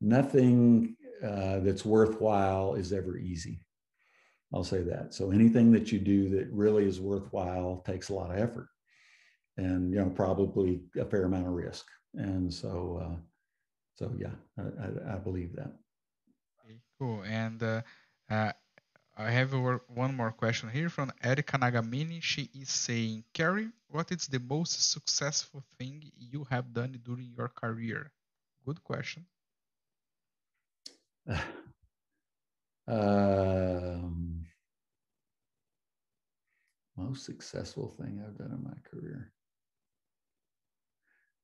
nothing 0.00 0.96
uh, 1.24 1.60
that's 1.60 1.84
worthwhile 1.84 2.74
is 2.74 2.92
ever 2.92 3.18
easy. 3.18 3.60
I'll 4.52 4.64
say 4.64 4.82
that. 4.82 5.12
So 5.12 5.30
anything 5.30 5.72
that 5.72 5.92
you 5.92 5.98
do 5.98 6.28
that 6.30 6.48
really 6.50 6.86
is 6.86 7.00
worthwhile 7.00 7.82
takes 7.86 8.08
a 8.08 8.14
lot 8.14 8.30
of 8.30 8.38
effort, 8.38 8.68
and 9.56 9.92
you 9.92 9.98
know 9.98 10.10
probably 10.10 10.80
a 10.98 11.04
fair 11.04 11.24
amount 11.24 11.46
of 11.46 11.52
risk. 11.52 11.86
And 12.14 12.52
so, 12.52 13.00
uh, 13.02 13.16
so 13.96 14.10
yeah, 14.16 14.34
I, 14.58 14.62
I, 14.62 15.14
I 15.14 15.18
believe 15.18 15.54
that. 15.56 15.72
Cool. 16.98 17.22
And 17.22 17.62
uh, 17.62 17.82
uh, 18.28 18.52
I 19.16 19.30
have 19.30 19.52
one 19.52 20.16
more 20.16 20.32
question 20.32 20.68
here 20.68 20.88
from 20.88 21.12
Erika 21.22 21.56
Nagamini. 21.56 22.20
She 22.22 22.50
is 22.54 22.70
saying, 22.70 23.24
Kerry, 23.32 23.68
what 23.88 24.10
is 24.10 24.26
the 24.26 24.40
most 24.40 24.90
successful 24.90 25.62
thing 25.78 26.10
you 26.16 26.44
have 26.50 26.72
done 26.72 27.00
during 27.04 27.32
your 27.36 27.48
career? 27.48 28.10
Good 28.64 28.82
question. 28.82 29.26
Um, 32.90 34.46
most 36.96 37.26
successful 37.26 37.94
thing 38.00 38.24
I've 38.24 38.38
done 38.38 38.50
in 38.50 38.64
my 38.64 38.78
career. 38.90 39.30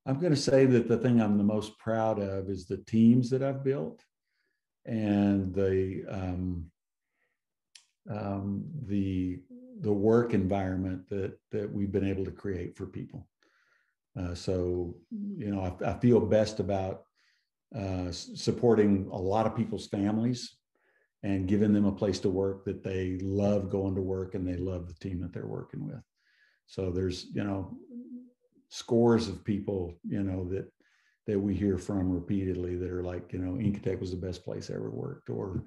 I'm 0.07 0.20
going 0.20 0.35
to 0.35 0.41
say 0.41 0.64
that 0.64 0.89
the 0.89 0.97
thing 0.97 1.20
I'm 1.20 1.37
the 1.37 1.45
most 1.45 1.78
proud 1.78 2.18
of 2.18 2.49
is 2.49 2.66
the 2.66 2.78
teams 2.78 3.28
that 3.28 3.43
I've 3.43 3.62
built 3.62 4.03
and 4.87 5.55
the 5.55 6.05
um, 6.09 6.70
um, 8.11 8.64
the 8.87 9.41
the 9.80 9.93
work 9.93 10.35
environment 10.35 11.09
that 11.09 11.39
that 11.53 11.70
we've 11.70 11.93
been 11.93 12.09
able 12.09 12.24
to 12.24 12.30
create 12.30 12.76
for 12.76 12.87
people. 12.87 13.26
Uh, 14.18 14.35
so 14.35 14.95
you 15.11 15.51
know, 15.51 15.76
I, 15.82 15.91
I 15.91 15.99
feel 15.99 16.20
best 16.20 16.61
about 16.61 17.05
uh, 17.79 18.11
supporting 18.11 19.09
a 19.12 19.18
lot 19.18 19.47
of 19.47 19.57
people's 19.57 19.87
families 19.87 20.57
and 21.22 21.49
giving 21.49 21.72
them 21.72 21.87
a 21.87 21.93
place 21.93 22.20
to 22.20 22.29
work 22.29 22.64
that 22.64 22.85
they 22.85 23.18
love 23.20 23.70
going 23.70 23.95
to 23.95 24.01
work 24.01 24.35
and 24.35 24.47
they 24.47 24.57
love 24.57 24.87
the 24.87 24.95
team 24.95 25.20
that 25.20 25.33
they're 25.33 25.47
working 25.47 25.85
with. 25.85 26.03
So 26.66 26.91
there's 26.91 27.27
you 27.33 27.45
know 27.45 27.77
scores 28.70 29.29
of 29.29 29.45
people 29.45 29.95
you 30.09 30.22
know 30.22 30.49
that 30.49 30.70
that 31.27 31.39
we 31.39 31.55
hear 31.55 31.79
from 31.79 32.11
repeatedly 32.11 32.77
that 32.77 32.91
are 32.91 33.03
like 33.03 33.33
you 33.33 33.39
know 33.39 33.53
Enkitec 33.53 34.01
was 34.01 34.11
the 34.11 34.16
best 34.16 34.45
place 34.45 34.70
I 34.70 34.75
ever 34.75 34.91
worked 34.91 35.31
or 35.31 35.64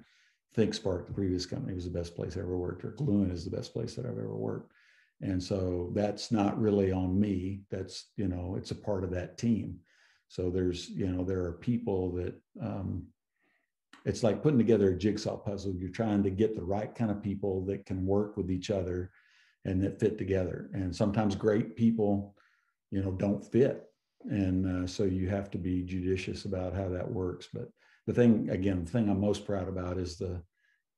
ThinkSpark, 0.56 1.06
the 1.06 1.12
previous 1.12 1.46
company, 1.46 1.74
was 1.74 1.84
the 1.84 1.90
best 1.90 2.16
place 2.16 2.36
I 2.36 2.40
ever 2.40 2.56
worked, 2.56 2.84
or 2.84 2.90
Gluent 2.90 3.32
is 3.32 3.44
the 3.44 3.56
best 3.56 3.72
place 3.72 3.94
that 3.94 4.06
I've 4.06 4.12
ever 4.12 4.36
worked. 4.36 4.72
And 5.20 5.42
so 5.42 5.90
that's 5.94 6.30
not 6.30 6.60
really 6.60 6.92
on 6.92 7.18
me. 7.18 7.62
That's, 7.70 8.06
you 8.16 8.28
know, 8.28 8.54
it's 8.56 8.70
a 8.70 8.76
part 8.76 9.04
of 9.04 9.10
that 9.10 9.36
team. 9.36 9.78
So 10.28 10.50
there's, 10.50 10.88
you 10.90 11.08
know, 11.08 11.24
there 11.24 11.44
are 11.44 11.52
people 11.52 12.12
that 12.12 12.34
um, 12.60 13.06
it's 14.04 14.22
like 14.22 14.42
putting 14.42 14.58
together 14.58 14.90
a 14.90 14.96
jigsaw 14.98 15.36
puzzle. 15.36 15.74
You're 15.74 15.90
trying 15.90 16.22
to 16.22 16.30
get 16.30 16.54
the 16.54 16.62
right 16.62 16.94
kind 16.94 17.10
of 17.10 17.22
people 17.22 17.64
that 17.66 17.86
can 17.86 18.06
work 18.06 18.36
with 18.36 18.50
each 18.50 18.70
other 18.70 19.10
and 19.64 19.82
that 19.82 20.00
fit 20.00 20.18
together. 20.18 20.70
And 20.72 20.94
sometimes 20.94 21.34
great 21.34 21.76
people, 21.76 22.34
you 22.90 23.02
know, 23.02 23.12
don't 23.12 23.44
fit. 23.44 23.84
And 24.24 24.84
uh, 24.84 24.86
so 24.86 25.04
you 25.04 25.28
have 25.28 25.50
to 25.50 25.58
be 25.58 25.82
judicious 25.82 26.44
about 26.44 26.74
how 26.74 26.88
that 26.88 27.10
works. 27.10 27.48
But 27.52 27.68
the 28.08 28.14
thing 28.14 28.48
again 28.48 28.84
the 28.84 28.90
thing 28.90 29.08
i'm 29.10 29.20
most 29.20 29.44
proud 29.44 29.68
about 29.68 29.98
is 29.98 30.16
the 30.16 30.42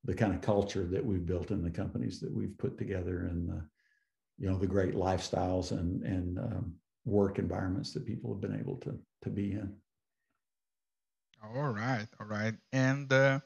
the 0.04 0.14
kind 0.14 0.32
of 0.32 0.40
culture 0.40 0.86
that 0.86 1.04
we've 1.04 1.26
built 1.26 1.50
in 1.50 1.62
the 1.62 1.70
companies 1.70 2.20
that 2.20 2.32
we've 2.32 2.56
put 2.56 2.78
together 2.78 3.26
and 3.26 3.48
the 3.48 3.62
you 4.38 4.48
know 4.48 4.56
the 4.56 4.66
great 4.66 4.94
lifestyles 4.94 5.72
and 5.72 6.02
and 6.04 6.38
um, 6.38 6.72
work 7.04 7.38
environments 7.40 7.92
that 7.92 8.06
people 8.06 8.32
have 8.32 8.40
been 8.40 8.58
able 8.58 8.76
to 8.76 8.96
to 9.22 9.30
be 9.30 9.52
in. 9.52 9.74
All 11.42 11.70
right 11.70 12.06
all 12.18 12.26
right. 12.26 12.54
And 12.72 13.12
uh, 13.12 13.40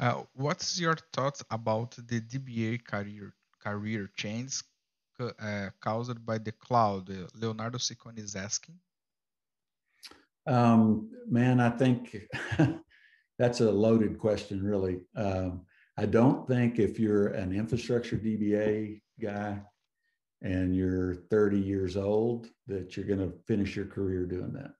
uh, 0.00 0.22
what's 0.34 0.80
your 0.80 0.96
thoughts 1.12 1.42
about 1.50 1.92
the 2.08 2.20
dba 2.20 2.82
career 2.84 3.34
career 3.62 4.10
change 4.16 4.62
uh, 5.20 5.68
caused 5.80 6.24
by 6.24 6.38
the 6.38 6.52
cloud? 6.52 7.08
Leonardo 7.34 7.78
Ciccone 7.78 8.18
is 8.18 8.34
asking. 8.36 8.76
Um, 10.46 11.08
man 11.26 11.58
i 11.58 11.70
think 11.70 12.28
that's 13.38 13.60
a 13.60 13.70
loaded 13.70 14.18
question, 14.18 14.62
really. 14.62 15.00
Um, 15.16 15.62
I 15.96 16.06
don't 16.06 16.46
think 16.46 16.78
if 16.78 16.98
you're 16.98 17.28
an 17.28 17.52
infrastructure 17.52 18.16
DBA 18.16 19.00
guy 19.20 19.60
and 20.42 20.74
you're 20.74 21.14
30 21.30 21.58
years 21.58 21.96
old 21.96 22.48
that 22.66 22.96
you're 22.96 23.06
going 23.06 23.20
to 23.20 23.36
finish 23.46 23.76
your 23.76 23.86
career 23.86 24.26
doing 24.26 24.52
that, 24.54 24.72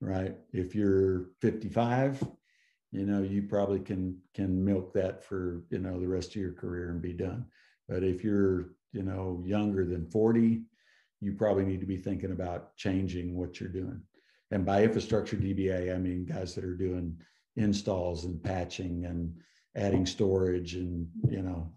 right? 0.00 0.36
If 0.52 0.74
you're 0.74 1.26
55, 1.40 2.22
you 2.92 3.06
know 3.06 3.22
you 3.22 3.42
probably 3.42 3.80
can 3.80 4.18
can 4.34 4.64
milk 4.64 4.92
that 4.94 5.22
for 5.24 5.62
you 5.70 5.78
know 5.78 6.00
the 6.00 6.08
rest 6.08 6.30
of 6.30 6.36
your 6.36 6.52
career 6.52 6.90
and 6.90 7.00
be 7.00 7.12
done. 7.12 7.46
But 7.88 8.02
if 8.02 8.24
you're 8.24 8.70
you 8.92 9.02
know 9.02 9.42
younger 9.46 9.84
than 9.84 10.10
40, 10.10 10.62
you 11.20 11.32
probably 11.32 11.64
need 11.64 11.80
to 11.80 11.86
be 11.86 11.98
thinking 11.98 12.32
about 12.32 12.76
changing 12.76 13.36
what 13.36 13.60
you're 13.60 13.68
doing. 13.68 14.00
And 14.50 14.66
by 14.66 14.82
infrastructure 14.82 15.36
DBA, 15.36 15.94
I 15.94 15.98
mean 15.98 16.24
guys 16.24 16.54
that 16.54 16.64
are 16.64 16.76
doing 16.76 17.16
installs 17.56 18.24
and 18.24 18.42
patching 18.42 19.04
and 19.04 19.34
adding 19.76 20.04
storage 20.04 20.74
and 20.74 21.06
you 21.28 21.42
know 21.42 21.72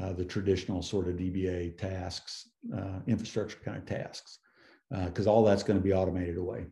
uh, 0.00 0.12
the 0.12 0.24
traditional 0.24 0.82
sort 0.82 1.08
of 1.08 1.16
DBA 1.16 1.76
tasks, 1.76 2.48
uh, 2.76 3.00
infrastructure 3.06 3.58
kind 3.64 3.76
of 3.76 3.86
tasks, 3.86 4.38
because 4.90 5.26
uh, 5.26 5.32
all 5.32 5.44
that's 5.44 5.62
going 5.62 5.78
to 5.78 5.84
be 5.84 5.92
automated 5.92 6.36
away. 6.36 6.66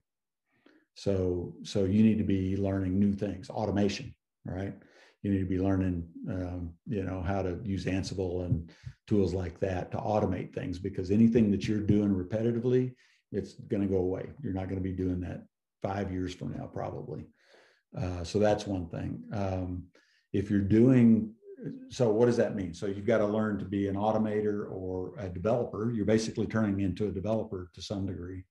So 0.94 1.54
so 1.62 1.84
you 1.84 2.02
need 2.02 2.18
to 2.18 2.24
be 2.24 2.56
learning 2.56 2.98
new 2.98 3.12
things, 3.12 3.50
automation, 3.50 4.14
right? 4.44 4.74
You 5.22 5.30
need 5.30 5.38
to 5.38 5.46
be 5.46 5.58
learning, 5.58 6.08
um, 6.28 6.72
you 6.86 7.04
know, 7.04 7.22
how 7.22 7.42
to 7.42 7.60
use 7.62 7.84
Ansible 7.84 8.44
and 8.44 8.70
tools 9.06 9.32
like 9.32 9.60
that 9.60 9.92
to 9.92 9.98
automate 9.98 10.52
things 10.52 10.78
because 10.78 11.10
anything 11.10 11.50
that 11.52 11.68
you're 11.68 11.78
doing 11.78 12.10
repetitively, 12.10 12.94
it's 13.30 13.54
going 13.54 13.82
to 13.82 13.88
go 13.88 13.98
away. 13.98 14.30
You're 14.42 14.52
not 14.52 14.68
going 14.68 14.82
to 14.82 14.88
be 14.88 14.92
doing 14.92 15.20
that 15.20 15.44
five 15.80 16.10
years 16.10 16.34
from 16.34 16.52
now, 16.52 16.66
probably. 16.66 17.24
Uh, 17.96 18.24
so 18.24 18.38
that's 18.38 18.66
one 18.66 18.88
thing. 18.88 19.22
Um, 19.32 19.84
if 20.32 20.50
you're 20.50 20.60
doing, 20.60 21.34
so 21.88 22.10
what 22.10 22.26
does 22.26 22.38
that 22.38 22.56
mean? 22.56 22.74
So 22.74 22.86
you've 22.86 23.06
got 23.06 23.18
to 23.18 23.26
learn 23.26 23.58
to 23.58 23.64
be 23.64 23.88
an 23.88 23.96
automator 23.96 24.70
or 24.70 25.14
a 25.18 25.28
developer. 25.28 25.92
You're 25.92 26.06
basically 26.06 26.46
turning 26.46 26.80
into 26.80 27.06
a 27.06 27.12
developer 27.12 27.70
to 27.74 27.82
some 27.82 28.06
degree, 28.06 28.44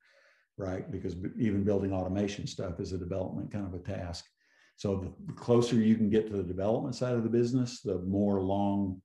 right? 0.61 0.89
Because 0.91 1.15
even 1.37 1.63
building 1.63 1.93
automation 1.93 2.47
stuff 2.47 2.79
is 2.79 2.93
a 2.93 2.97
development 2.97 3.51
kind 3.51 3.65
of 3.65 3.73
a 3.73 3.79
task. 3.79 4.25
So 4.75 5.13
the 5.27 5.33
closer 5.33 5.75
you 5.75 5.95
can 5.95 6.09
get 6.09 6.27
to 6.27 6.37
the 6.37 6.43
development 6.43 6.95
side 6.95 7.13
of 7.13 7.23
the 7.23 7.29
business, 7.29 7.81
the 7.81 7.99
more 7.99 8.41
long 8.41 9.01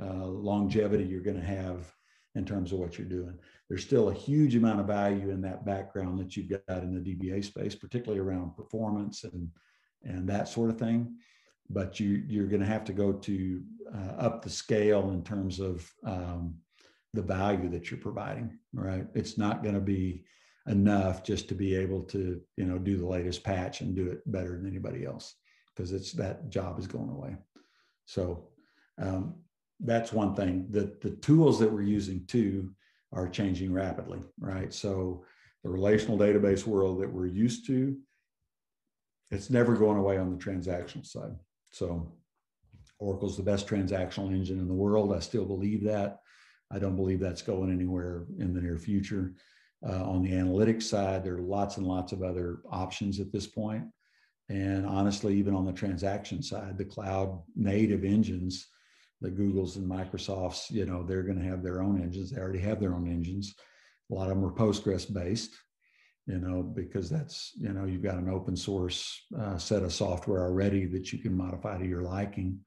uh, 0.00 0.26
longevity 0.26 1.04
you're 1.04 1.20
going 1.20 1.40
to 1.40 1.46
have 1.46 1.92
in 2.34 2.44
terms 2.44 2.72
of 2.72 2.78
what 2.78 2.98
you're 2.98 3.06
doing. 3.06 3.38
There's 3.68 3.84
still 3.84 4.08
a 4.08 4.14
huge 4.14 4.56
amount 4.56 4.80
of 4.80 4.86
value 4.86 5.30
in 5.30 5.40
that 5.42 5.66
background 5.66 6.18
that 6.18 6.36
you've 6.36 6.48
got 6.48 6.82
in 6.82 6.94
the 6.94 7.14
DBA 7.14 7.44
space, 7.44 7.74
particularly 7.74 8.20
around 8.20 8.56
performance 8.56 9.24
and 9.24 9.48
and 10.04 10.28
that 10.28 10.48
sort 10.48 10.70
of 10.70 10.78
thing. 10.78 11.14
But 11.70 12.00
you 12.00 12.24
you're 12.26 12.46
going 12.46 12.60
to 12.60 12.66
have 12.66 12.84
to 12.84 12.92
go 12.92 13.12
to 13.12 13.62
uh, 13.94 14.12
up 14.18 14.42
the 14.42 14.50
scale 14.50 15.10
in 15.10 15.22
terms 15.22 15.60
of 15.60 15.90
um, 16.04 16.56
the 17.14 17.22
value 17.22 17.68
that 17.70 17.90
you're 17.90 18.00
providing. 18.00 18.58
Right? 18.72 19.06
It's 19.14 19.38
not 19.38 19.62
going 19.62 19.74
to 19.74 19.80
be 19.80 20.24
enough 20.68 21.24
just 21.24 21.48
to 21.48 21.54
be 21.54 21.74
able 21.74 22.02
to 22.02 22.40
you 22.56 22.64
know 22.64 22.78
do 22.78 22.96
the 22.96 23.06
latest 23.06 23.42
patch 23.42 23.80
and 23.80 23.96
do 23.96 24.08
it 24.08 24.20
better 24.30 24.56
than 24.56 24.66
anybody 24.66 25.04
else 25.04 25.34
because 25.74 25.92
it's 25.92 26.12
that 26.12 26.48
job 26.50 26.78
is 26.78 26.86
going 26.86 27.10
away. 27.10 27.36
So 28.06 28.48
um, 28.98 29.36
that's 29.80 30.12
one 30.12 30.34
thing. 30.34 30.66
The 30.70 30.96
the 31.00 31.16
tools 31.16 31.58
that 31.58 31.72
we're 31.72 31.82
using 31.82 32.24
too 32.26 32.70
are 33.12 33.28
changing 33.28 33.72
rapidly. 33.72 34.20
Right? 34.38 34.72
So 34.72 35.24
the 35.64 35.70
relational 35.70 36.18
database 36.18 36.66
world 36.66 37.02
that 37.02 37.12
we're 37.12 37.26
used 37.26 37.66
to 37.66 37.96
it's 39.32 39.48
never 39.48 39.74
going 39.74 39.96
away 39.96 40.18
on 40.18 40.30
the 40.30 40.36
transactional 40.36 41.06
side. 41.06 41.34
So 41.70 42.12
Oracle's 42.98 43.36
the 43.36 43.42
best 43.42 43.66
transactional 43.66 44.30
engine 44.30 44.60
in 44.60 44.68
the 44.68 44.74
world. 44.74 45.12
I 45.12 45.20
still 45.20 45.46
believe 45.46 45.82
that. 45.84 46.20
I 46.70 46.78
don't 46.78 46.96
believe 46.96 47.18
that's 47.18 47.42
going 47.42 47.72
anywhere 47.72 48.26
in 48.38 48.52
the 48.52 48.60
near 48.60 48.78
future. 48.78 49.32
Uh, 49.86 50.04
on 50.04 50.22
the 50.22 50.30
analytics 50.30 50.84
side, 50.84 51.24
there 51.24 51.36
are 51.36 51.42
lots 51.42 51.76
and 51.76 51.86
lots 51.86 52.12
of 52.12 52.22
other 52.22 52.60
options 52.70 53.18
at 53.20 53.32
this 53.32 53.46
point. 53.46 53.84
And 54.48 54.86
honestly, 54.86 55.34
even 55.36 55.54
on 55.54 55.64
the 55.64 55.72
transaction 55.72 56.42
side, 56.42 56.78
the 56.78 56.84
cloud 56.84 57.40
native 57.56 58.04
engines, 58.04 58.68
the 59.20 59.30
Googles 59.30 59.76
and 59.76 59.88
Microsofts, 59.88 60.70
you 60.70 60.84
know, 60.84 61.02
they're 61.02 61.22
going 61.22 61.40
to 61.40 61.48
have 61.48 61.62
their 61.62 61.82
own 61.82 62.00
engines. 62.00 62.30
They 62.30 62.40
already 62.40 62.58
have 62.60 62.80
their 62.80 62.94
own 62.94 63.08
engines. 63.08 63.54
A 64.10 64.14
lot 64.14 64.30
of 64.30 64.36
them 64.36 64.44
are 64.44 64.52
Postgres 64.52 65.12
based 65.12 65.56
you 66.26 66.38
know, 66.38 66.62
because 66.62 67.10
that's, 67.10 67.52
you 67.58 67.72
know, 67.72 67.84
you've 67.84 68.02
got 68.02 68.16
an 68.16 68.28
open 68.28 68.56
source 68.56 69.22
uh, 69.38 69.58
set 69.58 69.82
of 69.82 69.92
software 69.92 70.42
already 70.42 70.86
that 70.86 71.12
you 71.12 71.18
can 71.18 71.36
modify 71.36 71.76
to 71.78 71.86
your 71.86 72.02
liking. 72.02 72.60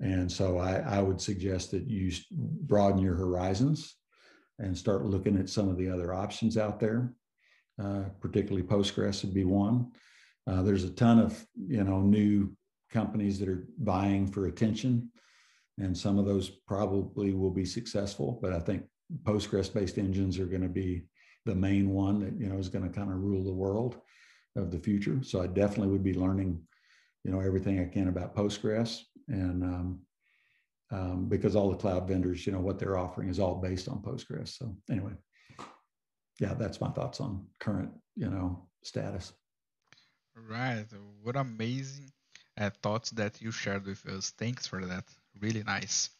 And 0.00 0.30
so 0.30 0.58
I, 0.58 0.78
I 0.78 1.02
would 1.02 1.20
suggest 1.20 1.70
that 1.72 1.88
you 1.88 2.10
broaden 2.30 3.02
your 3.02 3.16
horizons 3.16 3.96
and 4.58 4.76
start 4.76 5.04
looking 5.04 5.36
at 5.38 5.48
some 5.48 5.68
of 5.68 5.76
the 5.76 5.88
other 5.88 6.12
options 6.12 6.56
out 6.56 6.80
there. 6.80 7.14
uh, 7.82 8.04
particularly 8.20 8.66
Postgres 8.66 9.22
would 9.24 9.34
be 9.34 9.44
one. 9.44 9.90
Uh, 10.46 10.62
there's 10.62 10.84
a 10.84 10.90
ton 10.90 11.18
of 11.18 11.46
you 11.56 11.84
know 11.84 12.00
new 12.00 12.50
companies 12.90 13.38
that 13.38 13.48
are 13.48 13.68
vying 13.80 14.26
for 14.26 14.46
attention, 14.46 15.10
and 15.78 15.96
some 15.96 16.18
of 16.18 16.26
those 16.26 16.48
probably 16.66 17.32
will 17.32 17.50
be 17.50 17.64
successful. 17.64 18.38
But 18.42 18.52
I 18.52 18.60
think 18.60 18.84
Postgres-based 19.22 19.98
engines 19.98 20.38
are 20.38 20.46
going 20.46 20.62
to 20.62 20.68
be 20.68 21.04
the 21.46 21.54
main 21.54 21.90
one 21.90 22.20
that 22.20 22.38
you 22.38 22.48
know 22.48 22.58
is 22.58 22.68
going 22.68 22.84
to 22.88 22.94
kind 22.96 23.10
of 23.10 23.18
rule 23.18 23.44
the 23.44 23.52
world 23.52 24.00
of 24.56 24.70
the 24.70 24.78
future. 24.78 25.20
So 25.22 25.40
I 25.40 25.46
definitely 25.46 25.88
would 25.88 26.04
be 26.04 26.14
learning, 26.14 26.60
you 27.24 27.30
know, 27.30 27.40
everything 27.40 27.78
I 27.80 27.84
can 27.84 28.08
about 28.08 28.34
Postgres, 28.34 29.00
and 29.28 29.62
um, 29.62 30.00
um, 30.90 31.28
because 31.28 31.54
all 31.56 31.70
the 31.70 31.76
cloud 31.76 32.08
vendors, 32.08 32.46
you 32.46 32.52
know, 32.52 32.60
what 32.60 32.78
they're 32.78 32.98
offering 32.98 33.28
is 33.28 33.38
all 33.38 33.56
based 33.56 33.88
on 33.88 34.02
Postgres. 34.02 34.48
So 34.48 34.74
anyway, 34.90 35.12
yeah, 36.40 36.54
that's 36.54 36.80
my 36.80 36.90
thoughts 36.90 37.20
on 37.20 37.46
current, 37.60 37.90
you 38.16 38.28
know, 38.28 38.68
status. 38.82 39.32
Right. 40.34 40.86
What 41.22 41.36
amazing 41.36 42.12
uh, 42.58 42.70
thoughts 42.82 43.10
that 43.12 43.40
you 43.40 43.50
shared 43.50 43.86
with 43.86 44.06
us. 44.06 44.30
Thanks 44.30 44.66
for 44.66 44.84
that. 44.86 45.04
Really 45.40 45.62
nice. 45.62 46.10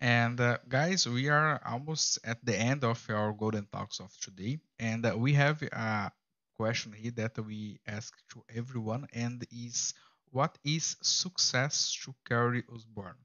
And 0.00 0.40
uh, 0.40 0.58
guys, 0.68 1.06
we 1.06 1.28
are 1.28 1.60
almost 1.66 2.18
at 2.24 2.44
the 2.44 2.56
end 2.56 2.84
of 2.84 3.04
our 3.10 3.32
golden 3.32 3.66
talks 3.66 4.00
of 4.00 4.16
today, 4.20 4.58
and 4.78 5.04
uh, 5.04 5.14
we 5.16 5.34
have 5.34 5.62
a 5.62 6.10
question 6.56 6.92
here 6.92 7.12
that 7.16 7.38
we 7.44 7.80
ask 7.86 8.14
to 8.30 8.42
everyone, 8.54 9.06
and 9.12 9.44
is 9.50 9.92
what 10.30 10.56
is 10.64 10.96
success 11.02 11.94
to 12.04 12.14
Kerry 12.26 12.62
Osborne? 12.72 13.18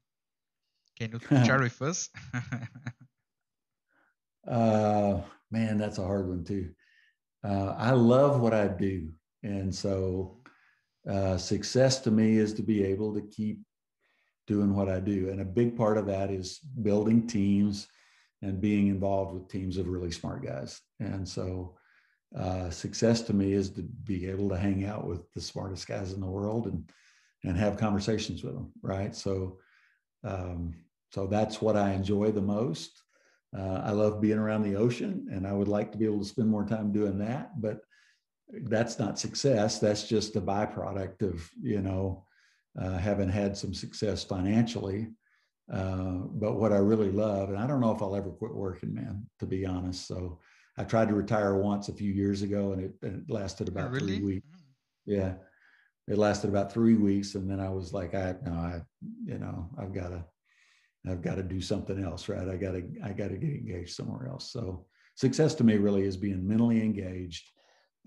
Can 0.98 1.12
you 1.12 1.44
share 1.44 1.60
with 1.60 1.80
us? 1.82 2.08
uh, 4.48 5.20
man, 5.50 5.78
that's 5.78 5.98
a 5.98 6.04
hard 6.04 6.28
one 6.28 6.44
too. 6.44 6.70
Uh, 7.44 7.74
I 7.76 7.90
love 7.90 8.40
what 8.40 8.54
I 8.54 8.68
do, 8.68 9.12
and 9.42 9.74
so 9.74 10.40
uh, 11.08 11.36
success 11.36 12.00
to 12.00 12.10
me 12.10 12.38
is 12.38 12.54
to 12.54 12.62
be 12.62 12.82
able 12.84 13.14
to 13.14 13.20
keep 13.20 13.60
doing 14.46 14.74
what 14.74 14.88
I 14.88 15.00
do. 15.00 15.30
And 15.30 15.40
a 15.40 15.44
big 15.44 15.76
part 15.76 15.98
of 15.98 16.06
that 16.06 16.30
is 16.30 16.58
building 16.58 17.26
teams 17.26 17.88
and 18.42 18.60
being 18.60 18.88
involved 18.88 19.34
with 19.34 19.48
teams 19.48 19.76
of 19.76 19.88
really 19.88 20.10
smart 20.10 20.44
guys. 20.44 20.80
And 21.00 21.28
so 21.28 21.76
uh, 22.36 22.70
success 22.70 23.22
to 23.22 23.32
me 23.32 23.52
is 23.52 23.70
to 23.70 23.82
be 23.82 24.28
able 24.28 24.48
to 24.50 24.56
hang 24.56 24.84
out 24.84 25.06
with 25.06 25.30
the 25.32 25.40
smartest 25.40 25.86
guys 25.86 26.12
in 26.12 26.20
the 26.20 26.26
world 26.26 26.66
and 26.66 26.90
and 27.44 27.56
have 27.56 27.76
conversations 27.76 28.42
with 28.42 28.54
them. 28.54 28.72
Right. 28.82 29.14
So 29.14 29.58
um, 30.24 30.74
so 31.16 31.26
that's 31.26 31.62
what 31.62 31.78
I 31.78 31.94
enjoy 31.94 32.30
the 32.30 32.42
most. 32.42 33.02
Uh, 33.58 33.80
I 33.82 33.92
love 33.92 34.20
being 34.20 34.36
around 34.36 34.64
the 34.64 34.76
ocean, 34.76 35.26
and 35.32 35.46
I 35.46 35.54
would 35.54 35.66
like 35.66 35.90
to 35.92 35.96
be 35.96 36.04
able 36.04 36.18
to 36.18 36.26
spend 36.26 36.50
more 36.50 36.66
time 36.66 36.92
doing 36.92 37.16
that. 37.20 37.58
But 37.58 37.78
that's 38.64 38.98
not 38.98 39.18
success. 39.18 39.78
That's 39.78 40.06
just 40.06 40.36
a 40.36 40.42
byproduct 40.42 41.22
of 41.22 41.50
you 41.58 41.80
know 41.80 42.26
uh, 42.78 42.98
having 42.98 43.30
had 43.30 43.56
some 43.56 43.72
success 43.72 44.24
financially. 44.24 45.08
Uh, 45.72 46.18
but 46.32 46.56
what 46.56 46.74
I 46.74 46.76
really 46.76 47.10
love, 47.10 47.48
and 47.48 47.56
I 47.56 47.66
don't 47.66 47.80
know 47.80 47.92
if 47.92 48.02
I'll 48.02 48.14
ever 48.14 48.28
quit 48.28 48.54
working, 48.54 48.92
man, 48.92 49.24
to 49.38 49.46
be 49.46 49.64
honest. 49.64 50.06
So 50.06 50.38
I 50.76 50.84
tried 50.84 51.08
to 51.08 51.14
retire 51.14 51.54
once 51.56 51.88
a 51.88 51.94
few 51.94 52.12
years 52.12 52.42
ago, 52.42 52.72
and 52.72 52.82
it, 52.84 52.92
and 53.00 53.22
it 53.22 53.32
lasted 53.32 53.68
about 53.68 53.90
really? 53.90 54.18
three 54.18 54.26
weeks. 54.26 54.48
Mm. 54.50 55.16
Yeah, 55.16 55.32
it 56.08 56.18
lasted 56.18 56.50
about 56.50 56.74
three 56.74 56.96
weeks, 56.98 57.36
and 57.36 57.50
then 57.50 57.58
I 57.58 57.70
was 57.70 57.94
like, 57.94 58.14
I 58.14 58.34
no, 58.44 58.52
I 58.52 58.82
you 59.24 59.38
know 59.38 59.70
I've 59.78 59.94
got 59.94 60.08
to 60.08 60.22
I've 61.08 61.22
got 61.22 61.36
to 61.36 61.42
do 61.42 61.60
something 61.60 62.02
else, 62.02 62.28
right? 62.28 62.48
I 62.48 62.56
got 62.56 62.72
to 62.72 62.84
I 63.04 63.12
got 63.12 63.28
to 63.28 63.36
get 63.36 63.50
engaged 63.50 63.94
somewhere 63.94 64.28
else. 64.28 64.50
So 64.50 64.86
success 65.14 65.54
to 65.56 65.64
me 65.64 65.76
really 65.76 66.02
is 66.02 66.16
being 66.16 66.46
mentally 66.46 66.82
engaged 66.82 67.50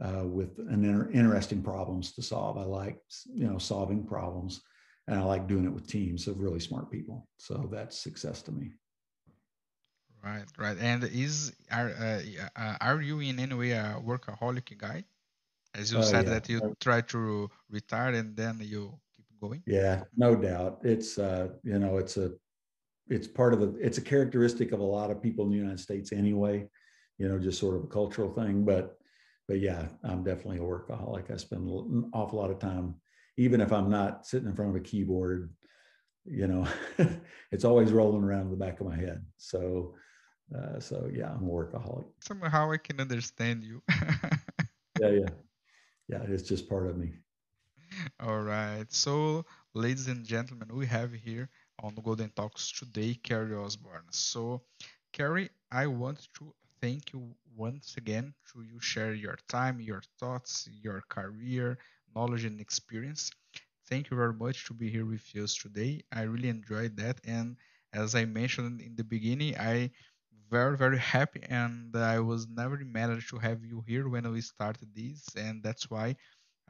uh, 0.04 0.26
with 0.26 0.58
an 0.60 0.84
inter- 0.84 1.10
interesting 1.12 1.62
problems 1.62 2.12
to 2.14 2.22
solve. 2.22 2.58
I 2.58 2.64
like 2.64 3.00
you 3.34 3.48
know 3.48 3.58
solving 3.58 4.06
problems, 4.06 4.62
and 5.08 5.20
I 5.20 5.24
like 5.24 5.48
doing 5.48 5.66
it 5.66 5.74
with 5.74 5.88
teams 5.88 6.28
of 6.28 6.40
really 6.40 6.60
smart 6.60 6.92
people. 6.92 7.28
So 7.38 7.70
that's 7.72 7.98
success 7.98 8.42
to 8.44 8.52
me. 8.52 8.74
Right, 10.24 10.46
right. 10.58 10.78
And 10.80 11.04
is 11.06 11.54
are 11.72 11.90
uh, 11.90 12.22
uh 12.56 12.78
are 12.82 13.02
you 13.02 13.22
in 13.22 13.40
any 13.40 13.56
way 13.56 13.72
a 13.72 13.96
workaholic 14.04 14.78
guy? 14.78 15.06
As 15.76 15.94
you 15.94 16.00
uh, 16.00 16.02
said 16.02 16.26
yeah. 16.26 16.32
that 16.32 16.50
you 16.50 16.76
try 16.80 17.02
to 17.02 17.50
retire 17.70 18.14
and 18.14 18.36
then 18.36 18.60
you 18.62 19.00
keep 19.16 19.28
going. 19.40 19.62
Yeah, 19.66 20.04
no 20.18 20.36
doubt. 20.36 20.80
It's 20.84 21.18
uh, 21.18 21.50
you 21.64 21.80
know, 21.80 21.98
it's 21.98 22.18
a 22.18 22.32
it's 23.10 23.28
part 23.28 23.54
of 23.54 23.60
the 23.60 23.76
it's 23.80 23.98
a 23.98 24.02
characteristic 24.02 24.72
of 24.72 24.80
a 24.80 24.84
lot 24.84 25.12
of 25.12 25.22
people 25.22 25.46
in 25.46 25.52
the 25.52 25.58
United 25.58 25.80
States 25.80 26.12
anyway. 26.12 26.68
You 27.18 27.28
know, 27.28 27.40
just 27.40 27.60
sort 27.60 27.76
of 27.76 27.84
a 27.84 27.88
cultural 27.88 28.32
thing, 28.32 28.64
but 28.64 28.98
but 29.48 29.60
yeah, 29.60 29.88
I'm 30.04 30.24
definitely 30.24 30.58
a 30.58 30.62
workaholic. 30.62 31.32
I 31.32 31.38
spend 31.38 31.68
an 31.68 32.10
awful 32.14 32.40
lot 32.40 32.52
of 32.52 32.60
time, 32.60 32.96
even 33.38 33.62
if 33.62 33.74
I'm 33.74 33.90
not 33.90 34.26
sitting 34.26 34.48
in 34.48 34.56
front 34.56 34.70
of 34.70 34.78
a 34.78 34.86
keyboard, 34.86 35.52
you 36.24 36.48
know, 36.48 36.68
it's 37.52 37.66
always 37.66 37.92
rolling 37.92 38.24
around 38.24 38.42
in 38.42 38.52
the 38.52 38.58
back 38.58 38.80
of 38.80 38.88
my 38.88 38.96
head. 38.96 39.26
So, 39.38 39.96
uh, 40.56 40.80
so 40.80 41.10
yeah, 41.12 41.32
I'm 41.32 41.44
a 41.44 41.52
workaholic. 41.52 42.06
Somehow 42.22 42.72
I 42.72 42.78
can 42.78 43.02
understand 43.02 43.64
you. 43.64 43.82
yeah, 45.02 45.10
yeah, 45.10 45.30
yeah. 46.08 46.22
It's 46.28 46.48
just 46.48 46.70
part 46.70 46.88
of 46.88 46.98
me. 46.98 47.14
All 48.20 48.42
right. 48.42 48.86
So, 48.90 49.46
ladies 49.74 50.08
and 50.08 50.24
gentlemen, 50.24 50.70
we 50.72 50.86
have 50.86 51.12
here 51.12 51.50
on 51.80 51.96
Golden 51.96 52.30
Talks 52.32 52.72
today, 52.72 53.16
Kerry 53.16 53.56
Osborne. 53.56 54.06
So, 54.12 54.62
Kerry, 55.14 55.50
I 55.72 55.88
want 55.88 56.28
to 56.36 56.54
thank 56.82 57.14
you 57.14 57.36
once 57.56 57.96
again 57.98 58.34
to 58.54 58.62
you 58.64 58.80
share 58.80 59.14
your 59.14 59.38
time, 59.48 59.80
your 59.82 60.02
thoughts, 60.20 60.68
your 60.84 61.02
career, 61.10 61.78
knowledge, 62.16 62.46
and 62.46 62.60
experience. 62.62 63.32
Thank 63.88 64.10
you 64.12 64.18
very 64.18 64.34
much 64.34 64.66
to 64.68 64.74
be 64.74 64.90
here 64.90 65.06
with 65.06 65.24
us 65.36 65.56
today. 65.56 66.02
I 66.12 66.24
really 66.24 66.50
enjoyed 66.50 66.96
that, 66.98 67.20
and 67.26 67.58
as 67.94 68.16
I 68.16 68.26
mentioned 68.26 68.82
in 68.82 68.96
the 68.96 69.04
beginning, 69.04 69.58
I 69.58 69.92
very 70.50 70.78
very 70.78 70.98
happy, 71.00 71.42
and 71.50 71.96
I 71.96 72.20
was 72.20 72.48
never 72.48 72.78
mad 72.84 73.22
to 73.30 73.38
have 73.40 73.64
you 73.64 73.84
here 73.88 74.08
when 74.10 74.30
we 74.32 74.42
started 74.42 74.90
this, 74.96 75.28
and 75.36 75.62
that's 75.64 75.90
why 75.90 76.16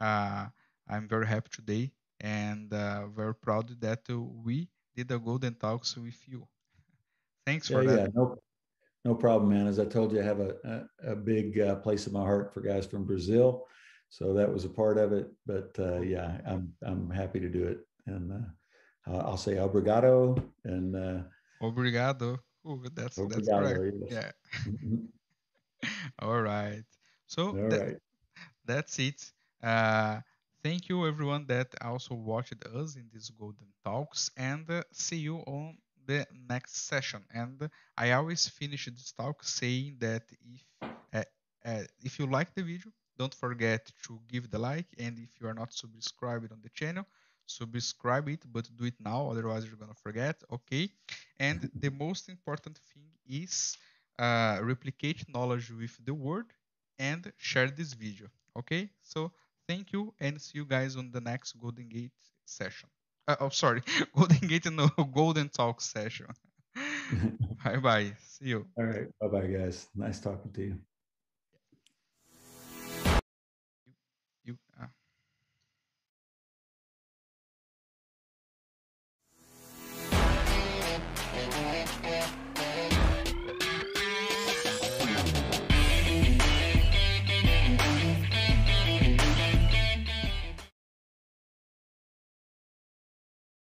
uh, 0.00 0.46
I'm 0.88 1.08
very 1.08 1.26
happy 1.26 1.50
today 1.52 1.92
and 2.20 2.72
uh, 2.72 3.06
very 3.08 3.34
proud 3.34 3.68
that 3.80 4.02
we 4.08 4.68
did 5.00 5.08
the 5.08 5.18
Golden 5.18 5.54
Talks 5.54 5.96
with 5.96 6.20
you. 6.26 6.46
Thanks 7.46 7.68
for 7.68 7.82
yeah, 7.82 7.90
that. 7.90 8.00
Yeah, 8.00 8.06
no, 8.14 8.36
no 9.04 9.14
problem, 9.14 9.50
man. 9.50 9.66
As 9.66 9.78
I 9.78 9.86
told 9.86 10.12
you, 10.12 10.20
I 10.20 10.24
have 10.24 10.40
a, 10.40 10.54
a, 11.02 11.12
a 11.12 11.16
big 11.16 11.58
uh, 11.58 11.76
place 11.76 12.06
in 12.06 12.12
my 12.12 12.20
heart 12.20 12.52
for 12.52 12.60
guys 12.60 12.86
from 12.86 13.04
Brazil. 13.04 13.64
So 14.10 14.34
that 14.34 14.52
was 14.52 14.64
a 14.64 14.68
part 14.68 14.98
of 14.98 15.12
it. 15.12 15.30
But 15.46 15.74
uh, 15.78 16.00
yeah, 16.00 16.38
I'm, 16.46 16.72
I'm 16.82 17.08
happy 17.10 17.40
to 17.40 17.48
do 17.48 17.64
it. 17.64 17.78
And 18.06 18.32
uh, 18.32 19.16
I'll 19.18 19.38
say 19.38 19.56
obrigado 19.56 20.42
and 20.64 20.96
uh, 20.96 21.22
obrigado. 21.62 22.38
Ooh, 22.66 22.82
that's 22.94 23.16
obrigado, 23.16 23.62
that's 23.62 23.78
correct. 23.78 23.96
Yes. 24.10 24.12
Yeah. 24.12 24.72
Mm-hmm. 24.72 25.88
All 26.18 26.42
right. 26.42 26.84
So 27.26 27.48
All 27.48 27.68
that, 27.70 27.80
right. 27.80 27.96
that's 28.66 28.98
it. 28.98 29.32
Thank 30.62 30.88
you 30.88 31.06
everyone 31.06 31.46
that 31.46 31.68
also 31.80 32.14
watched 32.14 32.64
us 32.74 32.96
in 32.96 33.08
these 33.12 33.30
golden 33.30 33.68
talks 33.84 34.30
and 34.36 34.68
uh, 34.70 34.82
see 34.92 35.16
you 35.16 35.38
on 35.46 35.78
the 36.06 36.26
next 36.48 36.86
session. 36.86 37.22
And 37.32 37.70
I 37.96 38.12
always 38.12 38.46
finish 38.48 38.86
this 38.86 39.12
talk 39.12 39.42
saying 39.42 39.96
that 40.00 40.22
if 40.54 40.64
uh, 41.14 41.22
uh, 41.64 41.82
if 42.02 42.18
you 42.18 42.26
like 42.26 42.54
the 42.54 42.62
video, 42.62 42.90
don't 43.18 43.34
forget 43.34 43.90
to 44.06 44.20
give 44.28 44.50
the 44.50 44.58
like, 44.58 44.86
and 44.98 45.18
if 45.18 45.40
you 45.40 45.46
are 45.48 45.54
not 45.54 45.72
subscribed 45.72 46.52
on 46.52 46.60
the 46.62 46.70
channel, 46.70 47.06
subscribe 47.46 48.28
it, 48.28 48.42
but 48.52 48.68
do 48.76 48.84
it 48.84 48.94
now, 49.00 49.30
otherwise 49.30 49.64
you're 49.66 49.76
gonna 49.76 49.94
forget. 49.94 50.42
Okay. 50.52 50.90
And 51.38 51.70
the 51.74 51.90
most 51.90 52.28
important 52.28 52.78
thing 52.92 53.08
is 53.26 53.76
uh, 54.18 54.58
replicate 54.62 55.24
knowledge 55.32 55.70
with 55.70 55.96
the 56.04 56.14
word 56.14 56.52
and 56.98 57.32
share 57.38 57.68
this 57.70 57.94
video. 57.94 58.28
Okay. 58.58 58.90
So 59.02 59.32
thank 59.70 59.92
you, 59.92 60.12
and 60.18 60.40
see 60.40 60.58
you 60.58 60.66
guys 60.66 60.96
on 60.96 61.12
the 61.12 61.20
next 61.20 61.52
Golden 61.52 61.88
Gate 61.88 62.10
session. 62.44 62.88
Uh, 63.28 63.36
oh, 63.40 63.48
sorry, 63.50 63.82
Golden 64.16 64.48
Gate 64.48 64.66
no 64.72 64.88
Golden 65.14 65.48
Talk 65.48 65.80
session. 65.80 66.26
bye 67.64 67.76
bye. 67.76 68.12
See 68.18 68.46
you. 68.46 68.66
All 68.76 68.84
right. 68.84 69.06
Bye 69.20 69.28
bye, 69.28 69.46
guys. 69.46 69.86
Nice 69.94 70.18
talking 70.20 70.50
to 70.52 70.62
you. 70.62 70.78